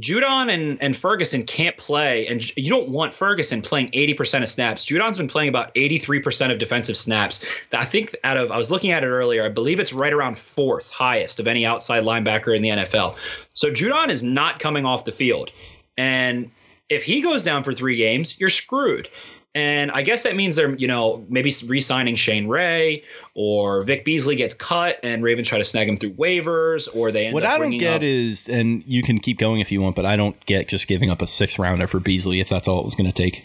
Judon 0.00 0.50
and, 0.50 0.78
and 0.80 0.96
Ferguson 0.96 1.44
can't 1.44 1.76
play, 1.76 2.26
and 2.26 2.56
you 2.56 2.70
don't 2.70 2.88
want 2.88 3.12
Ferguson 3.12 3.60
playing 3.60 3.90
80% 3.90 4.42
of 4.42 4.48
snaps. 4.48 4.86
Judon's 4.86 5.18
been 5.18 5.28
playing 5.28 5.50
about 5.50 5.74
83% 5.74 6.50
of 6.50 6.58
defensive 6.58 6.96
snaps. 6.96 7.44
I 7.74 7.84
think 7.84 8.16
out 8.24 8.38
of, 8.38 8.50
I 8.50 8.56
was 8.56 8.70
looking 8.70 8.90
at 8.92 9.04
it 9.04 9.08
earlier, 9.08 9.44
I 9.44 9.50
believe 9.50 9.80
it's 9.80 9.92
right 9.92 10.12
around 10.12 10.38
fourth 10.38 10.90
highest 10.90 11.40
of 11.40 11.46
any 11.46 11.66
outside 11.66 12.04
linebacker 12.04 12.56
in 12.56 12.62
the 12.62 12.70
NFL. 12.70 13.16
So 13.52 13.70
Judon 13.70 14.08
is 14.08 14.22
not 14.22 14.60
coming 14.60 14.86
off 14.86 15.04
the 15.04 15.12
field. 15.12 15.50
And 15.98 16.50
if 16.88 17.02
he 17.02 17.20
goes 17.20 17.44
down 17.44 17.62
for 17.62 17.74
three 17.74 17.96
games, 17.96 18.40
you're 18.40 18.48
screwed. 18.48 19.10
And 19.54 19.90
I 19.90 20.00
guess 20.00 20.22
that 20.22 20.34
means 20.34 20.56
they're, 20.56 20.74
you 20.74 20.88
know, 20.88 21.26
maybe 21.28 21.52
re-signing 21.66 22.16
Shane 22.16 22.48
Ray 22.48 23.04
or 23.34 23.82
Vic 23.82 24.02
Beasley 24.02 24.34
gets 24.34 24.54
cut 24.54 24.98
and 25.02 25.22
Ravens 25.22 25.46
try 25.48 25.58
to 25.58 25.64
snag 25.64 25.88
him 25.90 25.98
through 25.98 26.14
waivers, 26.14 26.88
or 26.94 27.12
they 27.12 27.26
end 27.26 27.34
up. 27.36 27.42
what 27.42 27.44
I 27.44 27.58
don't 27.58 27.76
get 27.76 27.96
up- 27.96 28.02
is, 28.02 28.48
and 28.48 28.82
you 28.86 29.02
can 29.02 29.18
keep 29.18 29.38
going 29.38 29.60
if 29.60 29.70
you 29.70 29.82
want, 29.82 29.94
but 29.94 30.06
I 30.06 30.16
don't 30.16 30.42
get 30.46 30.68
just 30.68 30.88
giving 30.88 31.10
up 31.10 31.20
a 31.20 31.26
six 31.26 31.58
rounder 31.58 31.86
for 31.86 32.00
Beasley 32.00 32.40
if 32.40 32.48
that's 32.48 32.66
all 32.66 32.80
it 32.80 32.84
was 32.86 32.94
going 32.94 33.10
to 33.10 33.14
take. 33.14 33.44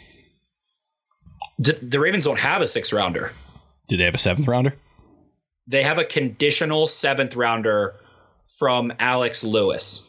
D- 1.59 1.73
the 1.81 1.99
Ravens 1.99 2.23
don't 2.23 2.39
have 2.39 2.61
a 2.61 2.67
sixth 2.67 2.93
rounder. 2.93 3.33
Do 3.89 3.97
they 3.97 4.05
have 4.05 4.15
a 4.15 4.19
seventh 4.19 4.47
rounder? 4.47 4.75
They 5.67 5.83
have 5.83 5.97
a 5.97 6.05
conditional 6.05 6.87
seventh 6.87 7.35
rounder 7.35 7.95
from 8.57 8.93
Alex 8.99 9.43
Lewis. 9.43 10.07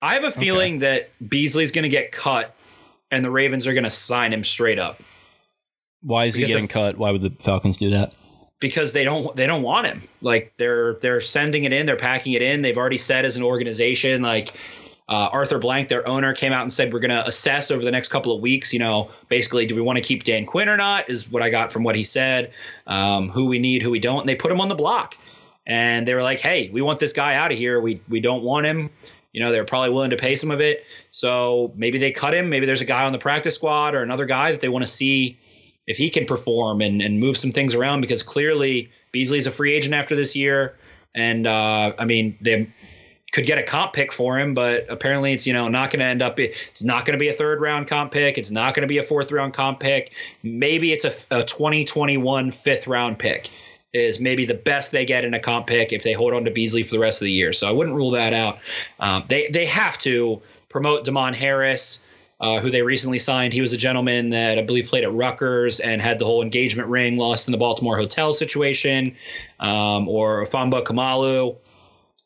I 0.00 0.14
have 0.14 0.24
a 0.24 0.32
feeling 0.32 0.78
that 0.80 1.10
Beasley's 1.26 1.72
going 1.72 1.82
to 1.84 1.88
get 1.90 2.10
cut 2.10 2.54
and 3.12 3.24
the 3.24 3.30
Ravens 3.30 3.68
are 3.68 3.74
going 3.74 3.84
to 3.84 3.90
sign 3.90 4.32
him 4.32 4.42
straight 4.42 4.80
up 4.80 5.00
Why 6.00 6.24
is 6.24 6.34
he 6.34 6.44
getting 6.44 6.66
the- 6.66 6.72
cut? 6.72 6.98
Why 6.98 7.12
would 7.12 7.22
the 7.22 7.30
Falcons 7.38 7.76
do 7.76 7.90
that? 7.90 8.14
because 8.58 8.92
they 8.92 9.02
don't 9.02 9.34
they 9.34 9.46
don't 9.46 9.62
want 9.62 9.88
him. 9.88 10.02
Like 10.20 10.54
they're 10.56 10.94
they're 11.02 11.20
sending 11.20 11.64
it 11.64 11.72
in, 11.72 11.84
they're 11.84 11.96
packing 11.96 12.32
it 12.34 12.42
in. 12.42 12.62
They've 12.62 12.76
already 12.76 12.96
said 12.96 13.24
as 13.24 13.36
an 13.36 13.42
organization 13.42 14.22
like 14.22 14.54
uh, 15.08 15.28
Arthur 15.32 15.58
Blank, 15.58 15.88
their 15.88 16.06
owner, 16.08 16.32
came 16.32 16.52
out 16.52 16.62
and 16.62 16.72
said 16.72 16.92
we're 16.92 17.00
going 17.00 17.10
to 17.10 17.26
assess 17.26 17.72
over 17.72 17.84
the 17.84 17.90
next 17.90 18.08
couple 18.08 18.34
of 18.34 18.40
weeks. 18.40 18.72
You 18.72 18.78
know, 18.78 19.10
basically, 19.28 19.66
do 19.66 19.74
we 19.74 19.82
want 19.82 19.96
to 19.96 20.02
keep 20.02 20.22
Dan 20.22 20.46
Quinn 20.46 20.68
or 20.68 20.76
not? 20.76 21.10
Is 21.10 21.28
what 21.28 21.42
I 21.42 21.50
got 21.50 21.72
from 21.72 21.82
what 21.82 21.96
he 21.96 22.04
said. 22.04 22.52
Um, 22.86 23.28
who 23.30 23.46
we 23.46 23.58
need, 23.58 23.82
who 23.82 23.90
we 23.90 23.98
don't. 23.98 24.20
And 24.20 24.28
they 24.28 24.36
put 24.36 24.52
him 24.52 24.60
on 24.60 24.68
the 24.68 24.76
block, 24.76 25.16
and 25.66 26.06
they 26.06 26.14
were 26.14 26.22
like, 26.22 26.38
"Hey, 26.38 26.70
we 26.72 26.82
want 26.82 27.00
this 27.00 27.12
guy 27.12 27.34
out 27.34 27.50
of 27.50 27.58
here. 27.58 27.80
We 27.80 28.00
we 28.08 28.20
don't 28.20 28.44
want 28.44 28.64
him." 28.64 28.90
You 29.32 29.42
know, 29.42 29.50
they're 29.50 29.64
probably 29.64 29.90
willing 29.90 30.10
to 30.10 30.16
pay 30.16 30.36
some 30.36 30.50
of 30.50 30.60
it. 30.60 30.84
So 31.10 31.72
maybe 31.74 31.98
they 31.98 32.12
cut 32.12 32.34
him. 32.34 32.50
Maybe 32.50 32.66
there's 32.66 32.82
a 32.82 32.86
guy 32.86 33.04
on 33.04 33.12
the 33.12 33.18
practice 33.18 33.54
squad 33.54 33.94
or 33.94 34.02
another 34.02 34.26
guy 34.26 34.52
that 34.52 34.60
they 34.60 34.68
want 34.68 34.84
to 34.84 34.90
see 34.90 35.38
if 35.86 35.96
he 35.96 36.10
can 36.10 36.26
perform 36.26 36.80
and, 36.80 37.00
and 37.00 37.18
move 37.18 37.36
some 37.36 37.50
things 37.50 37.74
around 37.74 38.02
because 38.02 38.22
clearly 38.22 38.90
Beasley's 39.10 39.46
a 39.46 39.50
free 39.50 39.72
agent 39.74 39.94
after 39.94 40.14
this 40.14 40.36
year. 40.36 40.76
And 41.14 41.46
uh, 41.46 41.92
I 41.98 42.04
mean, 42.04 42.38
they 42.40 42.72
could 43.32 43.46
get 43.46 43.58
a 43.58 43.62
comp 43.62 43.94
pick 43.94 44.12
for 44.12 44.38
him, 44.38 44.52
but 44.52 44.86
apparently 44.90 45.32
it's, 45.32 45.46
you 45.46 45.54
know, 45.54 45.68
not 45.68 45.90
going 45.90 46.00
to 46.00 46.06
end 46.06 46.22
up, 46.22 46.38
it's 46.38 46.82
not 46.82 47.06
going 47.06 47.18
to 47.18 47.18
be 47.18 47.28
a 47.28 47.32
third 47.32 47.60
round 47.60 47.88
comp 47.88 48.12
pick. 48.12 48.36
It's 48.36 48.50
not 48.50 48.74
going 48.74 48.82
to 48.82 48.88
be 48.88 48.98
a 48.98 49.02
fourth 49.02 49.32
round 49.32 49.54
comp 49.54 49.80
pick. 49.80 50.12
Maybe 50.42 50.92
it's 50.92 51.06
a, 51.06 51.14
a 51.30 51.42
2021 51.42 52.50
fifth 52.50 52.86
round 52.86 53.18
pick 53.18 53.50
is 53.92 54.20
maybe 54.20 54.46
the 54.46 54.54
best 54.54 54.92
they 54.92 55.04
get 55.04 55.24
in 55.24 55.34
a 55.34 55.40
comp 55.40 55.66
pick 55.66 55.92
if 55.92 56.02
they 56.02 56.12
hold 56.12 56.32
on 56.32 56.44
to 56.44 56.50
Beasley 56.50 56.82
for 56.82 56.92
the 56.92 56.98
rest 56.98 57.20
of 57.20 57.26
the 57.26 57.32
year. 57.32 57.52
So 57.52 57.68
I 57.68 57.72
wouldn't 57.72 57.94
rule 57.94 58.12
that 58.12 58.32
out. 58.32 58.58
Um, 58.98 59.24
they, 59.28 59.48
they 59.48 59.66
have 59.66 59.98
to 59.98 60.40
promote 60.68 61.04
Damon 61.04 61.34
Harris 61.34 62.04
uh, 62.42 62.58
who 62.58 62.70
they 62.70 62.82
recently 62.82 63.20
signed. 63.20 63.52
He 63.52 63.60
was 63.60 63.72
a 63.72 63.76
gentleman 63.76 64.30
that 64.30 64.58
I 64.58 64.62
believe 64.62 64.88
played 64.88 65.04
at 65.04 65.12
Rutgers 65.12 65.78
and 65.78 66.02
had 66.02 66.18
the 66.18 66.24
whole 66.24 66.42
engagement 66.42 66.88
ring 66.88 67.16
lost 67.16 67.46
in 67.46 67.52
the 67.52 67.58
Baltimore 67.58 67.96
hotel 67.96 68.32
situation, 68.32 69.16
um, 69.60 70.08
or 70.08 70.44
Famba 70.46 70.82
Kamalu. 70.82 71.56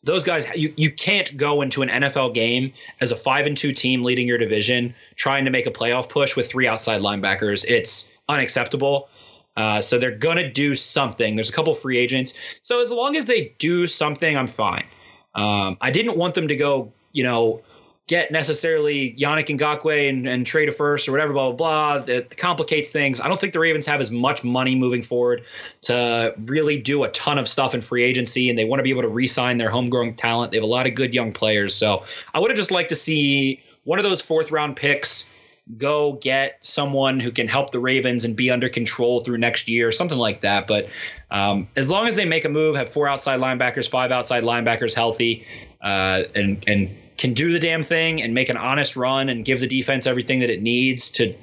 Those 0.04 0.24
guys, 0.24 0.46
you, 0.54 0.72
you 0.76 0.90
can't 0.90 1.36
go 1.36 1.60
into 1.60 1.82
an 1.82 1.90
NFL 1.90 2.32
game 2.32 2.72
as 3.00 3.12
a 3.12 3.16
five 3.16 3.44
and 3.44 3.56
two 3.56 3.72
team 3.72 4.04
leading 4.04 4.26
your 4.26 4.38
division 4.38 4.94
trying 5.16 5.44
to 5.44 5.50
make 5.50 5.66
a 5.66 5.70
playoff 5.70 6.08
push 6.08 6.34
with 6.34 6.48
three 6.48 6.66
outside 6.66 7.02
linebackers. 7.02 7.66
It's 7.68 8.10
unacceptable. 8.28 9.10
Uh, 9.56 9.80
so 9.80 9.98
they're 9.98 10.16
gonna 10.16 10.50
do 10.50 10.74
something. 10.74 11.36
There's 11.36 11.50
a 11.50 11.52
couple 11.52 11.72
free 11.74 11.98
agents. 11.98 12.34
So 12.62 12.80
as 12.80 12.90
long 12.90 13.16
as 13.16 13.26
they 13.26 13.54
do 13.58 13.86
something, 13.86 14.36
I'm 14.36 14.46
fine. 14.46 14.86
Um, 15.34 15.76
I 15.80 15.90
didn't 15.90 16.16
want 16.16 16.34
them 16.34 16.48
to 16.48 16.56
go, 16.56 16.92
you 17.12 17.22
know, 17.22 17.62
get 18.06 18.30
necessarily 18.30 19.16
Yannick 19.18 19.46
Ngakoue 19.46 20.08
and, 20.08 20.28
and 20.28 20.46
trade 20.46 20.68
a 20.68 20.72
first 20.72 21.08
or 21.08 21.12
whatever, 21.12 21.32
blah, 21.32 21.50
blah, 21.50 21.98
blah. 21.98 22.06
That 22.06 22.36
complicates 22.36 22.92
things. 22.92 23.20
I 23.20 23.28
don't 23.28 23.40
think 23.40 23.52
the 23.52 23.58
Ravens 23.58 23.84
have 23.86 24.00
as 24.00 24.10
much 24.10 24.44
money 24.44 24.76
moving 24.76 25.02
forward 25.02 25.44
to 25.82 26.32
really 26.44 26.78
do 26.78 27.02
a 27.02 27.08
ton 27.08 27.38
of 27.38 27.48
stuff 27.48 27.74
in 27.74 27.80
free 27.80 28.04
agency, 28.04 28.48
and 28.48 28.58
they 28.58 28.64
want 28.64 28.78
to 28.78 28.84
be 28.84 28.90
able 28.90 29.02
to 29.02 29.08
re 29.08 29.26
sign 29.26 29.58
their 29.58 29.70
homegrown 29.70 30.14
talent. 30.14 30.52
They 30.52 30.58
have 30.58 30.64
a 30.64 30.68
lot 30.68 30.86
of 30.86 30.94
good 30.94 31.14
young 31.14 31.32
players. 31.32 31.74
So 31.74 32.04
I 32.32 32.38
would 32.38 32.50
have 32.50 32.56
just 32.56 32.70
liked 32.70 32.90
to 32.90 32.94
see 32.94 33.62
one 33.84 33.98
of 33.98 34.04
those 34.04 34.20
fourth 34.20 34.52
round 34.52 34.76
picks 34.76 35.28
go 35.76 36.12
get 36.12 36.58
someone 36.62 37.18
who 37.18 37.32
can 37.32 37.48
help 37.48 37.72
the 37.72 37.80
Ravens 37.80 38.24
and 38.24 38.36
be 38.36 38.50
under 38.50 38.68
control 38.68 39.20
through 39.20 39.38
next 39.38 39.68
year, 39.68 39.90
something 39.90 40.18
like 40.18 40.42
that. 40.42 40.66
But 40.66 40.88
um, 41.30 41.68
as 41.74 41.90
long 41.90 42.06
as 42.06 42.16
they 42.16 42.24
make 42.24 42.44
a 42.44 42.48
move, 42.48 42.76
have 42.76 42.90
four 42.90 43.08
outside 43.08 43.40
linebackers, 43.40 43.88
five 43.88 44.12
outside 44.12 44.44
linebackers 44.44 44.94
healthy, 44.94 45.46
uh, 45.82 46.22
and 46.34 46.64
and 46.68 46.96
can 47.16 47.32
do 47.34 47.52
the 47.52 47.58
damn 47.58 47.82
thing 47.82 48.22
and 48.22 48.34
make 48.34 48.48
an 48.48 48.56
honest 48.56 48.96
run 48.96 49.28
and 49.28 49.44
give 49.44 49.60
the 49.60 49.66
defense 49.66 50.06
everything 50.06 50.40
that 50.40 50.50
it 50.50 50.62
needs 50.62 51.10
to 51.12 51.34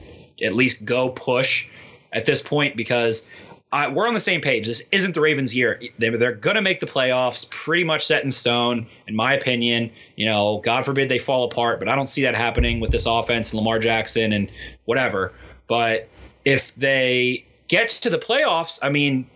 at 0.41 0.53
least 0.53 0.85
go 0.85 1.09
push 1.09 1.67
at 2.11 2.25
this 2.25 2.41
point 2.41 2.77
because 2.77 3.27
I, 3.73 3.87
we're 3.87 4.07
on 4.07 4.13
the 4.13 4.19
same 4.19 4.39
page. 4.39 4.67
This 4.67 4.83
isn't 4.91 5.15
the 5.15 5.21
Ravens' 5.21 5.55
year. 5.55 5.81
They're, 5.97 6.15
they're 6.15 6.35
going 6.35 6.57
to 6.57 6.61
make 6.61 6.79
the 6.79 6.85
playoffs, 6.85 7.49
pretty 7.49 7.83
much 7.83 8.05
set 8.05 8.23
in 8.23 8.29
stone, 8.29 8.85
in 9.07 9.15
my 9.15 9.33
opinion. 9.33 9.89
You 10.15 10.27
know, 10.27 10.61
God 10.63 10.85
forbid 10.85 11.09
they 11.09 11.17
fall 11.17 11.45
apart, 11.45 11.79
but 11.79 11.89
I 11.89 11.95
don't 11.95 12.07
see 12.07 12.21
that 12.21 12.35
happening 12.35 12.79
with 12.79 12.91
this 12.91 13.07
offense 13.07 13.51
and 13.51 13.57
Lamar 13.57 13.79
Jackson 13.79 14.31
and 14.31 14.51
whatever. 14.85 15.33
But 15.65 16.07
if 16.45 16.75
they 16.75 17.47
get 17.67 17.89
to 17.89 18.11
the 18.11 18.19
playoffs, 18.19 18.77
I 18.83 18.89
mean, 18.89 19.27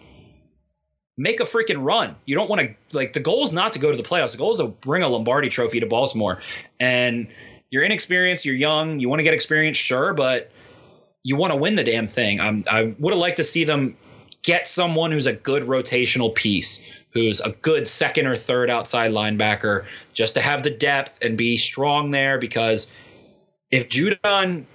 make 1.17 1.39
a 1.39 1.45
freaking 1.45 1.84
run. 1.84 2.15
You 2.26 2.36
don't 2.36 2.47
want 2.47 2.62
to 2.62 2.76
like 2.95 3.13
the 3.13 3.19
goal 3.19 3.43
is 3.43 3.54
not 3.54 3.73
to 3.73 3.80
go 3.80 3.89
to 3.89 3.97
the 3.97 4.08
playoffs. 4.08 4.34
The 4.34 4.38
goal 4.38 4.52
is 4.52 4.60
to 4.60 4.67
bring 4.67 5.02
a 5.02 5.08
Lombardi 5.08 5.50
trophy 5.50 5.80
to 5.80 5.88
Baltimore. 5.88 6.41
And 6.80 7.28
you're 7.71 7.84
inexperienced, 7.84 8.45
you're 8.45 8.54
young, 8.54 9.00
you 9.00 9.10
want 9.10 9.19
to 9.19 9.23
get 9.23 9.34
experience, 9.34 9.78
sure, 9.78 10.13
but 10.13 10.52
you 11.23 11.38
want 11.38 11.54
to 11.54 11.58
win 11.58 11.73
the 11.73 11.84
damn 11.84 12.08
thing. 12.08 12.39
I'm, 12.39 12.65
I 12.69 12.93
would 13.00 13.13
have 13.13 13.19
liked 13.19 13.38
to 13.38 13.43
see 13.43 13.63
them 13.63 13.97
get 14.41 14.67
someone 14.67 15.12
who's 15.12 15.26
a 15.26 15.34
good 15.34 15.63
rotational 15.63 16.34
piece, 16.34 16.89
who's 17.12 17.39
a 17.39 17.52
good 17.52 17.88
second 17.88 18.28
or 18.28 18.36
third 18.36 18.69
outside 18.69 19.12
linebacker, 19.12 19.86
just 20.13 20.36
to 20.36 20.41
have 20.41 20.63
the 20.63 20.69
depth 20.69 21.19
and 21.21 21.38
be 21.38 21.58
strong 21.58 22.12
there. 22.12 22.38
Because 22.38 22.93
if 23.71 23.89
Judon, 23.89 24.65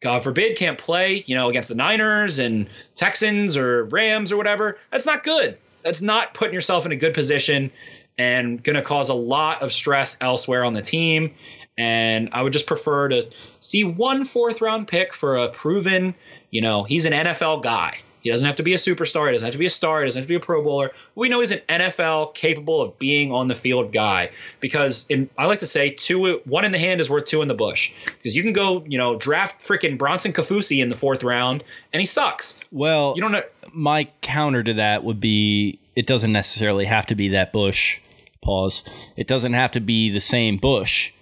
God 0.00 0.22
forbid, 0.22 0.56
can't 0.56 0.78
play, 0.78 1.22
you 1.26 1.34
know, 1.34 1.48
against 1.48 1.68
the 1.68 1.74
Niners 1.74 2.38
and 2.38 2.68
Texans 2.94 3.56
or 3.56 3.84
Rams 3.84 4.32
or 4.32 4.36
whatever, 4.36 4.78
that's 4.90 5.06
not 5.06 5.22
good. 5.22 5.58
That's 5.84 6.02
not 6.02 6.34
putting 6.34 6.54
yourself 6.54 6.86
in 6.86 6.92
a 6.92 6.96
good 6.96 7.14
position 7.14 7.70
and 8.18 8.62
going 8.62 8.76
to 8.76 8.82
cause 8.82 9.08
a 9.08 9.14
lot 9.14 9.62
of 9.62 9.72
stress 9.72 10.16
elsewhere 10.20 10.64
on 10.64 10.74
the 10.74 10.82
team. 10.82 11.34
And 11.78 12.30
I 12.32 12.42
would 12.42 12.52
just 12.52 12.66
prefer 12.66 13.08
to 13.08 13.30
see 13.60 13.84
one 13.84 14.24
fourth 14.24 14.60
round 14.60 14.88
pick 14.88 15.14
for 15.14 15.36
a 15.36 15.48
proven, 15.48 16.14
you 16.50 16.60
know, 16.60 16.84
he's 16.84 17.06
an 17.06 17.12
NFL 17.12 17.62
guy. 17.62 17.98
He 18.22 18.30
doesn't 18.30 18.46
have 18.46 18.56
to 18.56 18.62
be 18.62 18.72
a 18.72 18.76
superstar. 18.76 19.26
He 19.26 19.32
doesn't 19.32 19.46
have 19.46 19.52
to 19.52 19.58
be 19.58 19.66
a 19.66 19.70
star. 19.70 20.00
He 20.00 20.06
doesn't 20.06 20.20
have 20.20 20.24
to 20.26 20.28
be 20.28 20.36
a 20.36 20.40
Pro 20.40 20.62
Bowler. 20.62 20.92
We 21.14 21.28
know 21.28 21.40
he's 21.40 21.50
an 21.52 21.60
NFL 21.68 22.34
capable 22.34 22.80
of 22.80 22.98
being 22.98 23.32
on 23.32 23.48
the 23.48 23.54
field 23.54 23.92
guy 23.92 24.30
because 24.60 25.04
in, 25.08 25.28
I 25.36 25.46
like 25.46 25.58
to 25.58 25.66
say 25.66 25.90
two, 25.90 26.40
one 26.44 26.64
in 26.64 26.72
the 26.72 26.78
hand 26.78 27.00
is 27.00 27.10
worth 27.10 27.24
two 27.26 27.42
in 27.42 27.48
the 27.48 27.54
bush 27.54 27.92
because 28.06 28.36
you 28.36 28.42
can 28.42 28.52
go, 28.52 28.84
you 28.86 28.96
know, 28.96 29.16
draft 29.16 29.66
freaking 29.66 29.98
Bronson 29.98 30.32
Kaufusi 30.32 30.80
in 30.82 30.88
the 30.88 30.96
fourth 30.96 31.22
round 31.24 31.64
and 31.92 32.00
he 32.00 32.06
sucks. 32.06 32.58
Well, 32.70 33.14
You 33.16 33.22
don't 33.22 33.32
know. 33.32 33.42
my 33.72 34.04
counter 34.20 34.62
to 34.62 34.74
that 34.74 35.02
would 35.04 35.20
be 35.20 35.78
it 35.96 36.06
doesn't 36.06 36.32
necessarily 36.32 36.84
have 36.86 37.06
to 37.06 37.14
be 37.14 37.28
that 37.28 37.52
bush. 37.52 38.00
Pause. 38.40 38.84
It 39.16 39.26
doesn't 39.26 39.52
have 39.52 39.72
to 39.72 39.80
be 39.80 40.10
the 40.10 40.20
same 40.20 40.56
bush. 40.56 41.12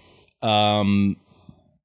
Um, 0.42 1.16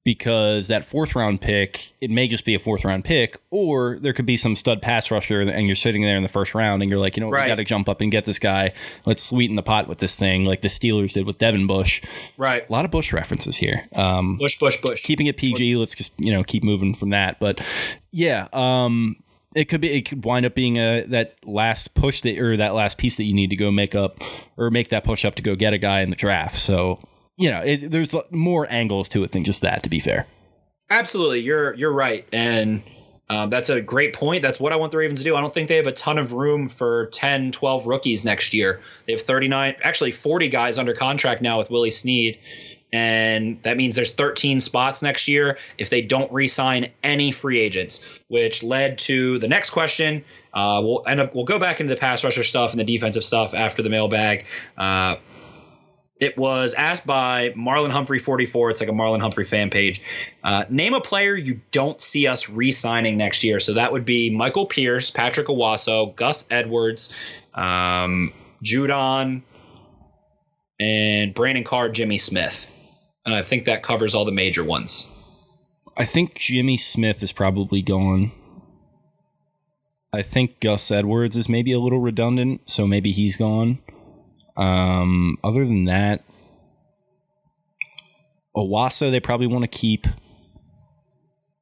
because 0.06 0.68
that 0.68 0.86
fourth 0.86 1.15
round 1.15 1.41
pick, 1.41 1.91
it 2.00 2.10
may 2.12 2.28
just 2.28 2.46
be 2.46 2.54
a 2.56 2.60
fourth 2.60 2.86
round 2.86 3.04
pick, 3.04 3.38
or 3.50 3.98
there 4.00 4.13
could 4.13 4.28
be 4.28 4.38
some 4.38 4.56
stud 4.56 4.82
pass 4.82 5.10
rusher, 5.12 5.41
and 5.41 5.65
you're 5.68 5.76
sitting 5.76 6.04
there 6.04 6.15
in 6.15 6.22
the 6.24 6.30
first 6.30 6.54
round, 6.56 6.82
and 6.84 6.89
you're 6.91 7.00
like, 7.00 7.18
you 7.18 7.22
know, 7.22 7.30
Right. 7.30 7.44
we 7.46 7.48
got 7.48 7.56
to 7.56 7.63
jump 7.63 7.89
up 7.89 8.00
and 8.02 8.12
get 8.12 8.24
this 8.26 8.38
guy. 8.39 8.72
Let's 9.06 9.24
sweeten 9.24 9.56
the 9.56 9.63
pot 9.63 9.88
with 9.88 9.98
this 9.98 10.15
thing, 10.15 10.46
like 10.46 10.62
the 10.62 10.68
Steelers 10.70 11.13
did 11.13 11.26
with 11.26 11.39
Devin 11.39 11.65
Bush. 11.65 12.04
Right. 12.38 12.63
A 12.70 12.72
lot 12.72 12.86
of 12.86 12.91
Bush 12.91 13.12
references 13.12 13.58
here. 13.58 13.89
Um, 13.96 14.38
Bush, 14.38 14.60
Bush, 14.60 14.80
Bush. 14.80 15.04
keeping 15.04 15.26
it 15.26 15.38
PG. 15.38 15.76
Let's 15.76 15.96
just 15.96 16.13
you 16.20 16.32
know 16.32 16.44
keep 16.44 16.63
moving 16.63 16.94
from 16.94 17.10
that. 17.10 17.39
But 17.39 17.60
yeah, 18.12 18.48
um, 18.54 19.15
it 19.56 19.65
could 19.65 19.82
be 19.82 19.89
it 19.91 20.04
could 20.08 20.24
wind 20.24 20.46
up 20.46 20.54
being 20.54 20.78
a 20.78 21.02
that 21.08 21.36
last 21.44 21.96
push 21.96 22.22
that 22.22 22.38
or 22.38 22.56
that 22.58 22.76
last 22.76 23.00
piece 23.00 23.18
that 23.18 23.24
you 23.24 23.34
need 23.34 23.50
to 23.50 23.56
go 23.56 23.72
make 23.72 23.96
up 23.96 24.22
or 24.56 24.70
make 24.70 24.89
that 24.89 25.04
push 25.04 25.26
up 25.26 25.34
to 25.36 25.41
go 25.41 25.56
get 25.56 25.74
a 25.74 25.80
guy 25.80 26.02
in 26.02 26.12
the 26.12 26.15
draft. 26.15 26.58
So 26.60 27.00
you 27.38 27.50
know, 27.50 27.62
it, 27.62 27.91
there's 27.91 28.13
more 28.32 28.67
angles 28.69 29.10
to 29.10 29.24
it 29.24 29.32
than 29.32 29.43
just 29.43 29.62
that. 29.62 29.84
To 29.84 29.89
be 29.89 30.00
fair, 30.00 30.26
Absolutely, 30.89 31.39
you're 31.39 31.74
you're 31.74 31.91
right, 31.91 32.28
and 32.32 32.84
um, 33.28 33.50
that's 33.50 33.69
a 33.69 33.82
great 33.82 34.13
point. 34.13 34.43
That's 34.43 34.60
what 34.60 34.71
I 34.71 34.76
want 34.76 34.91
the 34.91 35.00
Ravens 35.00 35.21
to 35.21 35.24
do. 35.24 35.36
I 35.36 35.41
don't 35.41 35.54
think 35.54 35.67
they 35.67 35.78
have 35.78 35.88
a 35.88 35.91
ton 35.91 36.19
of 36.19 36.34
room 36.34 36.69
for 36.69 37.08
10, 37.08 37.54
12 37.54 37.88
rookies 37.88 38.24
next 38.24 38.54
year. 38.54 38.82
They 39.08 39.13
have 39.13 39.24
39, 39.24 39.78
actually 39.82 40.12
40 40.12 40.50
guys 40.50 40.78
under 40.78 40.93
contract 40.93 41.41
now 41.41 41.58
with 41.58 41.71
Willie 41.71 41.89
Snead, 41.89 42.38
and 42.93 43.60
that 43.63 43.78
means 43.78 43.95
there's 43.95 44.13
13 44.13 44.62
spots 44.62 45.02
next 45.02 45.28
year 45.28 45.58
if 45.80 45.89
they 45.89 46.04
don't 46.04 46.32
re-sign 46.32 46.91
any 47.04 47.32
free 47.32 47.60
agents. 47.60 48.06
Which 48.28 48.62
led 48.62 48.99
to 48.99 49.39
the 49.39 49.47
next 49.47 49.72
question. 49.72 50.24
Uh, 50.53 50.82
we'll 50.84 51.03
end 51.07 51.20
up 51.20 51.34
we'll 51.34 51.45
go 51.45 51.57
back 51.57 51.82
into 51.82 51.95
the 51.95 51.99
pass 51.99 52.24
rusher 52.24 52.43
stuff 52.43 52.72
and 52.72 52.80
the 52.80 52.84
defensive 52.84 53.24
stuff 53.24 53.55
after 53.55 53.82
the 53.82 53.89
mailbag. 53.89 54.45
Uh, 54.78 55.16
it 56.26 56.38
was 56.38 56.73
asked 56.73 57.05
by 57.05 57.51
Marlon 57.51 57.91
Humphrey 57.91 58.19
44. 58.19 58.71
It's 58.71 58.80
like 58.80 58.89
a 58.89 58.93
Marlon 58.93 59.21
Humphrey 59.21 59.45
fan 59.45 59.69
page. 59.69 60.01
Uh, 60.43 60.65
name 60.69 60.93
a 60.93 60.99
player 60.99 61.36
you 61.36 61.61
don't 61.71 62.01
see 62.01 62.28
us 62.28 62.49
re-signing 62.49 63.17
next 63.17 63.43
year. 63.43 63.59
So 63.59 63.73
that 63.76 63.91
would 63.91 64.05
be 64.05 64.30
Michael 64.30 64.65
Pierce, 64.65 65.11
Patrick 65.11 65.47
Onwuasor, 65.47 66.15
Gus 66.15 66.47
Edwards, 66.49 67.15
um, 67.53 68.34
Judon, 68.63 69.43
and 70.80 71.34
Brandon 71.34 71.63
Carr, 71.63 71.89
Jimmy 71.89 72.17
Smith. 72.17 72.69
And 73.26 73.36
I 73.36 73.41
think 73.41 73.65
that 73.65 73.84
covers 73.84 74.15
all 74.15 74.26
the 74.26 74.32
major 74.32 74.63
ones. 74.63 75.09
I 75.95 76.05
think 76.05 76.36
Jimmy 76.36 76.78
Smith 76.78 77.23
is 77.23 77.32
probably 77.32 77.82
gone. 77.82 78.32
I 80.11 80.21
think 80.21 80.59
Gus 80.59 80.91
Edwards 80.91 81.36
is 81.36 81.47
maybe 81.47 81.71
a 81.71 81.80
little 81.80 81.99
redundant, 81.99 82.69
so 82.69 82.88
maybe 82.88 83.11
he's 83.11 83.38
gone. 83.38 83.80
Um, 84.58 85.38
other 85.43 85.66
than 85.66 85.86
that, 85.86 86.24
Onwuasor 88.56 89.12
they 89.12 89.20
probably 89.20 89.47
want 89.47 89.64
to 89.64 89.68
keep. 89.68 90.08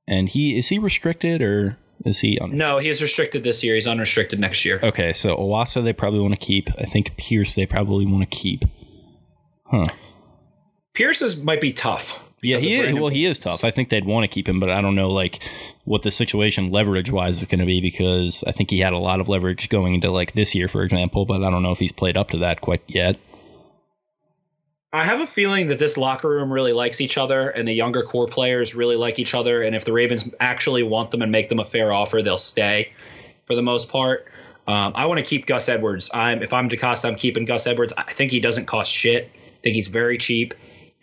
And 0.08 0.30
he 0.30 0.58
is 0.58 0.68
he 0.68 0.80
restricted 0.80 1.42
or 1.42 1.78
is 2.06 2.20
he 2.20 2.38
No, 2.50 2.78
he 2.78 2.90
is 2.90 3.02
restricted 3.02 3.44
this 3.44 3.64
year. 3.64 3.76
He's 3.76 3.88
unrestricted 3.88 4.40
next 4.40 4.66
year. 4.66 4.80
Okay, 4.84 5.14
so 5.14 5.36
Onwuasor 5.38 5.84
they 5.84 5.94
probably 5.94 6.20
want 6.20 6.34
to 6.34 6.40
keep. 6.40 6.70
I 6.78 6.86
think 6.86 7.16
Pierce 7.18 7.56
they 7.56 7.66
probably 7.66 8.06
want 8.06 8.30
to 8.30 8.38
keep. 8.38 8.66
Huh. 9.66 9.88
Pierce 10.94 11.22
is, 11.22 11.42
might 11.42 11.62
be 11.62 11.72
tough. 11.72 12.20
Yeah, 12.44 12.58
he 12.58 12.76
is. 12.76 12.94
Well, 12.94 13.08
he 13.08 13.26
is 13.26 13.40
tough. 13.40 13.64
I 13.64 13.72
think 13.72 13.90
they'd 13.90 14.06
want 14.06 14.26
to 14.26 14.28
keep 14.28 14.48
him, 14.48 14.60
but 14.60 14.70
I 14.70 14.82
don't 14.82 14.96
know 14.96 15.10
like 15.10 15.40
what 15.86 16.04
the 16.04 16.12
situation 16.12 16.72
leverage 16.72 17.10
wise 17.10 17.42
is 17.42 17.48
going 17.48 17.60
to 17.60 17.66
be 17.66 17.80
because 17.82 18.44
I 18.46 18.52
think 18.52 18.70
he 18.70 18.80
had 18.80 18.94
a 18.94 18.98
lot 18.98 19.20
of 19.20 19.30
leverage 19.30 19.70
going 19.70 19.94
into 19.96 20.12
like 20.12 20.34
this 20.34 20.54
year, 20.54 20.68
for 20.68 20.84
example. 20.84 21.26
But 21.26 21.44
I 21.44 21.50
don't 21.50 21.64
know 21.64 21.72
if 21.72 21.80
he's 21.80 21.94
played 21.94 22.18
up 22.18 22.32
to 22.32 22.38
that 22.40 22.62
quite 22.62 22.84
yet. 22.88 23.18
I 24.92 25.06
have 25.06 25.22
a 25.22 25.26
feeling 25.26 25.68
that 25.68 25.80
this 25.80 25.98
locker 25.98 26.30
room 26.30 26.54
really 26.54 26.74
likes 26.74 27.02
each 27.02 27.18
other, 27.18 27.50
and 27.50 27.68
the 27.68 27.74
younger 27.74 28.04
core 28.04 28.28
players 28.28 28.76
really 28.76 28.96
like 28.96 29.18
each 29.18 29.34
other. 29.34 29.64
And 29.64 29.76
if 29.76 29.86
the 29.86 29.94
Ravens 29.94 30.30
actually 30.40 30.84
want 30.84 31.10
them 31.10 31.24
and 31.24 31.32
make 31.32 31.50
them 31.50 31.60
a 31.60 31.66
fair 31.66 31.92
offer, 31.92 32.22
they'll 32.22 32.38
stay 32.38 32.92
for 33.48 33.56
the 33.56 33.64
most 33.64 33.90
part. 33.90 34.28
Um, 34.68 34.94
I 34.96 35.08
want 35.08 35.20
to 35.20 35.26
keep 35.26 35.46
Gus 35.46 35.68
Edwards. 35.68 36.12
I'm 36.14 36.44
if 36.44 36.54
I'm 36.54 36.70
DeCosta, 36.70 37.06
I'm 37.08 37.16
keeping 37.16 37.46
Gus 37.46 37.66
Edwards. 37.66 37.94
I 37.98 38.14
think 38.14 38.32
he 38.32 38.40
doesn't 38.40 38.66
cost 38.66 38.92
shit. 38.92 39.32
I 39.34 39.62
think 39.64 39.76
he's 39.76 39.88
very 39.88 40.18
cheap, 40.18 40.54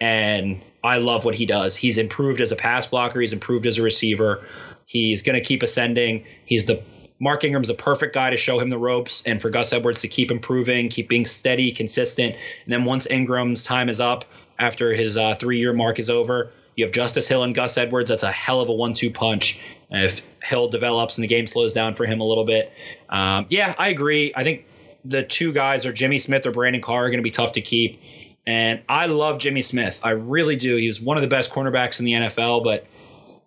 and 0.00 0.62
I 0.82 0.98
love 0.98 1.24
what 1.24 1.34
he 1.34 1.46
does. 1.46 1.76
He's 1.76 1.98
improved 1.98 2.40
as 2.40 2.52
a 2.52 2.56
pass 2.56 2.86
blocker. 2.86 3.20
He's 3.20 3.32
improved 3.32 3.66
as 3.66 3.78
a 3.78 3.82
receiver. 3.82 4.44
He's 4.86 5.22
going 5.22 5.38
to 5.38 5.44
keep 5.44 5.62
ascending. 5.62 6.24
He's 6.44 6.66
the 6.66 6.82
Mark 7.22 7.44
Ingram's 7.44 7.68
the 7.68 7.74
perfect 7.74 8.14
guy 8.14 8.30
to 8.30 8.38
show 8.38 8.58
him 8.58 8.70
the 8.70 8.78
ropes 8.78 9.26
and 9.26 9.42
for 9.42 9.50
Gus 9.50 9.74
Edwards 9.74 10.00
to 10.00 10.08
keep 10.08 10.30
improving, 10.30 10.88
keep 10.88 11.08
being 11.08 11.26
steady, 11.26 11.70
consistent. 11.70 12.34
And 12.34 12.72
then 12.72 12.86
once 12.86 13.06
Ingram's 13.06 13.62
time 13.62 13.90
is 13.90 14.00
up, 14.00 14.24
after 14.58 14.92
his 14.94 15.16
uh, 15.16 15.34
three 15.34 15.58
year 15.58 15.72
mark 15.74 15.98
is 15.98 16.08
over, 16.08 16.50
you 16.76 16.86
have 16.86 16.94
Justice 16.94 17.28
Hill 17.28 17.42
and 17.42 17.54
Gus 17.54 17.76
Edwards. 17.76 18.08
That's 18.08 18.22
a 18.22 18.32
hell 18.32 18.60
of 18.60 18.70
a 18.70 18.72
one 18.72 18.94
two 18.94 19.10
punch. 19.10 19.60
And 19.90 20.04
if 20.04 20.22
Hill 20.42 20.68
develops 20.68 21.18
and 21.18 21.22
the 21.22 21.28
game 21.28 21.46
slows 21.46 21.74
down 21.74 21.94
for 21.94 22.06
him 22.06 22.20
a 22.20 22.24
little 22.24 22.44
bit, 22.44 22.72
um, 23.10 23.46
yeah, 23.50 23.74
I 23.78 23.88
agree. 23.88 24.32
I 24.34 24.44
think 24.44 24.64
the 25.04 25.22
two 25.22 25.52
guys 25.52 25.84
are 25.86 25.92
Jimmy 25.92 26.18
Smith 26.18 26.46
or 26.46 26.52
Brandon 26.52 26.80
Carr 26.80 27.06
are 27.06 27.08
going 27.08 27.18
to 27.18 27.22
be 27.22 27.30
tough 27.30 27.52
to 27.52 27.60
keep. 27.60 28.00
And 28.46 28.80
I 28.88 29.06
love 29.06 29.38
Jimmy 29.38 29.62
Smith. 29.62 30.00
I 30.02 30.10
really 30.10 30.56
do. 30.56 30.76
He 30.76 30.86
was 30.86 31.00
one 31.00 31.16
of 31.16 31.22
the 31.22 31.28
best 31.28 31.52
cornerbacks 31.52 31.98
in 32.00 32.06
the 32.06 32.12
NFL, 32.14 32.64
but 32.64 32.86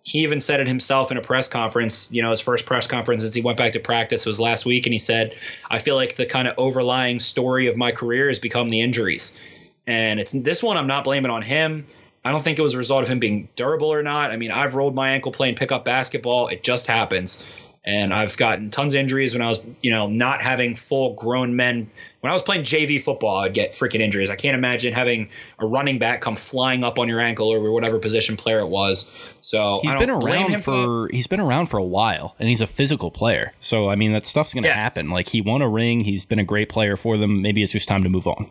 he 0.02 0.20
even 0.20 0.38
said 0.38 0.60
it 0.60 0.68
himself 0.68 1.10
in 1.10 1.16
a 1.16 1.22
press 1.22 1.48
conference. 1.48 2.12
You 2.12 2.22
know, 2.22 2.30
his 2.30 2.40
first 2.40 2.66
press 2.66 2.86
conference 2.86 3.22
since 3.22 3.34
he 3.34 3.42
went 3.42 3.58
back 3.58 3.72
to 3.72 3.80
practice 3.80 4.24
was 4.26 4.38
last 4.38 4.64
week, 4.66 4.86
and 4.86 4.92
he 4.92 4.98
said, 4.98 5.34
"I 5.70 5.78
feel 5.78 5.96
like 5.96 6.16
the 6.16 6.26
kind 6.26 6.46
of 6.46 6.54
overlying 6.58 7.20
story 7.20 7.66
of 7.66 7.76
my 7.76 7.90
career 7.90 8.28
has 8.28 8.38
become 8.38 8.70
the 8.70 8.82
injuries, 8.82 9.38
and 9.86 10.20
it's 10.20 10.32
this 10.32 10.62
one. 10.62 10.76
I'm 10.76 10.86
not 10.86 11.04
blaming 11.04 11.30
on 11.30 11.42
him. 11.42 11.86
I 12.24 12.30
don't 12.30 12.42
think 12.42 12.58
it 12.58 12.62
was 12.62 12.74
a 12.74 12.78
result 12.78 13.02
of 13.02 13.08
him 13.08 13.18
being 13.18 13.48
durable 13.56 13.92
or 13.92 14.02
not. 14.02 14.30
I 14.30 14.36
mean, 14.36 14.50
I've 14.50 14.74
rolled 14.74 14.94
my 14.94 15.10
ankle 15.10 15.32
playing 15.32 15.56
pickup 15.56 15.84
basketball. 15.84 16.48
It 16.48 16.62
just 16.62 16.86
happens." 16.86 17.44
And 17.86 18.14
I've 18.14 18.38
gotten 18.38 18.70
tons 18.70 18.94
of 18.94 19.00
injuries 19.00 19.34
when 19.34 19.42
I 19.42 19.48
was, 19.48 19.60
you 19.82 19.90
know, 19.90 20.06
not 20.06 20.40
having 20.40 20.74
full 20.74 21.12
grown 21.14 21.54
men. 21.54 21.90
When 22.24 22.30
I 22.30 22.32
was 22.32 22.40
playing 22.40 22.62
JV 22.62 23.02
football, 23.02 23.36
I'd 23.44 23.52
get 23.52 23.74
freaking 23.74 24.00
injuries. 24.00 24.30
I 24.30 24.34
can't 24.34 24.54
imagine 24.56 24.94
having 24.94 25.28
a 25.58 25.66
running 25.66 25.98
back 25.98 26.22
come 26.22 26.36
flying 26.36 26.82
up 26.82 26.98
on 26.98 27.06
your 27.06 27.20
ankle 27.20 27.52
or 27.52 27.70
whatever 27.70 27.98
position 27.98 28.34
player 28.38 28.60
it 28.60 28.68
was. 28.68 29.12
So 29.42 29.80
He's 29.82 29.92
I 29.94 29.98
been 29.98 30.08
around 30.08 30.48
him 30.48 30.62
for 30.62 31.10
he's 31.12 31.26
been 31.26 31.38
around 31.38 31.66
for 31.66 31.76
a 31.76 31.84
while, 31.84 32.34
and 32.38 32.48
he's 32.48 32.62
a 32.62 32.66
physical 32.66 33.10
player. 33.10 33.52
So 33.60 33.90
I 33.90 33.96
mean, 33.96 34.14
that 34.14 34.24
stuff's 34.24 34.54
going 34.54 34.62
to 34.62 34.70
Yes. 34.70 34.94
happen. 34.96 35.10
Like 35.10 35.28
he 35.28 35.42
won 35.42 35.60
a 35.60 35.68
ring. 35.68 36.00
He's 36.00 36.24
been 36.24 36.38
a 36.38 36.44
great 36.44 36.70
player 36.70 36.96
for 36.96 37.18
them. 37.18 37.42
Maybe 37.42 37.62
it's 37.62 37.72
just 37.72 37.88
time 37.88 38.04
to 38.04 38.08
move 38.08 38.26
on. 38.26 38.50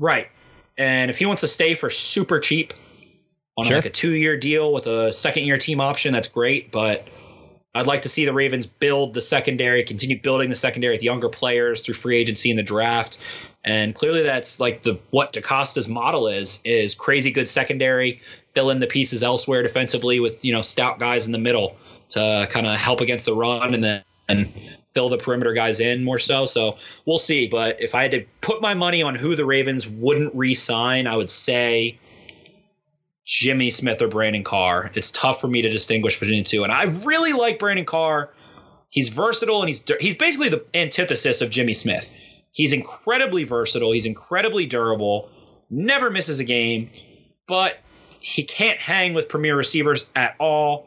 Right. 0.00 0.26
And 0.76 1.08
if 1.08 1.18
he 1.18 1.24
wants 1.26 1.42
to 1.42 1.48
stay 1.48 1.74
for 1.74 1.88
super 1.88 2.40
cheap 2.40 2.74
on 3.56 3.66
Sure. 3.66 3.76
like 3.76 3.86
a 3.86 3.90
two 3.90 4.10
year 4.10 4.36
deal 4.36 4.72
with 4.72 4.88
a 4.88 5.12
second 5.12 5.44
year 5.44 5.56
team 5.56 5.80
option, 5.80 6.12
that's 6.12 6.26
great. 6.26 6.72
But 6.72 7.06
I'd 7.76 7.86
like 7.86 8.02
to 8.02 8.08
see 8.08 8.24
the 8.24 8.32
Ravens 8.32 8.66
build 8.66 9.14
the 9.14 9.20
secondary, 9.20 9.84
continue 9.84 10.20
building 10.20 10.48
the 10.48 10.56
secondary 10.56 10.94
with 10.94 11.02
younger 11.02 11.28
players 11.28 11.82
through 11.82 11.94
free 11.94 12.16
agency 12.16 12.50
and 12.50 12.58
the 12.58 12.62
draft. 12.62 13.18
And 13.64 13.94
clearly 13.94 14.22
that's 14.22 14.58
like 14.58 14.82
the 14.82 14.98
what 15.10 15.32
DeCosta's 15.32 15.88
model 15.88 16.28
is 16.28 16.60
is 16.64 16.94
crazy 16.94 17.30
good 17.30 17.48
secondary, 17.48 18.20
fill 18.54 18.70
in 18.70 18.80
the 18.80 18.86
pieces 18.86 19.22
elsewhere 19.22 19.62
defensively 19.62 20.20
with, 20.20 20.44
you 20.44 20.52
know, 20.52 20.62
stout 20.62 20.98
guys 20.98 21.26
in 21.26 21.32
the 21.32 21.38
middle 21.38 21.76
to 22.10 22.46
kind 22.50 22.66
of 22.66 22.78
help 22.78 23.00
against 23.00 23.26
the 23.26 23.34
run 23.34 23.74
and 23.74 23.84
then 23.84 24.02
and 24.28 24.52
fill 24.94 25.08
the 25.08 25.18
perimeter 25.18 25.52
guys 25.52 25.78
in 25.78 26.02
more 26.02 26.18
so. 26.18 26.46
So 26.46 26.78
we'll 27.04 27.18
see. 27.18 27.46
But 27.46 27.82
if 27.82 27.94
I 27.94 28.02
had 28.02 28.10
to 28.12 28.24
put 28.40 28.62
my 28.62 28.74
money 28.74 29.02
on 29.02 29.14
who 29.14 29.36
the 29.36 29.44
Ravens 29.44 29.86
wouldn't 29.86 30.34
re-sign, 30.34 31.06
I 31.06 31.16
would 31.16 31.28
say 31.28 31.98
Jimmy 33.26 33.70
Smith 33.70 34.00
or 34.00 34.08
Brandon 34.08 34.44
Carr. 34.44 34.92
It's 34.94 35.10
tough 35.10 35.40
for 35.40 35.48
me 35.48 35.62
to 35.62 35.68
distinguish 35.68 36.18
between 36.18 36.44
the 36.44 36.44
two, 36.44 36.62
and 36.62 36.72
I 36.72 36.84
really 36.84 37.32
like 37.32 37.58
Brandon 37.58 37.84
Carr. 37.84 38.32
He's 38.88 39.08
versatile, 39.08 39.60
and 39.60 39.68
he's 39.68 39.84
he's 40.00 40.14
basically 40.14 40.48
the 40.48 40.64
antithesis 40.72 41.42
of 41.42 41.50
Jimmy 41.50 41.74
Smith. 41.74 42.08
He's 42.52 42.72
incredibly 42.72 43.44
versatile. 43.44 43.92
He's 43.92 44.06
incredibly 44.06 44.64
durable. 44.64 45.28
Never 45.68 46.08
misses 46.08 46.38
a 46.38 46.44
game, 46.44 46.90
but 47.48 47.78
he 48.20 48.44
can't 48.44 48.78
hang 48.78 49.12
with 49.12 49.28
premier 49.28 49.56
receivers 49.56 50.08
at 50.14 50.36
all. 50.38 50.86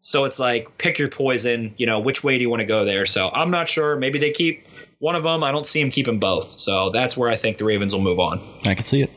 So 0.00 0.24
it's 0.24 0.38
like 0.40 0.76
pick 0.78 0.98
your 0.98 1.08
poison. 1.08 1.72
You 1.78 1.86
know, 1.86 2.00
which 2.00 2.24
way 2.24 2.36
do 2.36 2.42
you 2.42 2.50
want 2.50 2.60
to 2.60 2.66
go 2.66 2.84
there? 2.84 3.06
So 3.06 3.30
I'm 3.30 3.52
not 3.52 3.68
sure. 3.68 3.96
Maybe 3.96 4.18
they 4.18 4.32
keep 4.32 4.66
one 4.98 5.14
of 5.14 5.22
them. 5.22 5.44
I 5.44 5.52
don't 5.52 5.66
see 5.66 5.80
him 5.80 5.90
keeping 5.90 6.18
both. 6.18 6.58
So 6.58 6.90
that's 6.90 7.16
where 7.16 7.30
I 7.30 7.36
think 7.36 7.58
the 7.58 7.64
Ravens 7.64 7.94
will 7.94 8.02
move 8.02 8.18
on. 8.18 8.40
I 8.64 8.74
can 8.74 8.82
see 8.82 9.02
it. 9.02 9.10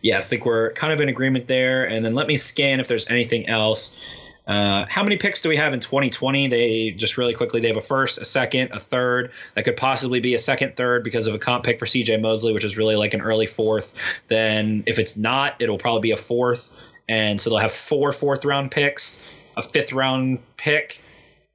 Yes, 0.00 0.26
I 0.26 0.28
think 0.30 0.46
we're 0.46 0.72
kind 0.72 0.92
of 0.92 1.00
in 1.00 1.08
agreement 1.08 1.46
there. 1.46 1.84
And 1.84 2.04
then 2.04 2.14
let 2.14 2.26
me 2.26 2.36
scan 2.36 2.80
if 2.80 2.88
there's 2.88 3.08
anything 3.08 3.48
else. 3.48 3.98
Uh, 4.46 4.84
how 4.88 5.04
many 5.04 5.16
picks 5.16 5.40
do 5.40 5.48
we 5.48 5.56
have 5.56 5.72
in 5.72 5.80
2020? 5.80 6.48
They 6.48 6.90
just 6.90 7.16
really 7.16 7.32
quickly 7.32 7.60
they 7.60 7.68
have 7.68 7.76
a 7.76 7.80
first, 7.80 8.20
a 8.20 8.24
second, 8.24 8.72
a 8.72 8.80
third. 8.80 9.30
That 9.54 9.64
could 9.64 9.76
possibly 9.76 10.20
be 10.20 10.34
a 10.34 10.38
second, 10.38 10.74
third 10.74 11.04
because 11.04 11.28
of 11.28 11.34
a 11.34 11.38
comp 11.38 11.64
pick 11.64 11.78
for 11.78 11.86
CJ 11.86 12.20
Mosley, 12.20 12.52
which 12.52 12.64
is 12.64 12.76
really 12.76 12.96
like 12.96 13.14
an 13.14 13.20
early 13.20 13.46
fourth. 13.46 13.94
Then 14.28 14.82
if 14.86 14.98
it's 14.98 15.16
not, 15.16 15.56
it'll 15.60 15.78
probably 15.78 16.02
be 16.02 16.10
a 16.10 16.16
fourth. 16.16 16.68
And 17.08 17.40
so 17.40 17.50
they'll 17.50 17.60
have 17.60 17.72
four 17.72 18.12
fourth 18.12 18.44
round 18.44 18.70
picks, 18.70 19.22
a 19.56 19.62
fifth 19.62 19.92
round 19.92 20.40
pick 20.56 21.00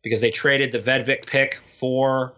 because 0.01 0.22
they 0.22 0.32
traded 0.32 0.72
the 0.72 0.80
Vedvik 0.80 1.26
pick 1.26 1.55
for 1.68 2.34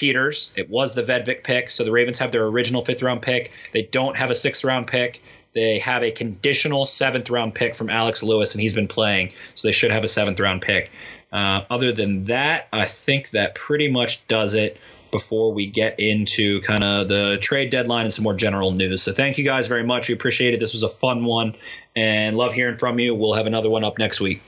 Peters. 0.00 0.50
It 0.56 0.70
was 0.70 0.94
the 0.94 1.02
Vedvik 1.02 1.44
pick. 1.44 1.70
So 1.70 1.84
the 1.84 1.92
Ravens 1.92 2.18
have 2.20 2.32
their 2.32 2.46
original 2.46 2.82
fifth 2.82 3.02
round 3.02 3.20
pick. 3.20 3.50
They 3.74 3.82
don't 3.82 4.16
have 4.16 4.30
a 4.30 4.34
sixth 4.34 4.64
round 4.64 4.86
pick. 4.86 5.22
They 5.52 5.78
have 5.80 6.02
a 6.02 6.10
conditional 6.10 6.86
seventh 6.86 7.28
round 7.28 7.54
pick 7.54 7.74
from 7.74 7.90
Alex 7.90 8.22
Lewis, 8.22 8.54
and 8.54 8.62
he's 8.62 8.72
been 8.72 8.88
playing. 8.88 9.34
So 9.54 9.68
they 9.68 9.72
should 9.72 9.90
have 9.90 10.02
a 10.02 10.08
seventh 10.08 10.40
round 10.40 10.62
pick. 10.62 10.90
Uh, 11.30 11.64
other 11.68 11.92
than 11.92 12.24
that, 12.24 12.68
I 12.72 12.86
think 12.86 13.30
that 13.30 13.54
pretty 13.54 13.90
much 13.90 14.26
does 14.26 14.54
it 14.54 14.78
before 15.10 15.52
we 15.52 15.66
get 15.66 16.00
into 16.00 16.62
kind 16.62 16.82
of 16.82 17.08
the 17.08 17.36
trade 17.42 17.68
deadline 17.68 18.06
and 18.06 18.14
some 18.14 18.22
more 18.22 18.34
general 18.34 18.70
news. 18.70 19.02
So 19.02 19.12
thank 19.12 19.36
you 19.36 19.44
guys 19.44 19.66
very 19.66 19.84
much. 19.84 20.08
We 20.08 20.14
appreciate 20.14 20.54
it. 20.54 20.60
This 20.60 20.72
was 20.72 20.82
a 20.82 20.88
fun 20.88 21.26
one 21.26 21.56
and 21.94 22.38
love 22.38 22.54
hearing 22.54 22.78
from 22.78 22.98
you. 22.98 23.14
We'll 23.14 23.34
have 23.34 23.46
another 23.46 23.68
one 23.68 23.84
up 23.84 23.98
next 23.98 24.20
week. 24.20 24.40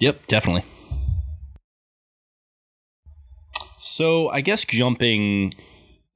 Yep, 0.00 0.26
definitely. 0.26 0.64
So 3.94 4.28
I 4.28 4.40
guess 4.40 4.64
jumping 4.64 5.54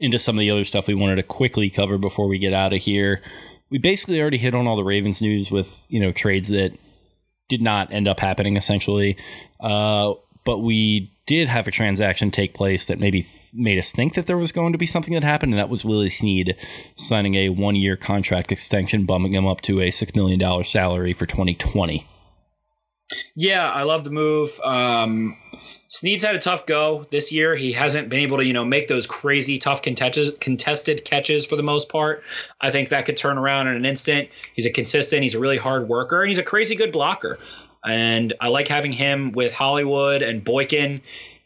into 0.00 0.18
some 0.18 0.34
of 0.34 0.40
the 0.40 0.50
other 0.50 0.64
stuff 0.64 0.88
we 0.88 0.94
wanted 0.94 1.14
to 1.14 1.22
quickly 1.22 1.70
cover 1.70 1.96
before 1.96 2.26
we 2.26 2.36
get 2.36 2.52
out 2.52 2.72
of 2.72 2.80
here. 2.80 3.22
We 3.70 3.78
basically 3.78 4.20
already 4.20 4.36
hit 4.36 4.52
on 4.52 4.66
all 4.66 4.74
the 4.74 4.82
Ravens 4.82 5.22
news 5.22 5.52
with, 5.52 5.86
you 5.88 6.00
know, 6.00 6.10
trades 6.10 6.48
that 6.48 6.76
did 7.48 7.62
not 7.62 7.92
end 7.92 8.08
up 8.08 8.18
happening 8.18 8.56
essentially. 8.56 9.16
Uh, 9.60 10.14
but 10.44 10.58
we 10.58 11.12
did 11.26 11.48
have 11.48 11.68
a 11.68 11.70
transaction 11.70 12.32
take 12.32 12.52
place 12.52 12.86
that 12.86 12.98
maybe 12.98 13.22
th- 13.22 13.54
made 13.54 13.78
us 13.78 13.92
think 13.92 14.14
that 14.14 14.26
there 14.26 14.38
was 14.38 14.50
going 14.50 14.72
to 14.72 14.78
be 14.78 14.86
something 14.86 15.14
that 15.14 15.22
happened, 15.22 15.52
and 15.52 15.60
that 15.60 15.68
was 15.68 15.84
Willie 15.84 16.08
Snead 16.08 16.56
signing 16.96 17.36
a 17.36 17.50
one 17.50 17.76
year 17.76 17.96
contract 17.96 18.50
extension, 18.50 19.06
bumping 19.06 19.34
him 19.34 19.46
up 19.46 19.60
to 19.60 19.80
a 19.80 19.90
$6 19.90 20.16
million 20.16 20.64
salary 20.64 21.12
for 21.12 21.26
2020. 21.26 22.04
Yeah, 23.36 23.70
I 23.70 23.84
love 23.84 24.02
the 24.02 24.10
move. 24.10 24.58
Um, 24.64 25.36
Snead's 25.90 26.22
had 26.22 26.34
a 26.34 26.38
tough 26.38 26.66
go 26.66 27.06
this 27.10 27.32
year. 27.32 27.56
He 27.56 27.72
hasn't 27.72 28.10
been 28.10 28.20
able 28.20 28.36
to, 28.36 28.44
you 28.44 28.52
know, 28.52 28.64
make 28.64 28.88
those 28.88 29.06
crazy 29.06 29.58
tough 29.58 29.80
contested 29.80 31.04
catches 31.04 31.46
for 31.46 31.56
the 31.56 31.62
most 31.62 31.88
part. 31.88 32.22
I 32.60 32.70
think 32.70 32.90
that 32.90 33.06
could 33.06 33.16
turn 33.16 33.38
around 33.38 33.68
in 33.68 33.76
an 33.76 33.86
instant. 33.86 34.28
He's 34.54 34.66
a 34.66 34.70
consistent, 34.70 35.22
he's 35.22 35.34
a 35.34 35.38
really 35.38 35.56
hard 35.56 35.88
worker, 35.88 36.20
and 36.22 36.28
he's 36.28 36.38
a 36.38 36.42
crazy 36.42 36.74
good 36.74 36.92
blocker. 36.92 37.38
And 37.86 38.34
I 38.38 38.48
like 38.48 38.68
having 38.68 38.92
him 38.92 39.32
with 39.32 39.54
Hollywood 39.54 40.20
and 40.20 40.44
Boykin, 40.44 41.00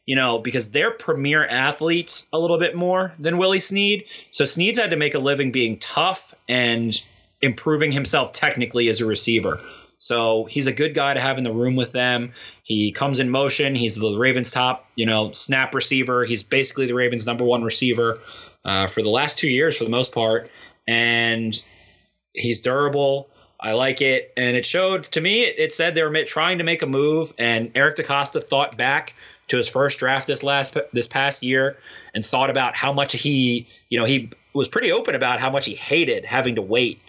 you 0.06 0.16
know, 0.16 0.40
because 0.40 0.70
they're 0.70 0.90
premier 0.90 1.46
athletes 1.46 2.26
a 2.32 2.38
little 2.38 2.58
bit 2.58 2.74
more 2.74 3.12
than 3.20 3.38
Willie 3.38 3.60
Snead. 3.60 4.06
So 4.30 4.44
Snead's 4.44 4.80
had 4.80 4.90
to 4.90 4.96
make 4.96 5.14
a 5.14 5.20
living 5.20 5.52
being 5.52 5.78
tough 5.78 6.34
and 6.48 7.00
improving 7.40 7.92
himself 7.92 8.32
technically 8.32 8.88
as 8.88 9.00
a 9.00 9.06
receiver. 9.06 9.60
So 9.98 10.46
he's 10.46 10.66
a 10.66 10.72
good 10.72 10.94
guy 10.94 11.14
to 11.14 11.20
have 11.20 11.38
in 11.38 11.44
the 11.44 11.52
room 11.52 11.76
with 11.76 11.92
them. 11.92 12.32
He 12.72 12.90
comes 12.90 13.20
in 13.20 13.28
motion. 13.28 13.74
He's 13.74 13.96
the 13.96 14.16
Ravens' 14.16 14.50
top, 14.50 14.86
you 14.96 15.04
know, 15.04 15.30
snap 15.32 15.74
receiver. 15.74 16.24
He's 16.24 16.42
basically 16.42 16.86
the 16.86 16.94
Ravens' 16.94 17.26
number 17.26 17.44
one 17.44 17.62
receiver 17.62 18.18
uh, 18.64 18.86
for 18.86 19.02
the 19.02 19.10
last 19.10 19.36
two 19.36 19.48
years, 19.48 19.76
for 19.76 19.84
the 19.84 19.90
most 19.90 20.10
part. 20.10 20.50
And 20.88 21.60
he's 22.32 22.62
durable. 22.62 23.28
I 23.60 23.72
like 23.72 24.00
it, 24.00 24.32
and 24.38 24.56
it 24.56 24.64
showed 24.64 25.04
to 25.12 25.20
me. 25.20 25.42
It, 25.42 25.56
it 25.58 25.72
said 25.74 25.94
they 25.94 26.02
were 26.02 26.24
trying 26.24 26.58
to 26.58 26.64
make 26.64 26.80
a 26.80 26.86
move, 26.86 27.34
and 27.36 27.70
Eric 27.74 27.96
DeCosta 27.96 28.42
thought 28.42 28.78
back 28.78 29.14
to 29.48 29.58
his 29.58 29.68
first 29.68 29.98
draft 29.98 30.26
this 30.26 30.42
last 30.42 30.74
this 30.94 31.06
past 31.06 31.42
year 31.42 31.76
and 32.14 32.24
thought 32.24 32.48
about 32.48 32.74
how 32.74 32.92
much 32.92 33.12
he, 33.12 33.66
you 33.90 33.98
know, 33.98 34.06
he 34.06 34.30
was 34.54 34.66
pretty 34.66 34.90
open 34.90 35.14
about 35.14 35.40
how 35.40 35.50
much 35.50 35.66
he 35.66 35.74
hated 35.74 36.24
having 36.24 36.54
to 36.54 36.62
wait 36.62 37.02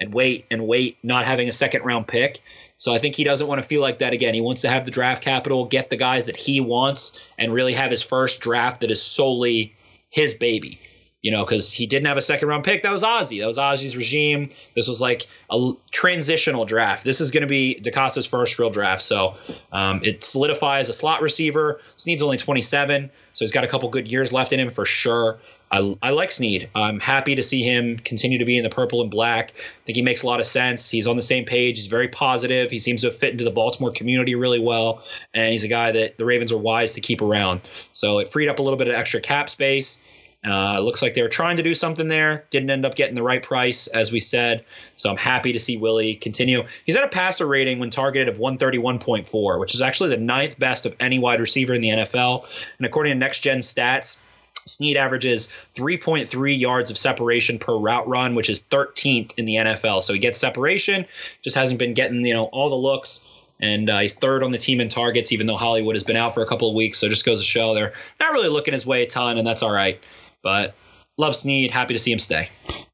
and 0.00 0.14
wait 0.14 0.46
and 0.50 0.66
wait, 0.66 0.96
not 1.02 1.26
having 1.26 1.50
a 1.50 1.52
second 1.52 1.84
round 1.84 2.06
pick. 2.08 2.42
So 2.82 2.92
I 2.92 2.98
think 2.98 3.14
he 3.14 3.22
doesn't 3.22 3.46
want 3.46 3.62
to 3.62 3.68
feel 3.68 3.80
like 3.80 4.00
that 4.00 4.12
again. 4.12 4.34
He 4.34 4.40
wants 4.40 4.62
to 4.62 4.68
have 4.68 4.84
the 4.84 4.90
draft 4.90 5.22
capital, 5.22 5.66
get 5.66 5.88
the 5.88 5.96
guys 5.96 6.26
that 6.26 6.36
he 6.36 6.58
wants, 6.58 7.16
and 7.38 7.54
really 7.54 7.74
have 7.74 7.92
his 7.92 8.02
first 8.02 8.40
draft 8.40 8.80
that 8.80 8.90
is 8.90 9.00
solely 9.00 9.76
his 10.10 10.34
baby. 10.34 10.80
You 11.22 11.30
know, 11.30 11.44
because 11.44 11.72
he 11.72 11.86
didn't 11.86 12.06
have 12.06 12.16
a 12.16 12.22
second 12.22 12.48
round 12.48 12.64
pick. 12.64 12.82
That 12.82 12.90
was 12.90 13.04
Ozzy. 13.04 13.40
That 13.40 13.46
was 13.46 13.56
Ozzy's 13.56 13.96
regime. 13.96 14.48
This 14.74 14.88
was 14.88 15.00
like 15.00 15.26
a 15.50 15.72
transitional 15.92 16.64
draft. 16.64 17.04
This 17.04 17.20
is 17.20 17.30
going 17.30 17.42
to 17.42 17.46
be 17.46 17.80
DeCosta's 17.80 18.26
first 18.26 18.58
real 18.58 18.70
draft. 18.70 19.02
So 19.02 19.34
um, 19.70 20.00
it 20.02 20.24
solidifies 20.24 20.88
a 20.88 20.92
slot 20.92 21.22
receiver. 21.22 21.80
Snead's 21.94 22.22
only 22.22 22.38
27, 22.38 23.10
so 23.34 23.44
he's 23.44 23.52
got 23.52 23.62
a 23.62 23.68
couple 23.68 23.88
good 23.88 24.10
years 24.10 24.32
left 24.32 24.52
in 24.52 24.58
him 24.58 24.70
for 24.70 24.84
sure. 24.84 25.38
I, 25.72 25.96
I 26.02 26.10
like 26.10 26.30
Snead. 26.30 26.68
I'm 26.74 27.00
happy 27.00 27.34
to 27.34 27.42
see 27.42 27.62
him 27.62 27.98
continue 27.98 28.38
to 28.38 28.44
be 28.44 28.58
in 28.58 28.62
the 28.62 28.68
purple 28.68 29.00
and 29.00 29.10
black. 29.10 29.52
I 29.56 29.86
think 29.86 29.96
he 29.96 30.02
makes 30.02 30.22
a 30.22 30.26
lot 30.26 30.38
of 30.38 30.44
sense. 30.44 30.90
He's 30.90 31.06
on 31.06 31.16
the 31.16 31.22
same 31.22 31.46
page. 31.46 31.78
He's 31.78 31.86
very 31.86 32.08
positive. 32.08 32.70
He 32.70 32.78
seems 32.78 33.02
to 33.02 33.10
fit 33.10 33.32
into 33.32 33.44
the 33.44 33.50
Baltimore 33.50 33.90
community 33.90 34.34
really 34.34 34.58
well. 34.58 35.02
And 35.32 35.50
he's 35.50 35.64
a 35.64 35.68
guy 35.68 35.92
that 35.92 36.18
the 36.18 36.26
Ravens 36.26 36.52
are 36.52 36.58
wise 36.58 36.92
to 36.94 37.00
keep 37.00 37.22
around. 37.22 37.62
So 37.92 38.18
it 38.18 38.28
freed 38.28 38.48
up 38.48 38.58
a 38.58 38.62
little 38.62 38.76
bit 38.76 38.88
of 38.88 38.94
extra 38.94 39.22
cap 39.22 39.48
space. 39.48 40.02
Uh, 40.44 40.80
looks 40.80 41.02
like 41.02 41.14
they 41.14 41.22
were 41.22 41.28
trying 41.28 41.56
to 41.56 41.62
do 41.62 41.74
something 41.74 42.08
there. 42.08 42.44
Didn't 42.50 42.70
end 42.70 42.84
up 42.84 42.96
getting 42.96 43.14
the 43.14 43.22
right 43.22 43.42
price, 43.42 43.86
as 43.86 44.10
we 44.10 44.18
said. 44.18 44.64
So 44.96 45.08
I'm 45.08 45.16
happy 45.16 45.52
to 45.52 45.58
see 45.58 45.76
Willie 45.76 46.16
continue. 46.16 46.64
He's 46.84 46.96
at 46.96 47.04
a 47.04 47.08
passer 47.08 47.46
rating 47.46 47.78
when 47.78 47.90
targeted 47.90 48.28
of 48.28 48.40
131.4, 48.40 49.60
which 49.60 49.74
is 49.74 49.82
actually 49.82 50.10
the 50.10 50.16
ninth 50.16 50.58
best 50.58 50.84
of 50.84 50.96
any 50.98 51.20
wide 51.20 51.40
receiver 51.40 51.74
in 51.74 51.80
the 51.80 51.90
NFL. 51.90 52.48
And 52.78 52.86
according 52.86 53.12
to 53.12 53.18
Next 53.18 53.40
Gen 53.40 53.60
Stats, 53.60 54.18
Snead 54.66 54.96
averages 54.96 55.52
3.3 55.74 56.58
yards 56.58 56.90
of 56.90 56.98
separation 56.98 57.58
per 57.58 57.76
route 57.76 58.06
run, 58.06 58.34
which 58.34 58.48
is 58.48 58.60
13th 58.60 59.32
in 59.36 59.44
the 59.44 59.56
NFL. 59.56 60.02
So 60.02 60.12
he 60.12 60.18
gets 60.18 60.38
separation, 60.38 61.06
just 61.42 61.56
hasn't 61.56 61.78
been 61.78 61.94
getting 61.94 62.24
you 62.24 62.34
know 62.34 62.44
all 62.44 62.70
the 62.70 62.76
looks. 62.76 63.28
And 63.60 63.88
uh, 63.88 64.00
he's 64.00 64.14
third 64.14 64.42
on 64.42 64.50
the 64.50 64.58
team 64.58 64.80
in 64.80 64.88
targets, 64.88 65.30
even 65.30 65.46
though 65.46 65.56
Hollywood 65.56 65.94
has 65.94 66.02
been 66.02 66.16
out 66.16 66.34
for 66.34 66.42
a 66.42 66.46
couple 66.46 66.68
of 66.68 66.74
weeks. 66.74 66.98
So 66.98 67.08
just 67.08 67.24
goes 67.24 67.40
to 67.40 67.46
show 67.46 67.74
they're 67.74 67.92
not 68.18 68.32
really 68.32 68.48
looking 68.48 68.74
his 68.74 68.84
way 68.84 69.04
a 69.04 69.06
ton, 69.06 69.38
and 69.38 69.46
that's 69.46 69.62
all 69.62 69.70
right. 69.70 70.00
But 70.42 70.74
love 71.18 71.36
Snead, 71.36 71.70
happy 71.70 71.94
to 71.94 72.00
see 72.00 72.12
him 72.12 72.18
stay. 72.18 72.48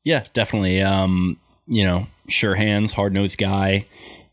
Yeah, 0.05 0.24
definitely. 0.32 0.82
Um, 0.82 1.38
you 1.66 1.84
know, 1.84 2.07
sure 2.28 2.55
hands, 2.55 2.92
hard 2.92 3.12
nosed 3.12 3.38
guy 3.38 3.86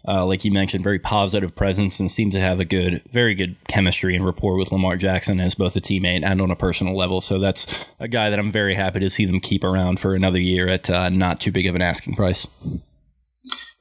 uh, 0.08 0.26
like 0.26 0.46
you 0.46 0.52
mentioned, 0.52 0.84
very 0.84 1.00
positive 1.00 1.56
presence 1.56 2.00
and 2.00 2.12
seems 2.12 2.34
to 2.34 2.40
have 2.40 2.60
a 2.60 2.66
good, 2.66 3.02
very 3.12 3.34
good 3.34 3.56
chemistry 3.68 4.16
and 4.16 4.26
rapport 4.26 4.56
with 4.56 4.72
Lamar 4.72 4.98
Jackson 4.98 5.40
as 5.40 5.56
both 5.56 5.76
a 5.76 5.82
teammate 5.82 6.24
and 6.24 6.42
on 6.42 6.52
a 6.52 6.56
personal 6.56 6.96
level. 6.96 7.22
So 7.22 7.40
that's 7.40 7.66
a 8.00 8.08
guy 8.08 8.30
that 8.30 8.38
I'm 8.38 8.52
very 8.52 8.76
happy 8.76 9.00
to 9.00 9.10
see 9.10 9.26
them 9.26 9.40
keep 9.40 9.64
around 9.64 10.00
for 10.00 10.14
another 10.14 10.40
year 10.40 10.68
at 10.68 10.90
uh, 10.90 11.10
not 11.10 11.40
too 11.40 11.52
big 11.52 11.66
of 11.66 11.76
an 11.76 11.82
asking 11.82 12.16
price. 12.16 12.46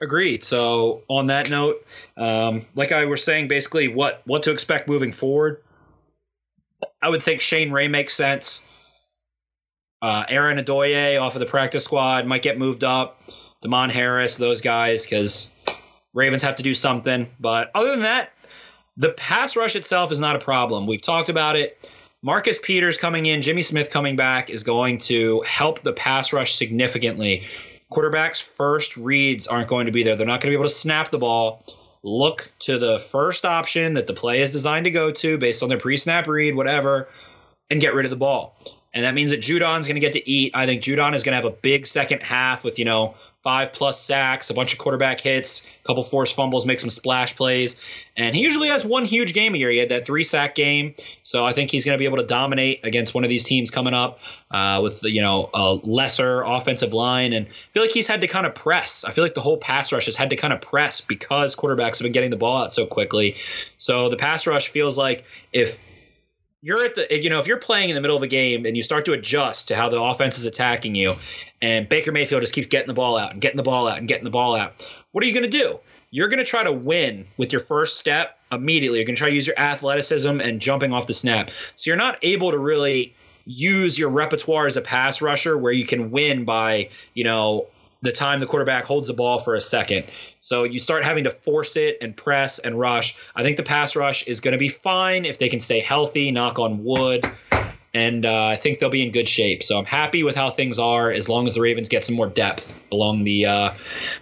Agreed. 0.00 0.44
So 0.44 1.02
on 1.08 1.28
that 1.28 1.50
note, 1.50 1.84
um, 2.16 2.66
like 2.74 2.92
I 2.92 3.04
was 3.04 3.22
saying, 3.22 3.48
basically 3.48 3.88
what 3.88 4.22
what 4.24 4.44
to 4.44 4.50
expect 4.50 4.88
moving 4.88 5.12
forward. 5.12 5.62
I 7.00 7.08
would 7.08 7.22
think 7.22 7.40
Shane 7.40 7.70
Ray 7.70 7.88
makes 7.88 8.14
sense. 8.14 8.68
Uh, 10.04 10.22
Aaron 10.28 10.58
Adeoye 10.58 11.18
off 11.18 11.34
of 11.34 11.40
the 11.40 11.46
practice 11.46 11.82
squad 11.82 12.26
might 12.26 12.42
get 12.42 12.58
moved 12.58 12.84
up. 12.84 13.22
Damon 13.62 13.88
Harris, 13.88 14.36
those 14.36 14.60
guys, 14.60 15.06
because 15.06 15.50
Ravens 16.12 16.42
have 16.42 16.56
to 16.56 16.62
do 16.62 16.74
something. 16.74 17.26
But 17.40 17.70
other 17.74 17.88
than 17.88 18.02
that, 18.02 18.30
the 18.98 19.12
pass 19.12 19.56
rush 19.56 19.76
itself 19.76 20.12
is 20.12 20.20
not 20.20 20.36
a 20.36 20.38
problem. 20.38 20.86
We've 20.86 21.00
talked 21.00 21.30
about 21.30 21.56
it. 21.56 21.90
Marcus 22.20 22.58
Peters 22.62 22.98
coming 22.98 23.24
in, 23.24 23.40
Jimmy 23.40 23.62
Smith 23.62 23.90
coming 23.90 24.14
back 24.14 24.50
is 24.50 24.62
going 24.62 24.98
to 24.98 25.40
help 25.40 25.80
the 25.80 25.94
pass 25.94 26.34
rush 26.34 26.54
significantly. 26.54 27.44
Quarterbacks' 27.90 28.42
first 28.42 28.98
reads 28.98 29.46
aren't 29.46 29.68
going 29.68 29.86
to 29.86 29.92
be 29.92 30.02
there. 30.02 30.16
They're 30.16 30.26
not 30.26 30.42
going 30.42 30.52
to 30.52 30.58
be 30.58 30.60
able 30.60 30.68
to 30.68 30.74
snap 30.74 31.12
the 31.12 31.18
ball. 31.18 31.64
Look 32.02 32.52
to 32.58 32.78
the 32.78 32.98
first 32.98 33.46
option 33.46 33.94
that 33.94 34.06
the 34.06 34.12
play 34.12 34.42
is 34.42 34.52
designed 34.52 34.84
to 34.84 34.90
go 34.90 35.12
to 35.12 35.38
based 35.38 35.62
on 35.62 35.70
their 35.70 35.78
pre 35.78 35.96
snap 35.96 36.26
read, 36.26 36.54
whatever, 36.56 37.08
and 37.70 37.80
get 37.80 37.94
rid 37.94 38.04
of 38.04 38.10
the 38.10 38.18
ball. 38.18 38.54
And 38.94 39.04
that 39.04 39.14
means 39.14 39.30
that 39.32 39.40
Judon's 39.40 39.86
going 39.86 39.96
to 39.96 40.00
get 40.00 40.12
to 40.12 40.30
eat. 40.30 40.52
I 40.54 40.66
think 40.66 40.82
Judon 40.82 41.14
is 41.14 41.22
going 41.22 41.32
to 41.32 41.36
have 41.36 41.44
a 41.44 41.50
big 41.50 41.86
second 41.86 42.22
half 42.22 42.64
with, 42.64 42.78
you 42.78 42.84
know, 42.84 43.16
five 43.44 43.74
plus 43.74 44.00
sacks, 44.00 44.48
a 44.48 44.54
bunch 44.54 44.72
of 44.72 44.78
quarterback 44.78 45.20
hits, 45.20 45.66
a 45.66 45.86
couple 45.86 46.02
forced 46.02 46.34
fumbles, 46.34 46.64
make 46.64 46.80
some 46.80 46.88
splash 46.88 47.36
plays. 47.36 47.78
And 48.16 48.34
he 48.34 48.40
usually 48.40 48.68
has 48.68 48.86
one 48.86 49.04
huge 49.04 49.34
game 49.34 49.54
a 49.54 49.58
year. 49.58 49.70
He 49.70 49.76
had 49.76 49.90
that 49.90 50.06
three 50.06 50.24
sack 50.24 50.54
game. 50.54 50.94
So 51.22 51.44
I 51.44 51.52
think 51.52 51.70
he's 51.70 51.84
going 51.84 51.94
to 51.94 51.98
be 51.98 52.06
able 52.06 52.16
to 52.16 52.24
dominate 52.24 52.80
against 52.84 53.14
one 53.14 53.22
of 53.22 53.28
these 53.28 53.44
teams 53.44 53.70
coming 53.70 53.92
up 53.92 54.18
uh, 54.50 54.80
with, 54.82 55.02
you 55.02 55.20
know, 55.20 55.50
a 55.52 55.74
lesser 55.74 56.40
offensive 56.42 56.94
line. 56.94 57.34
And 57.34 57.46
I 57.46 57.50
feel 57.74 57.82
like 57.82 57.92
he's 57.92 58.06
had 58.06 58.22
to 58.22 58.28
kind 58.28 58.46
of 58.46 58.54
press. 58.54 59.04
I 59.04 59.12
feel 59.12 59.22
like 59.22 59.34
the 59.34 59.42
whole 59.42 59.58
pass 59.58 59.92
rush 59.92 60.06
has 60.06 60.16
had 60.16 60.30
to 60.30 60.36
kind 60.36 60.54
of 60.54 60.62
press 60.62 61.02
because 61.02 61.54
quarterbacks 61.54 61.98
have 61.98 62.04
been 62.04 62.12
getting 62.12 62.30
the 62.30 62.38
ball 62.38 62.62
out 62.62 62.72
so 62.72 62.86
quickly. 62.86 63.36
So 63.76 64.08
the 64.08 64.16
pass 64.16 64.46
rush 64.46 64.68
feels 64.68 64.96
like 64.96 65.24
if 65.52 65.78
you're 66.64 66.82
at 66.82 66.94
the 66.94 67.22
you 67.22 67.28
know 67.28 67.40
if 67.40 67.46
you're 67.46 67.58
playing 67.58 67.90
in 67.90 67.94
the 67.94 68.00
middle 68.00 68.16
of 68.16 68.22
a 68.22 68.28
game 68.28 68.64
and 68.64 68.76
you 68.76 68.82
start 68.82 69.04
to 69.04 69.12
adjust 69.12 69.68
to 69.68 69.76
how 69.76 69.88
the 69.88 70.00
offense 70.00 70.38
is 70.38 70.46
attacking 70.46 70.94
you 70.94 71.14
and 71.60 71.88
Baker 71.88 72.10
Mayfield 72.10 72.40
just 72.40 72.54
keeps 72.54 72.68
getting 72.68 72.88
the 72.88 72.94
ball 72.94 73.16
out 73.16 73.32
and 73.32 73.40
getting 73.40 73.58
the 73.58 73.62
ball 73.62 73.86
out 73.86 73.98
and 73.98 74.08
getting 74.08 74.24
the 74.24 74.30
ball 74.30 74.56
out 74.56 74.84
what 75.14 75.22
are 75.22 75.28
you 75.28 75.32
going 75.32 75.48
to 75.48 75.58
do? 75.58 75.78
You're 76.10 76.26
going 76.26 76.38
to 76.38 76.44
try 76.44 76.64
to 76.64 76.72
win 76.72 77.24
with 77.36 77.52
your 77.52 77.60
first 77.60 77.98
step 77.98 78.36
immediately. 78.50 78.98
You're 78.98 79.06
going 79.06 79.14
to 79.14 79.18
try 79.20 79.28
to 79.28 79.34
use 79.34 79.46
your 79.46 79.58
athleticism 79.58 80.40
and 80.40 80.60
jumping 80.60 80.92
off 80.92 81.06
the 81.06 81.14
snap. 81.14 81.52
So 81.76 81.88
you're 81.88 81.96
not 81.96 82.18
able 82.22 82.50
to 82.50 82.58
really 82.58 83.14
use 83.44 83.96
your 83.96 84.10
repertoire 84.10 84.66
as 84.66 84.76
a 84.76 84.80
pass 84.80 85.22
rusher 85.22 85.56
where 85.56 85.70
you 85.70 85.86
can 85.86 86.10
win 86.10 86.44
by 86.44 86.90
you 87.14 87.22
know 87.22 87.68
the 88.02 88.10
time 88.10 88.40
the 88.40 88.46
quarterback 88.46 88.84
holds 88.84 89.06
the 89.06 89.14
ball 89.14 89.38
for 89.38 89.54
a 89.54 89.60
second. 89.60 90.06
So 90.44 90.64
you 90.64 90.78
start 90.78 91.04
having 91.04 91.24
to 91.24 91.30
force 91.30 91.74
it 91.74 91.96
and 92.02 92.14
press 92.14 92.58
and 92.58 92.78
rush. 92.78 93.16
I 93.34 93.42
think 93.42 93.56
the 93.56 93.62
pass 93.62 93.96
rush 93.96 94.24
is 94.24 94.42
going 94.42 94.52
to 94.52 94.58
be 94.58 94.68
fine 94.68 95.24
if 95.24 95.38
they 95.38 95.48
can 95.48 95.58
stay 95.58 95.80
healthy, 95.80 96.30
knock 96.30 96.58
on 96.58 96.84
wood. 96.84 97.24
And 97.94 98.26
uh, 98.26 98.48
I 98.48 98.56
think 98.56 98.78
they'll 98.78 98.90
be 98.90 99.02
in 99.02 99.10
good 99.10 99.26
shape. 99.26 99.62
So 99.62 99.78
I'm 99.78 99.86
happy 99.86 100.22
with 100.22 100.36
how 100.36 100.50
things 100.50 100.78
are 100.78 101.10
as 101.10 101.30
long 101.30 101.46
as 101.46 101.54
the 101.54 101.62
Ravens 101.62 101.88
get 101.88 102.04
some 102.04 102.14
more 102.14 102.28
depth 102.28 102.78
along 102.92 103.24
the 103.24 103.46
uh, 103.46 103.74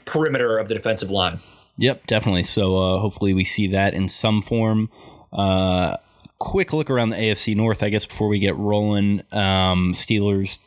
perimeter 0.04 0.58
of 0.58 0.68
the 0.68 0.74
defensive 0.74 1.10
line. 1.10 1.40
Yep, 1.78 2.06
definitely. 2.06 2.44
So 2.44 2.76
uh, 2.76 2.98
hopefully 3.00 3.34
we 3.34 3.42
see 3.42 3.66
that 3.66 3.92
in 3.92 4.08
some 4.08 4.42
form. 4.42 4.90
Uh, 5.32 5.96
quick 6.38 6.72
look 6.72 6.88
around 6.88 7.10
the 7.10 7.16
AFC 7.16 7.56
North, 7.56 7.82
I 7.82 7.88
guess, 7.88 8.06
before 8.06 8.28
we 8.28 8.38
get 8.38 8.54
rolling. 8.56 9.22
Um, 9.32 9.92
Steelers 9.92 10.60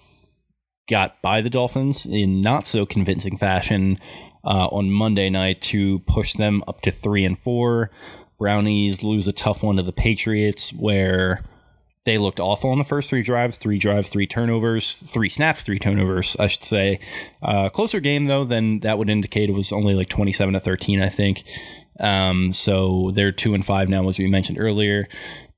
got 0.89 1.21
by 1.21 1.39
the 1.39 1.49
Dolphins 1.49 2.05
in 2.05 2.41
not 2.41 2.67
so 2.67 2.85
convincing 2.85 3.37
fashion 3.37 3.99
uh, 4.45 4.67
on 4.67 4.91
Monday 4.91 5.29
night 5.29 5.61
to 5.63 5.99
push 5.99 6.33
them 6.33 6.63
up 6.67 6.81
to 6.81 6.91
three 6.91 7.25
and 7.25 7.37
four. 7.37 7.91
Brownies 8.37 9.01
lose 9.01 9.27
a 9.27 9.33
tough 9.33 9.63
one 9.63 9.77
to 9.77 9.83
the 9.83 9.93
Patriots 9.93 10.71
where 10.73 11.41
they 12.05 12.17
looked 12.17 12.39
awful 12.39 12.69
on 12.69 12.77
the 12.77 12.83
first 12.83 13.09
three 13.09 13.23
drives 13.23 13.57
three 13.57 13.79
drives, 13.79 14.09
three 14.09 14.27
turnovers, 14.27 14.99
three 14.99 15.29
snaps, 15.29 15.63
three 15.63 15.79
turnovers, 15.79 16.35
I 16.39 16.47
should 16.47 16.63
say. 16.63 16.99
Uh, 17.41 17.69
closer 17.69 17.99
game, 17.99 18.25
though, 18.25 18.43
than 18.43 18.79
that 18.81 18.97
would 18.97 19.09
indicate 19.09 19.49
it 19.49 19.53
was 19.53 19.71
only 19.71 19.95
like 19.95 20.09
27 20.09 20.53
to 20.53 20.59
13, 20.59 21.01
I 21.01 21.09
think. 21.09 21.43
Um, 21.99 22.53
so 22.53 23.11
they're 23.13 23.31
two 23.31 23.53
and 23.53 23.65
five 23.65 23.89
now, 23.89 24.07
as 24.07 24.19
we 24.19 24.27
mentioned 24.27 24.59
earlier. 24.59 25.07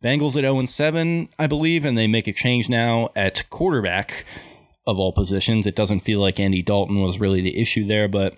Bengals 0.03 0.35
at 0.35 0.41
0 0.41 0.59
and 0.59 0.69
7, 0.69 1.29
I 1.39 1.47
believe, 1.47 1.83
and 1.83 1.97
they 1.97 2.07
make 2.07 2.27
a 2.27 2.33
change 2.33 2.69
now 2.69 3.09
at 3.15 3.49
quarterback 3.49 4.25
of 4.85 4.99
all 4.99 5.11
positions. 5.11 5.65
It 5.65 5.75
doesn't 5.75 6.01
feel 6.01 6.19
like 6.19 6.39
Andy 6.39 6.61
Dalton 6.61 7.01
was 7.01 7.19
really 7.19 7.41
the 7.41 7.59
issue 7.59 7.83
there, 7.83 8.07
but 8.07 8.37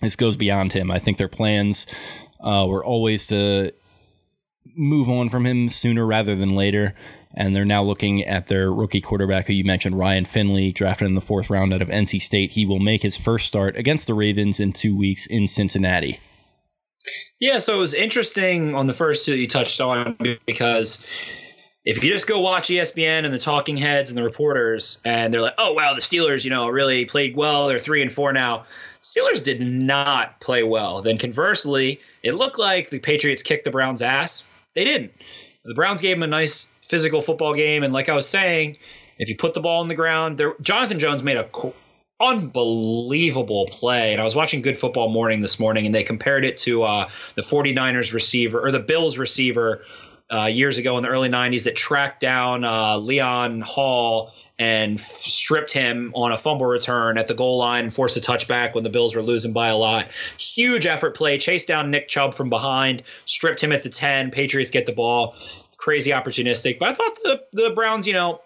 this 0.00 0.16
goes 0.16 0.36
beyond 0.36 0.72
him. 0.72 0.90
I 0.90 0.98
think 0.98 1.18
their 1.18 1.28
plans 1.28 1.86
uh, 2.40 2.66
were 2.68 2.84
always 2.84 3.26
to 3.28 3.72
move 4.76 5.08
on 5.08 5.28
from 5.28 5.46
him 5.46 5.68
sooner 5.68 6.06
rather 6.06 6.34
than 6.34 6.54
later. 6.54 6.94
And 7.34 7.54
they're 7.54 7.64
now 7.64 7.82
looking 7.82 8.24
at 8.24 8.46
their 8.46 8.72
rookie 8.72 9.00
quarterback, 9.00 9.46
who 9.46 9.52
you 9.52 9.64
mentioned, 9.64 9.98
Ryan 9.98 10.24
Finley, 10.24 10.72
drafted 10.72 11.08
in 11.08 11.14
the 11.14 11.20
fourth 11.20 11.50
round 11.50 11.74
out 11.74 11.82
of 11.82 11.88
NC 11.88 12.20
State. 12.20 12.52
He 12.52 12.64
will 12.64 12.78
make 12.78 13.02
his 13.02 13.16
first 13.16 13.46
start 13.46 13.76
against 13.76 14.06
the 14.06 14.14
Ravens 14.14 14.58
in 14.58 14.72
two 14.72 14.96
weeks 14.96 15.26
in 15.26 15.46
Cincinnati. 15.46 16.20
Yeah, 17.38 17.58
so 17.58 17.76
it 17.76 17.80
was 17.80 17.94
interesting 17.94 18.74
on 18.74 18.86
the 18.86 18.94
first 18.94 19.24
two 19.24 19.32
that 19.32 19.38
you 19.38 19.46
touched 19.46 19.80
on 19.80 20.16
because 20.46 21.06
if 21.84 22.02
you 22.02 22.10
just 22.10 22.26
go 22.26 22.40
watch 22.40 22.68
ESPN 22.68 23.24
and 23.24 23.32
the 23.32 23.38
talking 23.38 23.76
heads 23.76 24.10
and 24.10 24.18
the 24.18 24.24
reporters, 24.24 25.00
and 25.04 25.32
they're 25.32 25.40
like, 25.40 25.54
"Oh 25.58 25.72
wow, 25.72 25.94
the 25.94 26.00
Steelers, 26.00 26.44
you 26.44 26.50
know, 26.50 26.68
really 26.68 27.04
played 27.04 27.36
well. 27.36 27.68
They're 27.68 27.78
three 27.78 28.02
and 28.02 28.12
four 28.12 28.32
now." 28.32 28.66
Steelers 29.08 29.42
did 29.42 29.62
not 29.62 30.38
play 30.38 30.62
well. 30.62 31.00
Then 31.00 31.16
conversely, 31.16 31.98
it 32.22 32.34
looked 32.34 32.58
like 32.58 32.90
the 32.90 32.98
Patriots 32.98 33.42
kicked 33.42 33.64
the 33.64 33.70
Browns' 33.70 34.02
ass. 34.02 34.44
They 34.74 34.84
didn't. 34.84 35.12
The 35.64 35.74
Browns 35.74 36.02
gave 36.02 36.16
them 36.16 36.24
a 36.24 36.26
nice 36.26 36.70
physical 36.82 37.22
football 37.22 37.54
game, 37.54 37.82
and 37.82 37.94
like 37.94 38.10
I 38.10 38.14
was 38.14 38.28
saying, 38.28 38.76
if 39.18 39.30
you 39.30 39.36
put 39.36 39.54
the 39.54 39.60
ball 39.60 39.80
on 39.80 39.88
the 39.88 39.94
ground, 39.94 40.36
there, 40.36 40.52
Jonathan 40.60 40.98
Jones 40.98 41.22
made 41.22 41.38
a 41.38 41.48
unbelievable 42.20 43.66
play. 43.70 44.12
And 44.12 44.20
I 44.20 44.24
was 44.24 44.34
watching 44.34 44.60
Good 44.60 44.78
Football 44.78 45.08
Morning 45.08 45.40
this 45.40 45.58
morning, 45.58 45.86
and 45.86 45.94
they 45.94 46.02
compared 46.02 46.44
it 46.44 46.58
to 46.58 46.82
uh, 46.82 47.08
the 47.34 47.42
49ers 47.42 48.12
receiver 48.12 48.60
or 48.60 48.70
the 48.70 48.78
Bills 48.78 49.16
receiver 49.16 49.84
uh, 50.30 50.44
years 50.44 50.76
ago 50.76 50.98
in 50.98 51.02
the 51.02 51.08
early 51.08 51.30
90s 51.30 51.64
that 51.64 51.76
tracked 51.76 52.20
down 52.20 52.62
uh, 52.62 52.98
Leon 52.98 53.62
Hall 53.62 54.34
and 54.58 54.98
stripped 55.00 55.72
him 55.72 56.12
on 56.14 56.32
a 56.32 56.38
fumble 56.38 56.66
return 56.66 57.16
at 57.16 57.28
the 57.28 57.34
goal 57.34 57.58
line 57.58 57.84
and 57.84 57.94
forced 57.94 58.16
a 58.16 58.20
touchback 58.20 58.74
when 58.74 58.84
the 58.84 58.90
Bills 58.90 59.14
were 59.14 59.22
losing 59.22 59.52
by 59.52 59.68
a 59.68 59.76
lot. 59.76 60.08
Huge 60.38 60.86
effort 60.86 61.16
play, 61.16 61.38
chased 61.38 61.68
down 61.68 61.90
Nick 61.90 62.08
Chubb 62.08 62.34
from 62.34 62.50
behind, 62.50 63.04
stripped 63.24 63.62
him 63.62 63.72
at 63.72 63.82
the 63.82 63.88
10. 63.88 64.30
Patriots 64.30 64.70
get 64.70 64.86
the 64.86 64.92
ball. 64.92 65.36
Crazy 65.76 66.10
opportunistic. 66.10 66.80
But 66.80 66.88
I 66.88 66.94
thought 66.94 67.18
the, 67.22 67.42
the 67.52 67.70
Browns, 67.70 68.06
you 68.08 68.12
know, 68.12 68.40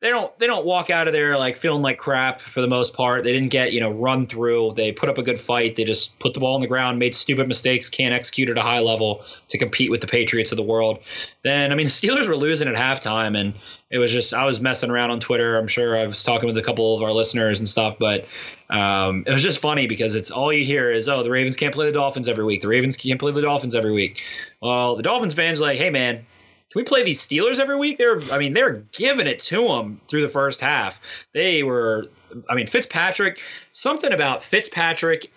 they 0.00 0.08
don't 0.08 0.36
they 0.38 0.46
don't 0.46 0.64
walk 0.64 0.88
out 0.88 1.06
of 1.06 1.12
there 1.12 1.36
like 1.36 1.58
feeling 1.58 1.82
like 1.82 1.98
crap 1.98 2.40
for 2.40 2.62
the 2.62 2.68
most 2.68 2.94
part. 2.94 3.22
They 3.22 3.32
didn't 3.32 3.50
get 3.50 3.72
you 3.72 3.80
know 3.80 3.90
run 3.90 4.26
through. 4.26 4.72
They 4.74 4.92
put 4.92 5.10
up 5.10 5.18
a 5.18 5.22
good 5.22 5.38
fight. 5.38 5.76
They 5.76 5.84
just 5.84 6.18
put 6.18 6.32
the 6.32 6.40
ball 6.40 6.54
on 6.54 6.62
the 6.62 6.66
ground, 6.66 6.98
made 6.98 7.14
stupid 7.14 7.46
mistakes, 7.48 7.90
can't 7.90 8.14
execute 8.14 8.48
at 8.48 8.56
a 8.56 8.62
high 8.62 8.80
level 8.80 9.24
to 9.48 9.58
compete 9.58 9.90
with 9.90 10.00
the 10.00 10.06
Patriots 10.06 10.52
of 10.52 10.56
the 10.56 10.62
world. 10.62 11.00
Then 11.42 11.70
I 11.70 11.74
mean 11.74 11.86
the 11.86 11.92
Steelers 11.92 12.28
were 12.28 12.36
losing 12.36 12.68
at 12.68 12.76
halftime, 12.76 13.38
and 13.38 13.54
it 13.90 13.98
was 13.98 14.12
just 14.12 14.32
I 14.32 14.44
was 14.44 14.60
messing 14.60 14.90
around 14.90 15.10
on 15.10 15.20
Twitter. 15.20 15.58
I'm 15.58 15.66
sure 15.66 15.98
I 15.98 16.06
was 16.06 16.22
talking 16.22 16.46
with 16.46 16.56
a 16.56 16.62
couple 16.62 16.94
of 16.94 17.02
our 17.02 17.12
listeners 17.12 17.58
and 17.58 17.68
stuff, 17.68 17.96
but 17.98 18.26
um, 18.70 19.24
it 19.26 19.32
was 19.32 19.42
just 19.42 19.58
funny 19.58 19.86
because 19.86 20.14
it's 20.14 20.30
all 20.30 20.52
you 20.52 20.64
hear 20.64 20.90
is 20.90 21.08
oh 21.08 21.22
the 21.22 21.30
Ravens 21.30 21.56
can't 21.56 21.74
play 21.74 21.86
the 21.86 21.92
Dolphins 21.92 22.28
every 22.28 22.44
week. 22.44 22.62
The 22.62 22.68
Ravens 22.68 22.96
can't 22.96 23.18
play 23.18 23.32
the 23.32 23.42
Dolphins 23.42 23.74
every 23.74 23.92
week. 23.92 24.22
Well, 24.62 24.96
the 24.96 25.02
Dolphins 25.02 25.34
fans 25.34 25.60
like, 25.60 25.78
hey 25.78 25.90
man, 25.90 26.24
can 26.70 26.78
we 26.78 26.84
play 26.84 27.02
these 27.02 27.20
Steelers 27.20 27.58
every 27.58 27.76
week? 27.76 27.98
They're, 27.98 28.20
I 28.30 28.38
mean, 28.38 28.52
they're 28.52 28.84
giving 28.92 29.26
it 29.26 29.40
to 29.40 29.66
them 29.66 30.00
through 30.06 30.22
the 30.22 30.28
first 30.28 30.60
half. 30.60 31.00
They 31.34 31.64
were, 31.64 32.06
I 32.48 32.54
mean, 32.54 32.68
Fitzpatrick, 32.68 33.40
something 33.72 34.12
about 34.12 34.44
Fitzpatrick 34.44 35.32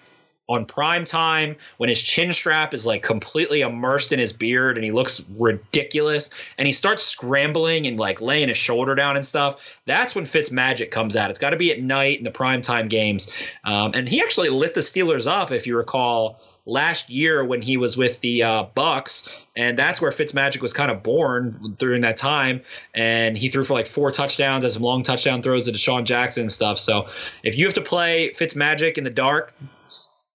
on 0.54 0.66
prime 0.66 1.06
time 1.06 1.56
when 1.78 1.90
his 1.90 2.02
chin 2.02 2.32
strap 2.32 2.74
is 2.74 2.86
like 2.86 3.04
completely 3.04 3.62
immersed 3.62 4.12
in 4.12 4.20
his 4.20 4.34
beard 4.34 4.78
and 4.78 4.84
he 4.84 4.92
looks 4.92 5.24
ridiculous 5.38 6.30
and 6.58 6.68
he 6.68 6.72
starts 6.72 7.04
scrambling 7.04 7.88
and 7.88 7.98
like 7.98 8.22
laying 8.22 8.50
his 8.50 8.58
shoulder 8.58 8.96
down 8.96 9.16
and 9.16 9.26
stuff. 9.26 9.78
That's 9.86 10.16
when 10.16 10.26
Fitz 10.26 10.52
magic 10.52 10.92
comes 10.92 11.16
out. 11.16 11.30
It's 11.30 11.40
got 11.40 11.52
to 11.52 11.58
be 11.58 11.72
at 11.72 11.82
night 11.82 12.18
in 12.18 12.24
the 12.24 12.32
prime 12.32 12.62
time 12.62 12.88
games. 12.88 13.32
Um, 13.64 13.94
and 13.94 14.08
he 14.08 14.22
actually 14.22 14.50
lit 14.50 14.74
the 14.74 14.82
Steelers 14.82 15.28
up, 15.28 15.52
if 15.52 15.68
you 15.68 15.78
recall 15.78 16.40
last 16.66 17.10
year 17.10 17.44
when 17.44 17.62
he 17.62 17.78
was 17.78 17.98
with 17.98 18.20
the 18.22 18.44
uh, 18.44 18.64
Bucks, 18.74 19.30
and 19.56 19.78
that's 19.78 20.02
where 20.02 20.12
Fitzmagic 20.12 20.62
was 20.62 20.74
kind 20.74 20.90
of 20.90 21.04
born 21.04 21.76
during 21.78 22.02
that 22.02 22.18
time. 22.18 22.62
And 22.94 23.38
he 23.38 23.50
threw 23.50 23.64
for 23.64 23.74
like 23.74 23.88
four 23.88 24.12
touchdowns, 24.12 24.72
some 24.72 24.82
long 24.82 25.04
touchdown 25.04 25.42
throws 25.42 25.66
to 25.66 25.72
DeSean 25.72 26.06
Jackson 26.06 26.42
and 26.42 26.52
stuff. 26.52 26.80
So 26.80 27.08
if 27.44 27.58
you 27.58 27.66
have 27.66 27.76
to 27.76 27.82
play 27.82 28.34
Fitzmagic 28.38 28.98
in 28.98 29.04
the 29.04 29.10
dark, 29.10 29.54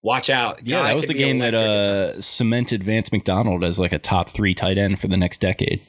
watch 0.02 0.30
out. 0.30 0.66
Yeah, 0.66 0.82
that 0.82 0.96
was 0.96 1.06
the 1.06 1.14
game 1.14 1.38
that 1.38 1.54
uh, 1.54 2.10
cemented 2.10 2.84
Vance 2.84 3.12
McDonald 3.12 3.64
as 3.64 3.78
like 3.78 3.92
a 3.92 3.98
top 3.98 4.28
three 4.28 4.54
tight 4.54 4.78
end 4.78 5.00
for 5.00 5.08
the 5.08 5.16
next 5.16 5.40
decade 5.40 5.80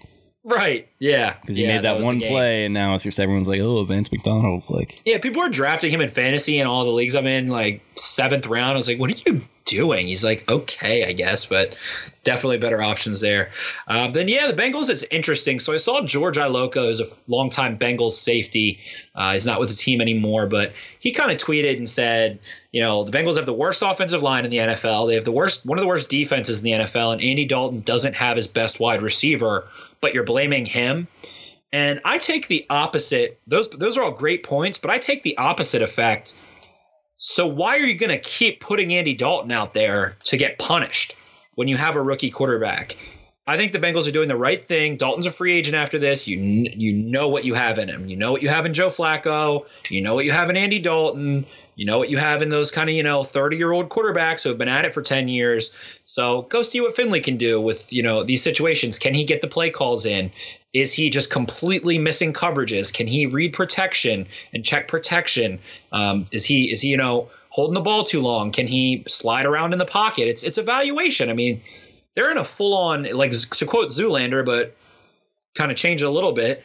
right, 0.44 0.88
yeah, 1.00 1.36
because 1.42 1.56
he 1.56 1.64
Yeah, 1.64 1.76
made 1.76 1.86
that, 1.86 2.00
the 2.00 2.06
one 2.06 2.20
play, 2.20 2.66
and 2.66 2.74
now 2.74 2.96
it's 2.96 3.04
just 3.04 3.20
everyone's 3.20 3.48
like, 3.48 3.62
oh, 3.62 3.84
Vance 3.84 4.12
McDonald, 4.12 4.64
like. 4.70 5.02
Yeah, 5.06 5.18
people 5.20 5.42
are 5.42 5.50
drafting 5.50 5.92
him 5.92 6.02
in 6.02 6.10
fantasy 6.10 6.60
and 6.60 6.68
all 6.68 6.86
the 6.86 6.92
leagues 6.92 7.16
I'm 7.16 7.28
in, 7.28 7.48
like 7.48 7.82
seventh 7.94 8.48
round. 8.48 8.74
I 8.74 8.76
was 8.76 8.88
like, 8.88 9.00
what 9.00 9.14
are 9.14 9.30
you 9.30 9.42
doing? 9.66 10.08
He's 10.08 10.24
like, 10.24 10.50
okay, 10.50 11.06
I 11.06 11.14
guess, 11.14 11.46
but 11.46 11.76
definitely 12.24 12.58
better 12.58 12.82
options 12.82 13.22
there. 13.22 13.52
Um, 13.88 14.14
then, 14.14 14.28
yeah, 14.28 14.48
the 14.52 14.60
Bengals, 14.60 14.90
it's 14.90 15.04
interesting. 15.04 15.60
So 15.60 15.74
I 15.74 15.78
saw 15.78 16.02
George 16.02 16.38
Iloka, 16.38 16.88
who's 16.88 17.00
a 17.00 17.06
longtime 17.28 17.78
Bengals 17.78 18.14
safety. 18.14 18.80
Uh, 19.16 19.34
he's 19.34 19.46
not 19.46 19.60
with 19.60 19.70
the 19.70 19.76
team 19.76 20.02
anymore, 20.02 20.48
but 20.48 20.74
he 21.00 21.12
kind 21.12 21.32
of 21.32 21.38
tweeted 21.38 21.78
and 21.78 21.88
said, 21.88 22.40
you 22.72 22.82
know, 22.82 23.04
the 23.04 23.12
Bengals 23.12 23.36
have 23.38 23.46
the 23.46 23.54
worst 23.54 23.82
offensive 23.84 24.24
line 24.24 24.44
in 24.46 24.52
the 24.52 24.58
NFL. 24.58 25.08
They 25.08 25.16
have 25.16 25.26
the 25.26 25.32
worst, 25.32 25.66
one 25.66 25.78
of 25.78 25.82
the 25.82 25.88
worst 25.88 26.10
defenses 26.10 26.60
in 26.60 26.64
the 26.64 26.72
NFL, 26.72 27.14
and 27.14 27.22
Andy 27.22 27.46
Dalton 27.46 27.82
doesn't 27.82 28.14
have 28.16 28.38
his 28.38 28.48
best 28.48 28.80
wide 28.80 29.02
receiver, 29.02 29.68
but 30.02 30.14
you're 30.14 30.24
blaming 30.24 30.66
him. 30.66 31.08
And 31.72 32.02
I 32.04 32.18
take 32.18 32.48
the 32.48 32.66
opposite. 32.70 33.40
Those 33.46 33.70
those 33.70 33.98
are 33.98 34.04
all 34.04 34.12
great 34.12 34.44
points, 34.44 34.78
but 34.78 34.90
I 34.90 34.98
take 34.98 35.24
the 35.24 35.38
opposite 35.38 35.82
effect. 35.82 36.36
So 37.16 37.48
why 37.48 37.76
are 37.76 37.86
you 37.86 37.96
going 37.96 38.12
to 38.12 38.20
keep 38.20 38.62
putting 38.62 38.94
Andy 38.94 39.14
Dalton 39.14 39.52
out 39.52 39.74
there 39.74 40.18
to 40.26 40.38
get 40.38 40.58
punished 40.58 41.16
when 41.56 41.68
you 41.68 41.76
have 41.76 41.96
a 41.96 42.02
rookie 42.02 42.32
quarterback? 42.32 42.96
I 43.46 43.58
think 43.58 43.72
the 43.72 43.80
Bengals 43.80 44.08
are 44.08 44.12
doing 44.12 44.30
the 44.30 44.38
right 44.38 44.66
thing. 44.68 44.96
Dalton's 44.96 45.26
a 45.26 45.32
free 45.32 45.58
agent 45.58 45.76
after 45.76 46.00
this. 46.00 46.28
You 46.28 46.38
you 46.40 46.94
know 46.94 47.28
what 47.30 47.46
you 47.46 47.56
have 47.56 47.78
in 47.80 47.90
him. 47.90 48.08
You 48.08 48.16
know 48.16 48.32
what 48.32 48.42
you 48.42 48.50
have 48.50 48.66
in 48.66 48.74
Joe 48.74 48.90
Flacco. 48.90 49.66
You 49.90 50.02
know 50.02 50.16
what 50.16 50.26
you 50.26 50.32
have 50.32 50.50
in 50.50 50.58
Andy 50.58 50.80
Dalton. 50.80 51.46
You 51.80 51.86
know 51.86 51.98
what 51.98 52.10
you 52.10 52.18
have 52.18 52.42
in 52.42 52.50
those 52.50 52.72
kind 52.72 52.90
of 52.90 52.96
you 52.98 53.04
know 53.04 53.24
30 53.24 53.56
year 53.56 53.72
old 53.72 53.88
quarterbacks 53.88 54.44
who 54.44 54.50
have 54.50 54.58
been 54.58 54.68
at 54.68 54.84
it 54.84 54.94
for 54.94 55.02
10 55.02 55.30
years. 55.30 55.74
So 56.04 56.42
go 56.42 56.62
see 56.62 56.82
what 56.82 56.94
Finley 56.94 57.22
can 57.22 57.38
do 57.38 57.62
with 57.62 57.94
you 57.94 58.04
know 58.04 58.22
these 58.22 58.44
situations. 58.44 59.00
Can 59.00 59.14
he 59.14 59.24
get 59.24 59.40
the 59.40 59.48
play 59.48 59.70
calls 59.70 60.06
in? 60.06 60.30
Is 60.74 60.92
he 60.92 61.10
just 61.10 61.32
completely 61.32 61.98
missing 61.98 62.34
coverages? 62.34 62.94
Can 62.94 63.08
he 63.08 63.28
read 63.28 63.54
protection 63.54 64.28
and 64.54 64.66
check 64.66 64.90
protection? 64.90 65.60
Um, 65.94 66.26
is 66.34 66.44
he 66.44 66.70
is 66.70 66.82
he 66.82 66.90
you 66.90 66.98
know 66.98 67.30
holding 67.48 67.76
the 67.76 67.82
ball 67.82 68.04
too 68.04 68.20
long? 68.20 68.52
Can 68.52 68.68
he 68.68 69.06
slide 69.08 69.46
around 69.46 69.72
in 69.72 69.80
the 69.80 69.86
pocket? 69.86 70.28
It's 70.28 70.44
it's 70.44 70.58
evaluation. 70.58 71.30
I 71.30 71.34
mean, 71.34 71.62
they're 72.14 72.30
in 72.30 72.38
a 72.38 72.44
full 72.44 72.76
on 72.76 73.04
like 73.04 73.32
to 73.32 73.66
quote 73.66 73.88
Zoolander, 73.88 74.46
but 74.46 74.76
kind 75.56 75.72
of 75.72 75.78
change 75.78 76.02
it 76.02 76.06
a 76.08 76.12
little 76.12 76.34
bit. 76.34 76.62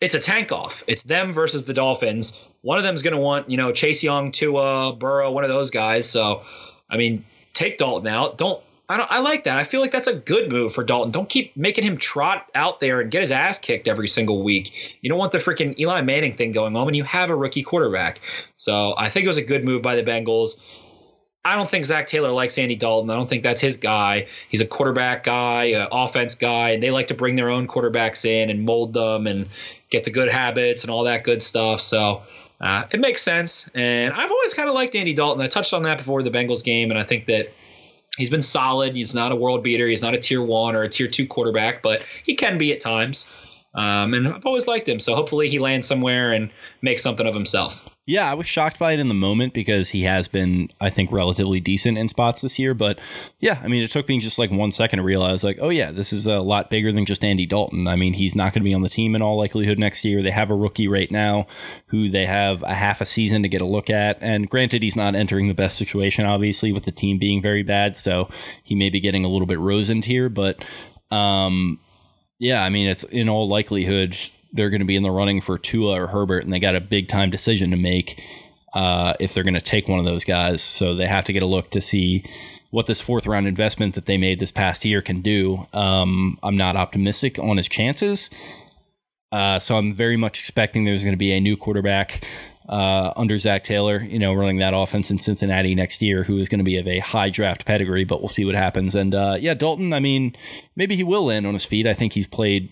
It's 0.00 0.16
a 0.16 0.20
tank 0.20 0.50
off. 0.50 0.82
It's 0.88 1.04
them 1.04 1.32
versus 1.32 1.64
the 1.64 1.74
Dolphins. 1.74 2.44
One 2.62 2.78
of 2.78 2.84
them's 2.84 3.02
going 3.02 3.14
to 3.14 3.20
want 3.20 3.50
you 3.50 3.56
know 3.56 3.72
Chase 3.72 4.02
Young, 4.02 4.32
Tua, 4.32 4.94
Burrow, 4.94 5.30
one 5.30 5.44
of 5.44 5.50
those 5.50 5.70
guys. 5.70 6.08
So, 6.08 6.42
I 6.88 6.96
mean, 6.96 7.24
take 7.52 7.78
Dalton 7.78 8.08
out. 8.08 8.38
Don't 8.38 8.62
I 8.88 8.96
don't 8.96 9.10
I 9.10 9.20
like 9.20 9.44
that. 9.44 9.58
I 9.58 9.64
feel 9.64 9.80
like 9.80 9.90
that's 9.90 10.08
a 10.08 10.14
good 10.14 10.50
move 10.50 10.74
for 10.74 10.84
Dalton. 10.84 11.12
Don't 11.12 11.28
keep 11.28 11.56
making 11.56 11.84
him 11.84 11.96
trot 11.96 12.46
out 12.54 12.80
there 12.80 13.00
and 13.00 13.10
get 13.10 13.22
his 13.22 13.32
ass 13.32 13.58
kicked 13.58 13.88
every 13.88 14.08
single 14.08 14.42
week. 14.42 14.98
You 15.00 15.08
don't 15.08 15.18
want 15.18 15.32
the 15.32 15.38
freaking 15.38 15.78
Eli 15.78 16.02
Manning 16.02 16.36
thing 16.36 16.52
going 16.52 16.76
on 16.76 16.84
when 16.84 16.94
you 16.94 17.04
have 17.04 17.30
a 17.30 17.36
rookie 17.36 17.62
quarterback. 17.62 18.20
So 18.56 18.94
I 18.96 19.08
think 19.08 19.24
it 19.24 19.28
was 19.28 19.38
a 19.38 19.44
good 19.44 19.64
move 19.64 19.82
by 19.82 19.96
the 19.96 20.02
Bengals. 20.02 20.60
I 21.44 21.56
don't 21.56 21.68
think 21.68 21.84
Zac 21.84 22.06
Taylor 22.06 22.30
likes 22.30 22.56
Andy 22.58 22.76
Dalton. 22.76 23.10
I 23.10 23.16
don't 23.16 23.28
think 23.28 23.42
that's 23.42 23.60
his 23.60 23.76
guy. 23.76 24.28
He's 24.48 24.60
a 24.60 24.66
quarterback 24.66 25.24
guy, 25.24 25.88
offense 25.90 26.36
guy, 26.36 26.70
and 26.70 26.82
they 26.82 26.90
like 26.92 27.08
to 27.08 27.14
bring 27.14 27.34
their 27.34 27.50
own 27.50 27.66
quarterbacks 27.66 28.24
in 28.24 28.48
and 28.48 28.64
mold 28.64 28.92
them 28.92 29.26
and 29.26 29.48
get 29.90 30.04
the 30.04 30.10
good 30.10 30.28
habits 30.28 30.84
and 30.84 30.90
all 30.90 31.04
that 31.04 31.24
good 31.24 31.42
stuff. 31.42 31.80
So 31.80 32.22
uh, 32.62 32.84
it 32.90 33.00
makes 33.00 33.22
sense. 33.22 33.68
And 33.74 34.14
I've 34.14 34.30
always 34.30 34.54
kind 34.54 34.68
of 34.68 34.74
liked 34.74 34.94
Andy 34.94 35.12
Dalton. 35.12 35.42
I 35.42 35.48
touched 35.48 35.74
on 35.74 35.82
that 35.82 35.98
before 35.98 36.22
the 36.22 36.30
Bengals 36.30 36.64
game, 36.64 36.90
and 36.90 36.98
I 36.98 37.02
think 37.02 37.26
that 37.26 37.52
he's 38.16 38.30
been 38.30 38.42
solid. 38.42 38.94
He's 38.94 39.14
not 39.14 39.32
a 39.32 39.36
world 39.36 39.62
beater. 39.62 39.88
He's 39.88 40.02
not 40.02 40.14
a 40.14 40.18
tier 40.18 40.42
one 40.42 40.76
or 40.76 40.82
a 40.82 40.88
tier 40.88 41.08
two 41.08 41.26
quarterback, 41.26 41.82
but 41.82 42.02
he 42.24 42.34
can 42.34 42.58
be 42.58 42.72
at 42.72 42.80
times. 42.80 43.30
Um, 43.74 44.14
and 44.14 44.28
I've 44.28 44.46
always 44.46 44.66
liked 44.66 44.88
him. 44.88 45.00
So 45.00 45.14
hopefully 45.14 45.48
he 45.48 45.58
lands 45.58 45.88
somewhere 45.88 46.32
and 46.32 46.50
makes 46.82 47.02
something 47.02 47.26
of 47.26 47.34
himself. 47.34 47.91
Yeah, 48.04 48.28
I 48.28 48.34
was 48.34 48.48
shocked 48.48 48.80
by 48.80 48.94
it 48.94 48.98
in 48.98 49.06
the 49.06 49.14
moment 49.14 49.54
because 49.54 49.90
he 49.90 50.02
has 50.02 50.26
been, 50.26 50.70
I 50.80 50.90
think, 50.90 51.12
relatively 51.12 51.60
decent 51.60 51.98
in 51.98 52.08
spots 52.08 52.40
this 52.40 52.58
year. 52.58 52.74
But 52.74 52.98
yeah, 53.38 53.60
I 53.62 53.68
mean, 53.68 53.80
it 53.80 53.92
took 53.92 54.08
me 54.08 54.18
just 54.18 54.40
like 54.40 54.50
one 54.50 54.72
second 54.72 54.96
to 54.96 55.04
realize, 55.04 55.44
like, 55.44 55.58
oh 55.60 55.68
yeah, 55.68 55.92
this 55.92 56.12
is 56.12 56.26
a 56.26 56.40
lot 56.40 56.68
bigger 56.68 56.90
than 56.90 57.06
just 57.06 57.24
Andy 57.24 57.46
Dalton. 57.46 57.86
I 57.86 57.94
mean, 57.94 58.14
he's 58.14 58.34
not 58.34 58.52
going 58.52 58.62
to 58.62 58.68
be 58.68 58.74
on 58.74 58.82
the 58.82 58.88
team 58.88 59.14
in 59.14 59.22
all 59.22 59.36
likelihood 59.36 59.78
next 59.78 60.04
year. 60.04 60.20
They 60.20 60.32
have 60.32 60.50
a 60.50 60.56
rookie 60.56 60.88
right 60.88 61.12
now 61.12 61.46
who 61.86 62.08
they 62.08 62.26
have 62.26 62.64
a 62.64 62.74
half 62.74 63.00
a 63.00 63.06
season 63.06 63.42
to 63.44 63.48
get 63.48 63.60
a 63.60 63.66
look 63.66 63.88
at. 63.88 64.18
And 64.20 64.50
granted, 64.50 64.82
he's 64.82 64.96
not 64.96 65.14
entering 65.14 65.46
the 65.46 65.54
best 65.54 65.78
situation, 65.78 66.26
obviously, 66.26 66.72
with 66.72 66.84
the 66.84 66.90
team 66.90 67.18
being 67.18 67.40
very 67.40 67.62
bad. 67.62 67.96
So 67.96 68.28
he 68.64 68.74
may 68.74 68.90
be 68.90 68.98
getting 68.98 69.24
a 69.24 69.28
little 69.28 69.46
bit 69.46 69.60
rosened 69.60 70.06
here. 70.06 70.28
But 70.28 70.64
um, 71.12 71.78
yeah, 72.40 72.64
I 72.64 72.68
mean, 72.68 72.88
it's 72.88 73.04
in 73.04 73.28
all 73.28 73.48
likelihood 73.48 74.16
they're 74.52 74.70
going 74.70 74.80
to 74.80 74.86
be 74.86 74.96
in 74.96 75.02
the 75.02 75.10
running 75.10 75.40
for 75.40 75.58
Tua 75.58 76.02
or 76.02 76.06
Herbert, 76.08 76.44
and 76.44 76.52
they 76.52 76.58
got 76.60 76.76
a 76.76 76.80
big 76.80 77.08
time 77.08 77.30
decision 77.30 77.70
to 77.70 77.76
make. 77.76 78.20
uh, 78.72 79.14
if 79.20 79.34
they're 79.34 79.44
going 79.44 79.54
to 79.54 79.60
take 79.60 79.88
one 79.88 79.98
of 79.98 80.04
those 80.04 80.24
guys. 80.24 80.62
So 80.62 80.94
they 80.94 81.06
have 81.06 81.24
to 81.26 81.32
get 81.32 81.42
a 81.42 81.46
look 81.46 81.70
to 81.70 81.80
see 81.80 82.24
what 82.70 82.86
this 82.86 83.00
fourth 83.00 83.26
round 83.26 83.46
investment 83.46 83.94
that 83.94 84.06
they 84.06 84.16
made 84.16 84.40
this 84.40 84.50
past 84.52 84.84
year 84.84 85.02
can 85.02 85.20
do. 85.20 85.66
Um, 85.72 86.38
I'm 86.42 86.56
not 86.56 86.76
optimistic 86.76 87.38
on 87.38 87.58
his 87.58 87.68
chances. 87.68 88.30
Uh, 89.30 89.58
so 89.58 89.76
I'm 89.76 89.92
very 89.92 90.16
much 90.16 90.40
expecting 90.40 90.84
there's 90.84 91.04
going 91.04 91.12
to 91.14 91.18
be 91.18 91.32
a 91.32 91.40
new 91.40 91.56
quarterback 91.56 92.24
uh, 92.68 93.12
under 93.16 93.36
Zac 93.38 93.64
Taylor, 93.64 94.02
you 94.02 94.18
know, 94.18 94.32
running 94.32 94.58
that 94.58 94.72
offense 94.74 95.10
in 95.10 95.18
Cincinnati 95.18 95.74
next 95.74 96.00
year, 96.00 96.22
who 96.22 96.38
is 96.38 96.48
going 96.48 96.58
to 96.60 96.64
be 96.64 96.78
of 96.78 96.86
a 96.86 97.00
high 97.00 97.28
draft 97.28 97.66
pedigree, 97.66 98.04
but 98.04 98.20
we'll 98.20 98.28
see 98.28 98.44
what 98.44 98.54
happens. 98.54 98.94
And 98.94 99.14
uh, 99.14 99.36
yeah, 99.38 99.54
Dalton, 99.54 99.92
I 99.92 100.00
mean, 100.00 100.34
maybe 100.76 100.96
he 100.96 101.04
will 101.04 101.26
land 101.26 101.46
on 101.46 101.54
his 101.54 101.64
feet. 101.64 101.86
I 101.86 101.94
think 101.94 102.12
he's 102.12 102.26
played 102.26 102.70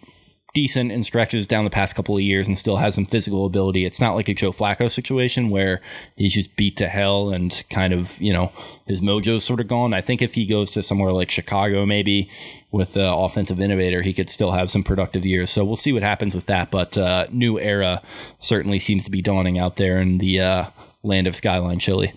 decent 0.54 0.90
in 0.90 1.04
stretches 1.04 1.46
down 1.46 1.64
the 1.64 1.70
past 1.70 1.94
couple 1.94 2.16
of 2.16 2.22
years 2.22 2.48
and 2.48 2.58
still 2.58 2.76
has 2.76 2.94
some 2.94 3.04
physical 3.04 3.46
ability. 3.46 3.84
It's 3.84 4.00
not 4.00 4.14
like 4.14 4.28
a 4.28 4.34
Joe 4.34 4.52
Flacco 4.52 4.90
situation 4.90 5.50
where 5.50 5.80
he's 6.16 6.34
just 6.34 6.56
beat 6.56 6.76
to 6.78 6.88
hell 6.88 7.30
and 7.30 7.62
kind 7.70 7.92
of, 7.92 8.20
you 8.20 8.32
know, 8.32 8.52
his 8.86 9.00
mojo's 9.00 9.44
sort 9.44 9.60
of 9.60 9.68
gone. 9.68 9.94
I 9.94 10.00
think 10.00 10.22
if 10.22 10.34
he 10.34 10.46
goes 10.46 10.72
to 10.72 10.82
somewhere 10.82 11.12
like 11.12 11.30
Chicago, 11.30 11.86
maybe 11.86 12.30
with 12.72 12.94
the 12.94 13.12
offensive 13.12 13.60
innovator, 13.60 14.02
he 14.02 14.12
could 14.12 14.30
still 14.30 14.52
have 14.52 14.70
some 14.70 14.82
productive 14.82 15.24
years. 15.24 15.50
So 15.50 15.64
we'll 15.64 15.76
see 15.76 15.92
what 15.92 16.02
happens 16.02 16.34
with 16.34 16.46
that. 16.46 16.70
But 16.70 16.98
uh, 16.98 17.26
new 17.30 17.58
era 17.58 18.02
certainly 18.38 18.78
seems 18.78 19.04
to 19.04 19.10
be 19.10 19.22
dawning 19.22 19.58
out 19.58 19.76
there 19.76 19.98
in 19.98 20.18
the 20.18 20.40
uh, 20.40 20.64
land 21.02 21.26
of 21.26 21.36
Skyline 21.36 21.78
Chili. 21.78 22.12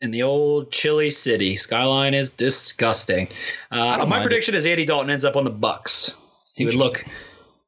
In 0.00 0.10
the 0.10 0.22
old 0.24 0.72
chilly 0.72 1.12
city, 1.12 1.54
Skyline 1.54 2.12
is 2.12 2.30
disgusting. 2.30 3.28
Uh, 3.70 4.04
my 4.04 4.20
prediction 4.20 4.54
it. 4.54 4.58
is 4.58 4.66
Andy 4.66 4.84
Dalton 4.84 5.10
ends 5.10 5.24
up 5.24 5.36
on 5.36 5.44
the 5.44 5.50
Bucks. 5.50 6.12
He 6.54 6.64
would 6.64 6.74
look 6.74 7.04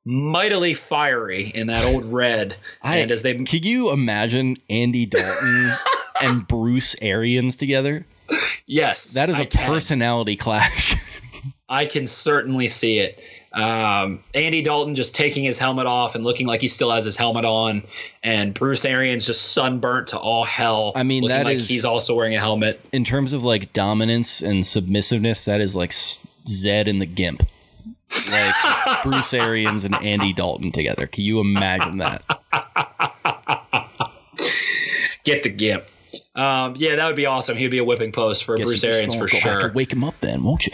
mightily 0.05 0.75
fiery 0.75 1.49
in 1.49 1.69
that 1.69 1.85
old 1.85 2.05
red. 2.05 2.57
I, 2.83 2.99
and 2.99 3.11
as 3.11 3.23
they 3.23 3.35
can 3.35 3.63
you 3.63 3.91
imagine 3.91 4.57
Andy 4.69 5.07
Dalton 5.07 5.75
and 6.21 6.47
Bruce 6.47 6.95
Arians 7.01 7.57
together? 7.57 8.07
Yes, 8.67 9.13
that 9.13 9.29
is 9.29 9.39
a 9.39 9.47
personality 9.47 10.37
clash. 10.37 10.97
I 11.69 11.87
can 11.87 12.07
certainly 12.07 12.69
see 12.69 12.99
it. 12.99 13.23
Um, 13.53 14.25
Andy 14.35 14.63
Dalton 14.63 14.97
just 14.97 15.15
taking 15.15 15.45
his 15.45 15.59
helmet 15.59 15.87
off 15.87 16.15
and 16.15 16.25
looking 16.25 16.47
like 16.47 16.61
he 16.61 16.67
still 16.67 16.91
has 16.91 17.05
his 17.05 17.17
helmet 17.17 17.45
on, 17.45 17.85
and 18.23 18.53
Bruce 18.53 18.85
Arians 18.85 19.27
just 19.27 19.53
sunburnt 19.53 20.09
to 20.09 20.19
all 20.19 20.45
hell. 20.45 20.93
I 20.97 21.05
mean, 21.05 21.29
that 21.29 21.45
like 21.45 21.59
is, 21.59 21.69
he's 21.69 21.85
also 21.85 22.17
wearing 22.17 22.35
a 22.35 22.41
helmet. 22.41 22.81
In 22.93 23.05
terms 23.05 23.33
of 23.33 23.45
like 23.45 23.73
dominance 23.73 24.43
and 24.43 24.67
submissiveness, 24.67 25.45
that 25.45 25.61
is 25.61 25.77
like 25.77 25.93
Zed 25.93 26.89
and 26.89 27.01
the 27.01 27.07
Gimp 27.07 27.45
like 28.31 29.03
Bruce 29.03 29.35
Arians 29.35 29.85
and 29.85 29.95
Andy 29.95 30.33
Dalton 30.33 30.71
together. 30.73 31.07
Can 31.07 31.25
you 31.25 31.41
imagine 31.41 31.99
that? 31.99 32.23
Get 35.25 35.43
the 35.43 35.51
gimp. 35.51 35.85
Um, 36.35 36.75
yeah, 36.77 36.97
that 36.97 37.07
would 37.07 37.17
be 37.17 37.27
awesome. 37.27 37.57
He'd 37.57 37.71
be 37.71 37.79
a 37.79 37.85
whipping 37.85 38.13
post 38.13 38.45
for 38.45 38.57
Guess 38.57 38.67
Bruce 38.67 38.85
Arians 38.85 39.15
for 39.15 39.29
sure. 39.29 39.51
Have 39.51 39.61
to 39.61 39.73
wake 39.73 39.93
him 39.93 40.05
up 40.05 40.19
then, 40.21 40.43
won't 40.43 40.67
you? 40.67 40.73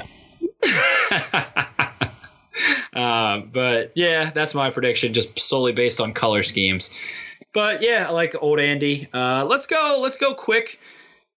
uh, 2.93 3.39
but 3.41 3.93
yeah, 3.95 4.31
that's 4.31 4.55
my 4.55 4.71
prediction, 4.71 5.13
just 5.13 5.39
solely 5.39 5.73
based 5.73 6.01
on 6.01 6.13
color 6.13 6.43
schemes. 6.43 6.91
But 7.53 7.83
yeah, 7.83 8.07
I 8.09 8.11
like 8.13 8.37
old 8.41 8.61
Andy. 8.61 9.09
Uh, 9.13 9.45
let's 9.49 9.67
go. 9.67 9.99
Let's 10.01 10.17
go 10.17 10.35
quick. 10.35 10.81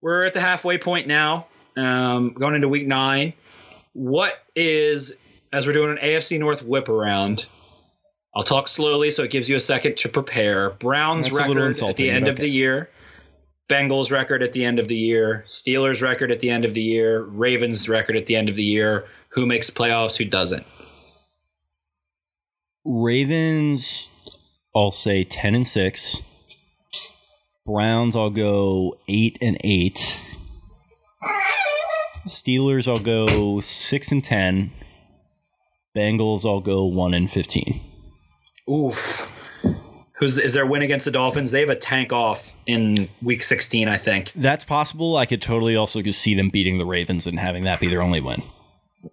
We're 0.01 0.25
at 0.25 0.33
the 0.33 0.41
halfway 0.41 0.77
point 0.77 1.07
now. 1.07 1.47
Um, 1.75 2.33
going 2.33 2.55
into 2.55 2.67
week 2.67 2.87
nine. 2.87 3.33
What 3.93 4.33
is 4.55 5.15
as 5.53 5.67
we're 5.67 5.73
doing 5.73 5.91
an 5.91 6.03
AFC 6.03 6.39
North 6.39 6.63
whip 6.63 6.89
around. 6.89 7.45
I'll 8.35 8.43
talk 8.43 8.67
slowly 8.67 9.11
so 9.11 9.23
it 9.23 9.31
gives 9.31 9.47
you 9.47 9.55
a 9.55 9.61
second 9.61 9.95
to 9.97 10.09
prepare. 10.09 10.71
Browns 10.71 11.27
That's 11.27 11.37
record 11.37 11.81
at 11.83 11.95
the 11.95 12.09
end 12.09 12.27
of 12.27 12.37
the 12.37 12.49
year. 12.49 12.89
Bengals 13.69 14.11
record 14.11 14.41
at 14.41 14.51
the 14.53 14.65
end 14.65 14.79
of 14.79 14.87
the 14.87 14.97
year. 14.97 15.43
Steelers 15.47 16.01
record 16.01 16.31
at 16.31 16.39
the 16.39 16.49
end 16.49 16.65
of 16.65 16.73
the 16.73 16.81
year. 16.81 17.21
Ravens 17.21 17.87
record 17.87 18.17
at 18.17 18.25
the 18.25 18.35
end 18.35 18.49
of 18.49 18.55
the 18.55 18.63
year. 18.63 19.05
Who 19.29 19.45
makes 19.45 19.69
playoffs? 19.69 20.17
Who 20.17 20.25
doesn't? 20.25 20.65
Ravens, 22.83 24.09
I'll 24.75 24.91
say 24.91 25.23
ten 25.23 25.55
and 25.55 25.65
six. 25.65 26.17
Browns, 27.65 28.15
I'll 28.15 28.29
go 28.29 28.99
eight 29.07 29.37
and 29.41 29.57
eight. 29.63 30.19
Steelers, 32.27 32.87
I'll 32.87 32.99
go 32.99 33.61
six 33.61 34.11
and 34.11 34.23
ten. 34.23 34.71
Bengals, 35.95 36.45
I'll 36.45 36.59
go 36.59 36.85
one 36.85 37.13
and 37.13 37.29
fifteen. 37.29 37.79
Oof. 38.69 39.29
Who's 40.13 40.37
is 40.37 40.53
their 40.53 40.65
win 40.65 40.81
against 40.81 41.05
the 41.05 41.11
Dolphins? 41.11 41.51
They 41.51 41.59
have 41.59 41.69
a 41.69 41.75
tank 41.75 42.13
off 42.13 42.55
in 42.65 43.09
week 43.21 43.43
sixteen, 43.43 43.87
I 43.87 43.97
think. 43.97 44.31
That's 44.35 44.65
possible. 44.65 45.17
I 45.17 45.25
could 45.25 45.41
totally 45.41 45.75
also 45.75 46.01
just 46.01 46.21
see 46.21 46.33
them 46.33 46.49
beating 46.49 46.77
the 46.77 46.85
Ravens 46.85 47.27
and 47.27 47.39
having 47.39 47.65
that 47.65 47.79
be 47.79 47.89
their 47.89 48.01
only 48.01 48.21
win. 48.21 48.41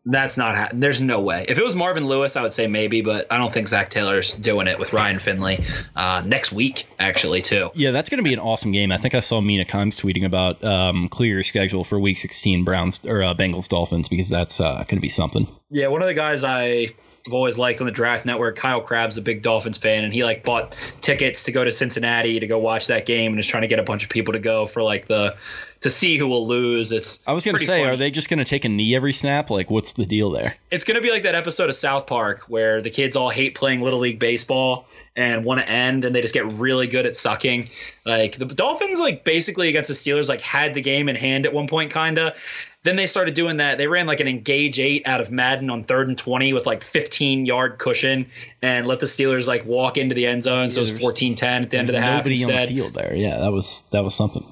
That's 0.04 0.36
not. 0.36 0.56
Ha- 0.56 0.68
there's 0.72 1.00
no 1.00 1.20
way. 1.20 1.44
If 1.48 1.58
it 1.58 1.64
was 1.64 1.74
Marvin 1.74 2.06
Lewis, 2.06 2.36
I 2.36 2.42
would 2.42 2.52
say 2.52 2.66
maybe, 2.66 3.02
but 3.02 3.26
I 3.30 3.38
don't 3.38 3.52
think 3.52 3.68
Zac 3.68 3.88
Taylor's 3.88 4.32
doing 4.34 4.66
it 4.66 4.78
with 4.78 4.92
Ryan 4.92 5.18
Finley 5.18 5.64
uh, 5.96 6.22
next 6.24 6.52
week, 6.52 6.86
actually, 6.98 7.42
too. 7.42 7.70
Yeah, 7.74 7.90
that's 7.90 8.08
going 8.08 8.18
to 8.18 8.24
be 8.24 8.32
an 8.32 8.40
awesome 8.40 8.72
game. 8.72 8.92
I 8.92 8.96
think 8.96 9.14
I 9.14 9.20
saw 9.20 9.40
Mina 9.40 9.64
Kimes 9.64 10.00
tweeting 10.00 10.24
about 10.24 10.62
um, 10.62 11.08
clear 11.08 11.34
your 11.34 11.42
schedule 11.42 11.84
for 11.84 11.98
Week 11.98 12.16
16 12.16 12.64
Browns 12.64 13.04
or 13.04 13.22
uh, 13.22 13.34
Bengals 13.34 13.68
Dolphins 13.68 14.08
because 14.08 14.28
that's 14.28 14.60
uh, 14.60 14.76
going 14.76 14.96
to 14.96 15.00
be 15.00 15.08
something. 15.08 15.46
Yeah, 15.70 15.88
one 15.88 16.02
of 16.02 16.08
the 16.08 16.14
guys 16.14 16.44
I 16.44 16.90
I've 17.26 17.34
always 17.34 17.58
liked 17.58 17.80
on 17.80 17.86
the 17.86 17.92
draft 17.92 18.24
network. 18.24 18.56
Kyle 18.56 18.80
Crabbs, 18.80 19.16
a 19.18 19.22
big 19.22 19.42
Dolphins 19.42 19.76
fan, 19.76 20.04
and 20.04 20.12
he 20.12 20.24
like 20.24 20.42
bought 20.42 20.74
tickets 21.00 21.44
to 21.44 21.52
go 21.52 21.64
to 21.64 21.70
Cincinnati 21.70 22.40
to 22.40 22.46
go 22.46 22.58
watch 22.58 22.86
that 22.86 23.04
game, 23.06 23.32
and 23.32 23.38
is 23.38 23.46
trying 23.46 23.62
to 23.62 23.68
get 23.68 23.78
a 23.78 23.82
bunch 23.82 24.04
of 24.04 24.10
people 24.10 24.32
to 24.32 24.38
go 24.38 24.66
for 24.66 24.82
like 24.82 25.06
the 25.06 25.36
to 25.80 25.90
see 25.90 26.18
who 26.18 26.26
will 26.26 26.46
lose. 26.46 26.92
It's 26.92 27.18
I 27.26 27.32
was 27.32 27.44
gonna 27.44 27.58
say, 27.58 27.80
funny. 27.80 27.84
are 27.84 27.96
they 27.96 28.10
just 28.10 28.28
gonna 28.28 28.44
take 28.44 28.64
a 28.64 28.68
knee 28.68 28.94
every 28.94 29.12
snap? 29.12 29.50
Like, 29.50 29.70
what's 29.70 29.94
the 29.94 30.04
deal 30.04 30.30
there? 30.30 30.56
It's 30.70 30.84
gonna 30.84 31.00
be 31.00 31.10
like 31.10 31.22
that 31.22 31.34
episode 31.34 31.70
of 31.70 31.76
South 31.76 32.06
Park 32.06 32.42
where 32.48 32.80
the 32.82 32.90
kids 32.90 33.16
all 33.16 33.30
hate 33.30 33.54
playing 33.54 33.80
little 33.80 33.98
league 33.98 34.18
baseball 34.18 34.86
and 35.16 35.44
want 35.44 35.60
to 35.60 35.68
end, 35.68 36.04
and 36.04 36.14
they 36.14 36.22
just 36.22 36.34
get 36.34 36.46
really 36.52 36.86
good 36.86 37.06
at 37.06 37.16
sucking. 37.16 37.68
Like 38.06 38.38
the 38.38 38.44
Dolphins, 38.46 39.00
like 39.00 39.24
basically 39.24 39.68
against 39.68 39.88
the 39.88 39.94
Steelers, 39.94 40.28
like 40.28 40.40
had 40.40 40.74
the 40.74 40.80
game 40.80 41.08
in 41.08 41.16
hand 41.16 41.46
at 41.46 41.52
one 41.52 41.66
point, 41.66 41.92
kinda, 41.92 42.34
then 42.82 42.96
they 42.96 43.06
started 43.06 43.34
doing 43.34 43.58
that. 43.58 43.78
They 43.78 43.86
ran 43.86 44.06
like 44.06 44.20
an 44.20 44.28
engage 44.28 44.78
eight 44.78 45.06
out 45.06 45.20
of 45.20 45.30
Madden 45.30 45.68
on 45.70 45.84
third 45.84 46.08
and 46.08 46.16
20 46.16 46.52
with 46.52 46.66
like 46.66 46.82
15 46.82 47.44
yard 47.44 47.78
cushion 47.78 48.26
and 48.62 48.86
let 48.86 49.00
the 49.00 49.06
Steelers 49.06 49.46
like 49.46 49.66
walk 49.66 49.98
into 49.98 50.14
the 50.14 50.26
end 50.26 50.42
zone. 50.42 50.70
So 50.70 50.80
it 50.80 50.92
was 50.92 51.00
14 51.00 51.34
10 51.34 51.62
at 51.64 51.70
the 51.70 51.78
end 51.78 51.88
of 51.88 51.94
the 51.94 52.00
half. 52.00 52.18
Nobody 52.18 52.36
instead. 52.36 52.68
on 52.68 52.68
the 52.68 52.74
field 52.74 52.94
there. 52.94 53.14
Yeah, 53.14 53.38
that 53.38 53.52
was, 53.52 53.84
that 53.92 54.04
was 54.04 54.14
something. 54.14 54.46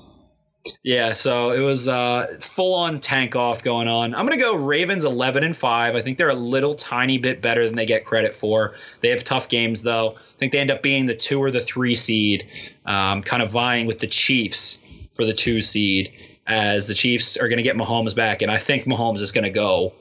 Yeah, 0.83 1.12
so 1.14 1.51
it 1.51 1.61
was 1.61 1.89
uh, 1.89 2.39
full 2.41 2.75
on 2.75 3.01
tank 3.01 3.37
off 3.37 3.62
going 3.62 3.89
on. 3.89 4.14
I'm 4.14 4.27
going 4.27 4.39
to 4.39 4.45
go 4.45 4.55
Ravens 4.55 5.05
11 5.05 5.45
and 5.45 5.57
5. 5.57 5.95
I 5.95 6.01
think 6.01 6.19
they're 6.19 6.29
a 6.29 6.35
little 6.35 6.75
tiny 6.75 7.19
bit 7.19 7.41
better 7.41 7.64
than 7.64 7.77
they 7.77 7.87
get 7.87 8.05
credit 8.05 8.35
for. 8.35 8.75
They 9.01 9.09
have 9.11 9.25
tough 9.25 9.49
games 9.49 9.83
though. 9.83 10.16
I 10.16 10.39
think 10.39 10.53
they 10.53 10.59
end 10.59 10.71
up 10.71 10.83
being 10.83 11.07
the 11.07 11.14
two 11.14 11.41
or 11.41 11.51
the 11.51 11.61
three 11.61 11.95
seed, 11.95 12.47
um, 12.87 13.23
kind 13.23 13.43
of 13.43 13.51
vying 13.51 13.87
with 13.87 13.99
the 13.99 14.07
Chiefs 14.07 14.83
for 15.14 15.25
the 15.25 15.35
two 15.35 15.61
seed 15.61 16.12
as 16.47 16.87
the 16.87 16.95
Chiefs 16.95 17.37
are 17.37 17.49
going 17.49 17.59
to 17.59 17.62
get 17.62 17.77
Mahomes 17.77 18.16
back, 18.16 18.41
and 18.41 18.51
I 18.51 18.59
think 18.59 18.85
Mahomes 18.85 19.21
is 19.21 19.33
going 19.33 19.45
to 19.45 19.51
go. 19.51 19.93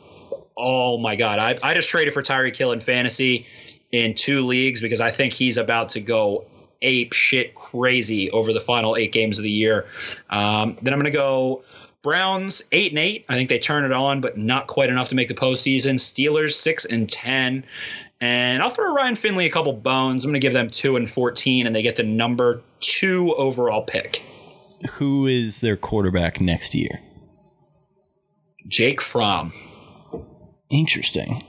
Oh 0.55 0.97
my 0.97 1.15
God! 1.15 1.39
I, 1.39 1.59
I 1.61 1.73
just 1.73 1.89
traded 1.89 2.13
for 2.13 2.23
Tyreek 2.23 2.55
Hill 2.55 2.71
in 2.71 2.79
fantasy 2.79 3.45
in 3.91 4.15
two 4.15 4.45
leagues 4.45 4.81
because 4.81 5.01
I 5.01 5.11
think 5.11 5.33
he's 5.33 5.57
about 5.57 5.89
to 5.89 6.01
go 6.01 6.45
ape 6.81 7.13
shit 7.13 7.55
crazy 7.55 8.31
over 8.31 8.53
the 8.53 8.61
final 8.61 8.95
eight 8.95 9.11
games 9.11 9.37
of 9.37 9.43
the 9.43 9.51
year. 9.51 9.85
Um, 10.29 10.77
then 10.81 10.93
I'm 10.93 10.99
going 10.99 11.11
to 11.11 11.17
go 11.17 11.63
Browns 12.01 12.63
eight 12.71 12.91
and 12.91 12.99
eight. 12.99 13.25
I 13.29 13.35
think 13.35 13.49
they 13.49 13.59
turn 13.59 13.85
it 13.85 13.91
on, 13.91 14.21
but 14.21 14.37
not 14.37 14.67
quite 14.67 14.89
enough 14.89 15.09
to 15.09 15.15
make 15.15 15.27
the 15.27 15.33
postseason. 15.33 15.95
Steelers 15.95 16.53
six 16.53 16.85
and 16.85 17.09
ten. 17.09 17.65
And 18.19 18.63
I'll 18.63 18.71
throw 18.71 18.93
Ryan 18.93 19.15
Finley 19.15 19.45
a 19.45 19.51
couple 19.51 19.73
bones. 19.73 20.25
I'm 20.25 20.31
going 20.31 20.41
to 20.41 20.45
give 20.45 20.53
them 20.53 20.69
two 20.69 20.95
and 20.95 21.09
fourteen, 21.09 21.67
and 21.67 21.75
they 21.75 21.83
get 21.83 21.95
the 21.95 22.03
number 22.03 22.61
two 22.79 23.35
overall 23.35 23.83
pick 23.83 24.23
who 24.91 25.27
is 25.27 25.59
their 25.59 25.77
quarterback 25.77 26.39
next 26.39 26.75
year? 26.75 26.99
Jake 28.67 29.01
Fromm. 29.01 29.53
Interesting. 30.69 31.43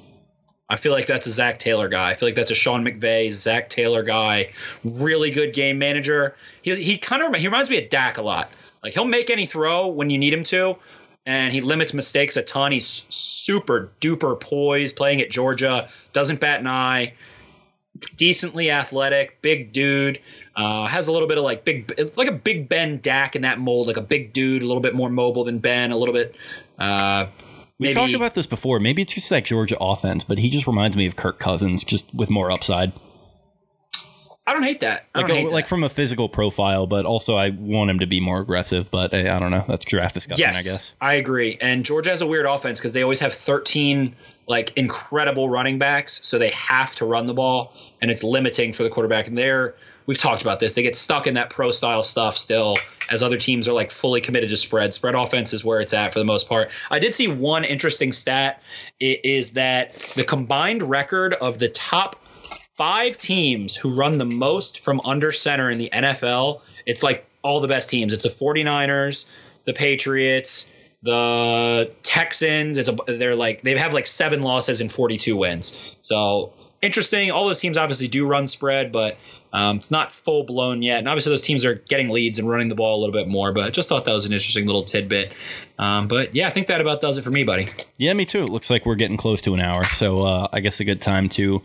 I 0.70 0.76
feel 0.76 0.92
like 0.92 1.06
that's 1.06 1.26
a 1.26 1.30
Zac 1.30 1.58
Taylor 1.58 1.88
guy. 1.88 2.10
I 2.10 2.14
feel 2.14 2.28
like 2.28 2.36
that's 2.36 2.50
a 2.50 2.54
Sean 2.54 2.84
McVay, 2.84 3.32
Zac 3.32 3.70
Taylor 3.70 4.02
guy. 4.02 4.52
Really 4.84 5.30
good 5.30 5.54
game 5.54 5.78
manager. 5.78 6.36
He 6.62 6.74
he 6.76 6.98
kind 6.98 7.22
of 7.22 7.34
he 7.34 7.46
reminds 7.46 7.70
me 7.70 7.82
of 7.82 7.88
Dak 7.88 8.18
a 8.18 8.22
lot. 8.22 8.50
Like 8.82 8.92
he'll 8.92 9.06
make 9.06 9.30
any 9.30 9.46
throw 9.46 9.86
when 9.88 10.10
you 10.10 10.18
need 10.18 10.32
him 10.32 10.44
to, 10.44 10.76
and 11.24 11.52
he 11.52 11.62
limits 11.62 11.94
mistakes 11.94 12.36
a 12.36 12.42
ton. 12.42 12.72
He's 12.72 13.06
super 13.08 13.90
duper 14.00 14.38
poised, 14.38 14.96
playing 14.96 15.20
at 15.20 15.30
Georgia. 15.30 15.88
Doesn't 16.12 16.40
bat 16.40 16.60
an 16.60 16.66
eye. 16.66 17.14
Decently 18.16 18.70
athletic, 18.70 19.40
big 19.42 19.72
dude. 19.72 20.20
Uh, 20.54 20.86
has 20.86 21.06
a 21.06 21.12
little 21.12 21.28
bit 21.28 21.38
of 21.38 21.44
like 21.44 21.64
big, 21.64 21.92
like 22.16 22.28
a 22.28 22.32
Big 22.32 22.68
Ben 22.68 23.00
Dak 23.00 23.36
in 23.36 23.42
that 23.42 23.58
mold, 23.58 23.86
like 23.86 23.96
a 23.96 24.02
big 24.02 24.32
dude, 24.32 24.62
a 24.62 24.66
little 24.66 24.82
bit 24.82 24.94
more 24.94 25.08
mobile 25.08 25.44
than 25.44 25.58
Ben, 25.58 25.92
a 25.92 25.96
little 25.96 26.12
bit. 26.12 26.34
Uh, 26.78 27.26
we 27.78 27.92
talked 27.94 28.14
about 28.14 28.34
this 28.34 28.46
before. 28.46 28.80
Maybe 28.80 29.02
it's 29.02 29.12
just 29.14 29.30
like 29.30 29.44
Georgia 29.44 29.76
offense, 29.80 30.24
but 30.24 30.38
he 30.38 30.50
just 30.50 30.66
reminds 30.66 30.96
me 30.96 31.06
of 31.06 31.16
Kirk 31.16 31.38
Cousins, 31.38 31.84
just 31.84 32.12
with 32.14 32.30
more 32.30 32.50
upside. 32.50 32.92
I 34.46 34.54
don't 34.54 34.62
hate 34.62 34.80
that. 34.80 35.04
I 35.14 35.18
Like, 35.18 35.28
don't 35.28 35.36
hate 35.36 35.50
like 35.50 35.64
that. 35.66 35.68
from 35.68 35.84
a 35.84 35.90
physical 35.90 36.28
profile, 36.30 36.86
but 36.86 37.04
also 37.04 37.36
I 37.36 37.50
want 37.50 37.90
him 37.90 37.98
to 37.98 38.06
be 38.06 38.18
more 38.18 38.40
aggressive. 38.40 38.90
But 38.90 39.12
eh, 39.12 39.30
I 39.30 39.38
don't 39.38 39.50
know. 39.50 39.64
That's 39.68 39.84
draft 39.84 40.14
discussion, 40.14 40.40
yes, 40.40 40.56
I 40.66 40.70
guess. 40.70 40.92
I 41.02 41.14
agree. 41.14 41.58
And 41.60 41.84
Georgia 41.84 42.08
has 42.10 42.22
a 42.22 42.26
weird 42.26 42.46
offense 42.46 42.80
because 42.80 42.94
they 42.94 43.02
always 43.02 43.20
have 43.20 43.34
13 43.34 44.16
like 44.46 44.72
incredible 44.78 45.50
running 45.50 45.78
backs, 45.78 46.26
so 46.26 46.38
they 46.38 46.48
have 46.50 46.94
to 46.94 47.04
run 47.04 47.26
the 47.26 47.34
ball, 47.34 47.74
and 48.00 48.10
it's 48.10 48.22
limiting 48.22 48.72
for 48.72 48.84
the 48.84 48.88
quarterback. 48.88 49.26
And 49.28 49.36
they're 49.36 49.74
we've 50.08 50.18
talked 50.18 50.40
about 50.40 50.58
this. 50.58 50.72
They 50.72 50.82
get 50.82 50.96
stuck 50.96 51.26
in 51.26 51.34
that 51.34 51.50
pro 51.50 51.70
style 51.70 52.02
stuff 52.02 52.36
still, 52.36 52.76
as 53.10 53.22
other 53.22 53.36
teams 53.36 53.68
are 53.68 53.74
like 53.74 53.92
fully 53.92 54.22
committed 54.22 54.48
to 54.48 54.56
spread. 54.56 54.94
Spread 54.94 55.14
offense 55.14 55.52
is 55.52 55.62
where 55.62 55.80
it's 55.80 55.92
at 55.92 56.14
for 56.14 56.18
the 56.18 56.24
most 56.24 56.48
part. 56.48 56.70
I 56.90 56.98
did 56.98 57.14
see 57.14 57.28
one 57.28 57.62
interesting 57.62 58.10
stat 58.10 58.62
is 58.98 59.52
that 59.52 59.94
the 60.16 60.24
combined 60.24 60.82
record 60.82 61.34
of 61.34 61.58
the 61.58 61.68
top 61.68 62.16
five 62.72 63.18
teams 63.18 63.76
who 63.76 63.94
run 63.94 64.16
the 64.16 64.24
most 64.24 64.80
from 64.80 65.00
under 65.04 65.30
center 65.30 65.70
in 65.70 65.78
the 65.78 65.90
NFL, 65.92 66.62
it's 66.86 67.02
like 67.02 67.26
all 67.42 67.60
the 67.60 67.68
best 67.68 67.90
teams. 67.90 68.14
It's 68.14 68.22
the 68.22 68.30
49ers, 68.30 69.30
the 69.66 69.74
Patriots, 69.74 70.72
the 71.02 71.92
Texans. 72.02 72.78
It's 72.78 72.88
a 72.88 72.96
they're 73.06 73.36
like 73.36 73.60
they 73.60 73.76
have 73.76 73.92
like 73.92 74.06
seven 74.06 74.40
losses 74.40 74.80
and 74.80 74.90
42 74.90 75.36
wins. 75.36 75.96
So 76.00 76.54
interesting. 76.80 77.30
All 77.30 77.46
those 77.46 77.60
teams 77.60 77.76
obviously 77.76 78.08
do 78.08 78.26
run 78.26 78.46
spread, 78.48 78.90
but 78.90 79.18
um, 79.52 79.76
it's 79.78 79.90
not 79.90 80.12
full 80.12 80.44
blown 80.44 80.82
yet. 80.82 80.98
And 80.98 81.08
obviously 81.08 81.30
those 81.30 81.42
teams 81.42 81.64
are 81.64 81.76
getting 81.76 82.10
leads 82.10 82.38
and 82.38 82.48
running 82.48 82.68
the 82.68 82.74
ball 82.74 82.98
a 82.98 83.00
little 83.00 83.12
bit 83.12 83.28
more. 83.28 83.52
But 83.52 83.64
I 83.64 83.70
just 83.70 83.88
thought 83.88 84.04
that 84.04 84.12
was 84.12 84.24
an 84.24 84.32
interesting 84.32 84.66
little 84.66 84.82
tidbit. 84.82 85.32
Um, 85.78 86.08
but 86.08 86.34
yeah, 86.34 86.48
I 86.48 86.50
think 86.50 86.66
that 86.66 86.80
about 86.80 87.00
does 87.00 87.18
it 87.18 87.22
for 87.22 87.30
me, 87.30 87.44
buddy. 87.44 87.66
Yeah, 87.96 88.12
me 88.14 88.24
too. 88.24 88.42
It 88.42 88.50
looks 88.50 88.70
like 88.70 88.84
we're 88.84 88.96
getting 88.96 89.16
close 89.16 89.40
to 89.42 89.54
an 89.54 89.60
hour, 89.60 89.84
so 89.84 90.22
uh, 90.22 90.48
I 90.52 90.60
guess 90.60 90.80
a 90.80 90.84
good 90.84 91.00
time 91.00 91.28
to 91.30 91.62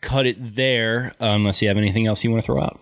cut 0.00 0.26
it 0.26 0.36
there. 0.38 1.14
Unless 1.20 1.62
you 1.62 1.68
have 1.68 1.76
anything 1.76 2.06
else 2.06 2.24
you 2.24 2.30
want 2.30 2.42
to 2.42 2.46
throw 2.46 2.62
out. 2.62 2.80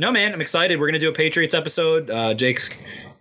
No, 0.00 0.12
man, 0.12 0.32
I'm 0.32 0.40
excited. 0.40 0.78
We're 0.78 0.86
gonna 0.86 1.00
do 1.00 1.08
a 1.08 1.12
Patriots 1.12 1.54
episode. 1.54 2.08
Uh, 2.08 2.32
Jake's 2.32 2.70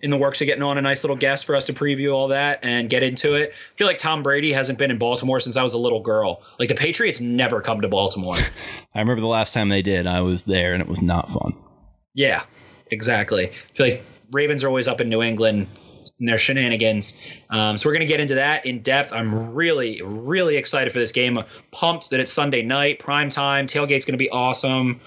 in 0.03 0.11
the 0.11 0.17
works 0.17 0.41
of 0.41 0.45
getting 0.45 0.61
on 0.61 0.77
a 0.77 0.81
nice 0.81 1.03
little 1.03 1.15
guest 1.15 1.45
for 1.45 1.55
us 1.55 1.65
to 1.65 1.73
preview 1.73 2.13
all 2.13 2.27
that 2.27 2.59
and 2.61 2.87
get 2.87 3.01
into 3.01 3.33
it. 3.33 3.49
I 3.49 3.77
feel 3.77 3.87
like 3.87 3.97
Tom 3.97 4.21
Brady 4.21 4.53
hasn't 4.53 4.77
been 4.77 4.91
in 4.91 4.99
Baltimore 4.99 5.39
since 5.39 5.57
I 5.57 5.63
was 5.63 5.73
a 5.73 5.79
little 5.79 6.01
girl. 6.01 6.43
Like 6.59 6.69
the 6.69 6.75
Patriots 6.75 7.19
never 7.19 7.61
come 7.61 7.81
to 7.81 7.87
Baltimore. 7.87 8.35
I 8.93 8.99
remember 8.99 9.21
the 9.21 9.27
last 9.27 9.55
time 9.55 9.69
they 9.69 9.81
did. 9.81 10.05
I 10.05 10.21
was 10.21 10.43
there, 10.43 10.73
and 10.73 10.81
it 10.83 10.87
was 10.87 11.01
not 11.01 11.29
fun. 11.29 11.53
yeah, 12.13 12.43
exactly. 12.91 13.47
I 13.49 13.73
feel 13.73 13.87
like 13.87 14.05
Ravens 14.31 14.63
are 14.63 14.67
always 14.67 14.87
up 14.87 15.01
in 15.01 15.09
New 15.09 15.23
England 15.23 15.65
and 16.19 16.27
their 16.27 16.37
shenanigans. 16.37 17.17
Um, 17.49 17.77
so 17.77 17.89
we're 17.89 17.93
gonna 17.93 18.05
get 18.05 18.19
into 18.19 18.35
that 18.35 18.67
in 18.67 18.83
depth. 18.83 19.13
I'm 19.13 19.55
really, 19.55 20.03
really 20.03 20.57
excited 20.57 20.93
for 20.93 20.99
this 20.99 21.11
game. 21.11 21.39
I'm 21.39 21.45
pumped 21.71 22.11
that 22.11 22.19
it's 22.19 22.31
Sunday 22.31 22.61
night, 22.61 22.99
prime 22.99 23.31
time. 23.31 23.65
Tailgate's 23.65 24.05
gonna 24.05 24.17
be 24.17 24.29
awesome. 24.29 24.99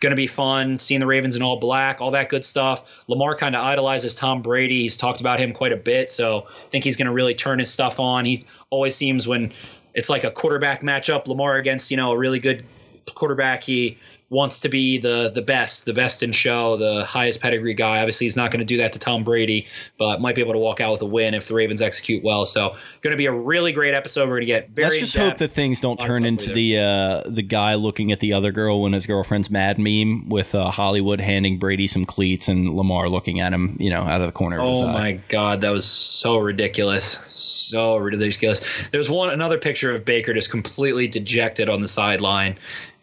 Going 0.00 0.10
to 0.10 0.16
be 0.16 0.26
fun 0.26 0.78
seeing 0.78 1.00
the 1.00 1.06
Ravens 1.06 1.36
in 1.36 1.42
all 1.42 1.56
black, 1.58 2.00
all 2.00 2.10
that 2.10 2.28
good 2.28 2.44
stuff. 2.44 3.02
Lamar 3.08 3.34
kind 3.34 3.56
of 3.56 3.64
idolizes 3.64 4.14
Tom 4.14 4.42
Brady. 4.42 4.82
He's 4.82 4.96
talked 4.96 5.20
about 5.20 5.40
him 5.40 5.52
quite 5.52 5.72
a 5.72 5.76
bit, 5.76 6.10
so 6.10 6.46
I 6.48 6.68
think 6.70 6.84
he's 6.84 6.96
going 6.96 7.06
to 7.06 7.12
really 7.12 7.34
turn 7.34 7.58
his 7.58 7.72
stuff 7.72 7.98
on. 7.98 8.24
He 8.24 8.44
always 8.70 8.94
seems 8.94 9.26
when 9.26 9.52
it's 9.94 10.10
like 10.10 10.24
a 10.24 10.30
quarterback 10.30 10.82
matchup, 10.82 11.26
Lamar 11.26 11.56
against, 11.56 11.90
you 11.90 11.96
know, 11.96 12.12
a 12.12 12.18
really 12.18 12.38
good 12.38 12.64
quarterback, 13.14 13.62
he 13.62 13.98
wants 14.28 14.58
to 14.60 14.68
be 14.68 14.98
the 14.98 15.30
the 15.32 15.42
best, 15.42 15.84
the 15.84 15.92
best 15.92 16.22
in 16.22 16.32
show, 16.32 16.76
the 16.76 17.04
highest 17.04 17.40
pedigree 17.40 17.74
guy. 17.74 18.00
Obviously, 18.00 18.24
he's 18.24 18.34
not 18.36 18.50
going 18.50 18.58
to 18.58 18.64
do 18.66 18.76
that 18.78 18.92
to 18.92 18.98
Tom 18.98 19.22
Brady, 19.22 19.66
but 19.98 20.20
might 20.20 20.34
be 20.34 20.40
able 20.40 20.52
to 20.54 20.58
walk 20.58 20.80
out 20.80 20.92
with 20.92 21.02
a 21.02 21.06
win 21.06 21.32
if 21.34 21.46
the 21.46 21.54
Ravens 21.54 21.80
execute 21.80 22.24
well. 22.24 22.44
So, 22.44 22.70
going 23.02 23.12
to 23.12 23.16
be 23.16 23.26
a 23.26 23.32
really 23.32 23.70
great 23.72 23.94
episode. 23.94 24.22
We're 24.28 24.36
going 24.36 24.40
to 24.40 24.46
get 24.46 24.70
very 24.70 24.88
Let's 24.88 24.98
just 24.98 25.16
hope 25.16 25.36
that 25.36 25.52
things 25.52 25.78
don't 25.80 26.00
turn 26.00 26.24
into 26.24 26.52
the 26.52 26.78
uh, 26.78 27.22
the 27.26 27.42
guy 27.42 27.74
looking 27.74 28.10
at 28.10 28.18
the 28.20 28.32
other 28.32 28.50
girl 28.50 28.82
when 28.82 28.92
his 28.94 29.06
girlfriend's 29.06 29.50
mad 29.50 29.78
meme 29.78 30.28
with 30.28 30.54
uh, 30.54 30.70
Hollywood 30.70 31.20
handing 31.20 31.58
Brady 31.58 31.86
some 31.86 32.04
cleats 32.04 32.48
and 32.48 32.74
Lamar 32.74 33.08
looking 33.08 33.40
at 33.40 33.52
him, 33.52 33.76
you 33.78 33.90
know, 33.90 34.00
out 34.00 34.20
of 34.20 34.26
the 34.26 34.32
corner 34.32 34.58
of 34.58 34.68
his 34.70 34.82
Oh 34.82 34.86
eye. 34.88 34.92
my 34.92 35.12
god, 35.28 35.60
that 35.60 35.70
was 35.70 35.86
so 35.86 36.38
ridiculous. 36.38 37.18
So 37.30 37.96
ridiculous. 37.96 38.62
There's 38.90 39.08
one 39.08 39.30
another 39.30 39.58
picture 39.58 39.94
of 39.94 40.04
Baker 40.04 40.34
just 40.34 40.50
completely 40.50 41.06
dejected 41.06 41.68
on 41.68 41.80
the 41.80 41.88
sideline. 41.88 42.58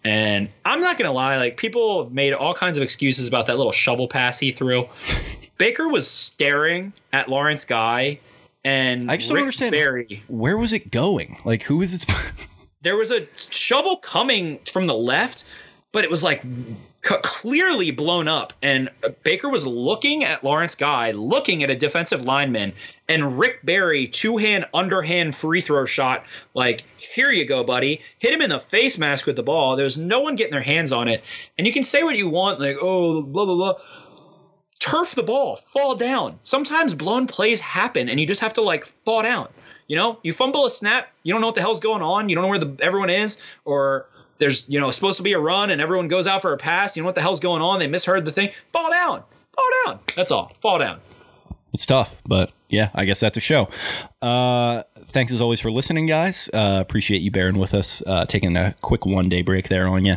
And 0.05 0.49
I'm 0.65 0.81
not 0.81 0.97
gonna 0.97 1.13
lie, 1.13 1.37
like 1.37 1.57
people 1.57 2.03
have 2.03 2.13
made 2.13 2.33
all 2.33 2.53
kinds 2.53 2.77
of 2.77 2.83
excuses 2.83 3.27
about 3.27 3.45
that 3.47 3.57
little 3.57 3.71
shovel 3.71 4.07
pass 4.07 4.39
he 4.39 4.51
threw. 4.51 4.87
Baker 5.57 5.87
was 5.87 6.09
staring 6.09 6.93
at 7.13 7.29
Lawrence 7.29 7.63
Guy 7.63 8.19
and 8.65 9.09
I 9.09 9.17
just 9.17 9.29
don't 9.29 9.39
understand. 9.39 9.71
Barry. 9.71 10.23
Where 10.27 10.57
was 10.57 10.73
it 10.73 10.91
going? 10.91 11.37
Like, 11.45 11.63
who 11.63 11.81
is 11.81 11.93
it? 11.93 12.05
There 12.81 12.97
was 12.97 13.11
a 13.11 13.25
shovel 13.49 13.95
coming 13.95 14.59
from 14.69 14.87
the 14.87 14.93
left, 14.93 15.45
but 15.93 16.03
it 16.03 16.09
was 16.09 16.21
like 16.21 16.43
clearly 17.03 17.91
blown 17.91 18.27
up. 18.27 18.53
And 18.61 18.89
uh, 19.03 19.09
Baker 19.23 19.49
was 19.49 19.67
looking 19.67 20.23
at 20.23 20.43
Lawrence 20.43 20.75
Guy, 20.75 21.11
looking 21.11 21.63
at 21.63 21.69
a 21.69 21.75
defensive 21.75 22.25
lineman, 22.25 22.73
and 23.07 23.37
Rick 23.37 23.59
Barry, 23.63 24.07
two 24.07 24.37
hand, 24.37 24.65
underhand 24.73 25.35
free 25.35 25.61
throw 25.61 25.85
shot. 25.85 26.25
Like, 26.53 26.83
here 26.97 27.29
you 27.29 27.45
go, 27.45 27.63
buddy. 27.63 28.01
Hit 28.19 28.33
him 28.33 28.41
in 28.41 28.49
the 28.49 28.59
face 28.59 28.97
mask 28.97 29.25
with 29.25 29.35
the 29.35 29.43
ball. 29.43 29.75
There's 29.75 29.97
no 29.97 30.21
one 30.21 30.35
getting 30.35 30.53
their 30.53 30.61
hands 30.61 30.93
on 30.93 31.07
it. 31.07 31.23
And 31.57 31.67
you 31.67 31.73
can 31.73 31.83
say 31.83 32.03
what 32.03 32.15
you 32.15 32.29
want, 32.29 32.59
like, 32.59 32.77
oh, 32.81 33.21
blah, 33.21 33.45
blah, 33.45 33.55
blah. 33.55 33.73
Turf 34.79 35.15
the 35.15 35.23
ball, 35.23 35.57
fall 35.57 35.95
down. 35.95 36.39
Sometimes 36.43 36.93
blown 36.93 37.27
plays 37.27 37.59
happen, 37.59 38.09
and 38.09 38.19
you 38.19 38.25
just 38.25 38.41
have 38.41 38.53
to, 38.53 38.61
like, 38.61 38.85
fall 39.05 39.23
down. 39.23 39.47
You 39.87 39.97
know, 39.97 40.19
you 40.23 40.31
fumble 40.31 40.65
a 40.65 40.69
snap, 40.69 41.09
you 41.23 41.33
don't 41.33 41.41
know 41.41 41.47
what 41.47 41.55
the 41.55 41.61
hell's 41.61 41.81
going 41.81 42.01
on, 42.01 42.29
you 42.29 42.35
don't 42.35 42.43
know 42.43 42.49
where 42.49 42.59
the 42.59 42.77
everyone 42.81 43.09
is, 43.09 43.41
or 43.65 44.07
there's 44.37 44.67
you 44.69 44.79
know 44.79 44.91
supposed 44.91 45.17
to 45.17 45.23
be 45.23 45.33
a 45.33 45.39
run 45.39 45.69
and 45.69 45.81
everyone 45.81 46.07
goes 46.07 46.27
out 46.27 46.41
for 46.41 46.53
a 46.53 46.57
pass, 46.57 46.95
you 46.95 47.03
know 47.03 47.05
what 47.05 47.15
the 47.15 47.21
hell's 47.21 47.39
going 47.39 47.61
on, 47.61 47.79
they 47.79 47.87
misheard 47.87 48.25
the 48.25 48.31
thing, 48.31 48.49
fall 48.71 48.89
down, 48.91 49.23
fall 49.55 49.69
down. 49.85 49.99
That's 50.15 50.31
all, 50.31 50.51
fall 50.61 50.79
down. 50.79 50.99
It's 51.73 51.85
tough, 51.87 52.21
but 52.25 52.51
yeah, 52.69 52.89
I 52.93 53.05
guess 53.05 53.19
that's 53.19 53.37
a 53.37 53.39
show. 53.39 53.69
Uh, 54.21 54.83
thanks 55.05 55.31
as 55.31 55.41
always 55.41 55.59
for 55.59 55.71
listening, 55.71 56.05
guys. 56.05 56.49
Uh, 56.53 56.79
appreciate 56.81 57.21
you 57.21 57.31
bearing 57.31 57.57
with 57.57 57.73
us, 57.73 58.03
uh, 58.05 58.25
taking 58.25 58.55
a 58.55 58.75
quick 58.81 59.05
one 59.05 59.29
day 59.29 59.41
break 59.41 59.69
there 59.69 59.87
on 59.87 60.05
you. 60.05 60.15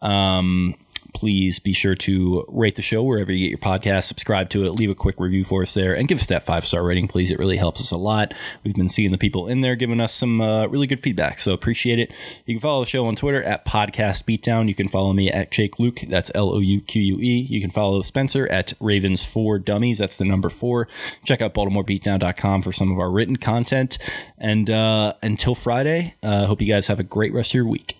Um, 0.00 0.74
please 1.18 1.58
be 1.58 1.72
sure 1.72 1.96
to 1.96 2.44
rate 2.46 2.76
the 2.76 2.82
show 2.82 3.02
wherever 3.02 3.32
you 3.32 3.48
get 3.48 3.50
your 3.50 3.58
podcast, 3.58 4.04
subscribe 4.04 4.48
to 4.50 4.64
it, 4.64 4.70
leave 4.70 4.88
a 4.88 4.94
quick 4.94 5.18
review 5.18 5.42
for 5.42 5.62
us 5.62 5.74
there, 5.74 5.92
and 5.92 6.06
give 6.06 6.20
us 6.20 6.28
that 6.28 6.46
five 6.46 6.64
star 6.64 6.84
rating, 6.84 7.08
please. 7.08 7.32
It 7.32 7.40
really 7.40 7.56
helps 7.56 7.80
us 7.80 7.90
a 7.90 7.96
lot. 7.96 8.32
We've 8.62 8.74
been 8.74 8.88
seeing 8.88 9.10
the 9.10 9.18
people 9.18 9.48
in 9.48 9.60
there 9.60 9.74
giving 9.74 10.00
us 10.00 10.14
some 10.14 10.40
uh, 10.40 10.68
really 10.68 10.86
good 10.86 11.00
feedback, 11.00 11.40
so 11.40 11.52
appreciate 11.52 11.98
it. 11.98 12.12
You 12.46 12.54
can 12.54 12.60
follow 12.60 12.84
the 12.84 12.90
show 12.90 13.04
on 13.06 13.16
Twitter 13.16 13.42
at 13.42 13.64
Podcast 13.64 14.26
Beatdown. 14.26 14.68
You 14.68 14.76
can 14.76 14.88
follow 14.88 15.12
me 15.12 15.28
at 15.28 15.50
Jake 15.50 15.74
Louque. 15.78 16.08
That's 16.08 16.30
L 16.36 16.54
O 16.54 16.60
U 16.60 16.80
Q 16.82 17.02
U 17.02 17.18
E. 17.18 17.40
You 17.40 17.60
can 17.60 17.72
follow 17.72 18.00
Spencer 18.02 18.46
at 18.46 18.72
Ravens 18.78 19.24
Four 19.24 19.58
Dummies. 19.58 19.98
That's 19.98 20.18
the 20.18 20.24
number 20.24 20.48
four. 20.48 20.86
Check 21.24 21.42
out 21.42 21.52
BaltimoreBeatdown.com 21.52 22.62
for 22.62 22.72
some 22.72 22.92
of 22.92 23.00
our 23.00 23.10
written 23.10 23.38
content. 23.38 23.98
And 24.38 24.70
uh, 24.70 25.14
until 25.20 25.56
Friday, 25.56 26.14
uh, 26.22 26.46
hope 26.46 26.60
you 26.60 26.72
guys 26.72 26.86
have 26.86 27.00
a 27.00 27.04
great 27.04 27.32
rest 27.32 27.50
of 27.50 27.54
your 27.54 27.66
week. 27.66 27.96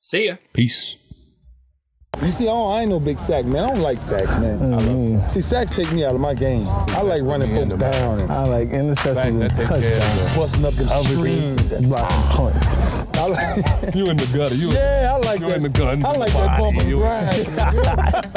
See 0.00 0.26
ya. 0.26 0.36
Peace. 0.52 0.96
You 2.22 2.32
see, 2.32 2.48
oh, 2.48 2.68
I 2.68 2.80
ain't 2.80 2.90
no 2.90 2.98
big 2.98 3.18
sack 3.20 3.44
man. 3.44 3.64
I 3.64 3.66
don't 3.72 3.82
like 3.82 4.00
sacks, 4.00 4.24
man. 4.40 4.58
Mm-hmm. 4.58 5.28
See, 5.28 5.40
sacks 5.42 5.76
take 5.76 5.92
me 5.92 6.04
out 6.04 6.14
of 6.14 6.20
my 6.20 6.32
game. 6.34 6.66
I 6.68 7.02
like 7.02 7.22
running 7.22 7.54
folks 7.54 7.78
down 7.80 8.20
and 8.20 8.32
I 8.32 8.44
like 8.44 8.68
interceptions 8.70 9.42
and 9.42 9.50
touchdowns. 9.56 10.34
busting 10.36 10.64
up 10.64 10.74
them 10.74 11.04
screens. 11.04 11.62
Blocking 11.86 12.22
punts. 12.30 12.74
I 12.74 13.26
like, 13.28 13.94
You 13.94 14.08
in 14.10 14.16
the 14.16 14.30
gutter. 14.36 14.54
You, 14.54 14.70
yeah, 14.72 15.12
I 15.14 15.16
like 15.26 15.40
that. 15.40 15.40
you 15.40 15.48
that. 15.48 15.56
in 15.58 15.62
the 15.64 15.68
gun. 15.68 16.04
I 16.04 16.12
like 16.12 16.32
that 16.32 16.58
bump 16.58 16.78
and 16.80 16.88
You- 16.88 16.98
grind. 16.98 18.32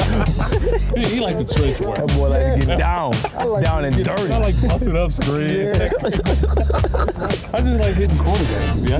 He, 0.96 1.04
he 1.04 1.20
like 1.20 1.36
the 1.36 1.44
trench 1.54 1.78
work. 1.80 1.96
That 1.98 2.08
boy 2.16 2.28
like 2.30 2.60
to 2.60 2.66
get 2.66 2.78
down, 2.78 3.12
like 3.48 3.64
down 3.64 3.84
and 3.84 3.96
to 3.96 4.02
get 4.02 4.16
dirty. 4.16 4.32
I 4.34 4.38
like 4.38 4.60
busting 4.60 4.96
up 4.96 5.12
screens. 5.12 5.78
I 5.78 7.60
just 7.60 7.80
like 7.80 7.94
hitting 7.94 8.16
quarterbacks. 8.18 8.88
Yeah. 8.90 8.98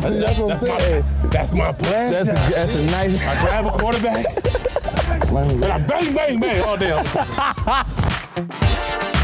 That's, 0.00 0.20
That's 0.20 0.38
what 0.38 0.52
I'm 0.52 0.58
saying. 0.58 1.02
My, 1.22 1.28
that's 1.28 1.52
my 1.52 1.72
plan. 1.72 2.12
That's 2.12 2.30
a, 2.30 2.32
that's 2.34 2.74
a 2.76 2.86
nice. 2.86 3.20
I 3.20 3.40
grab 3.44 3.66
a 3.66 3.70
quarterback 3.78 4.05
and 4.06 5.64
I 5.64 5.78
bang, 5.86 6.14
bang, 6.14 6.40
bang. 6.40 6.62
All 6.62 6.76
day. 6.76 7.02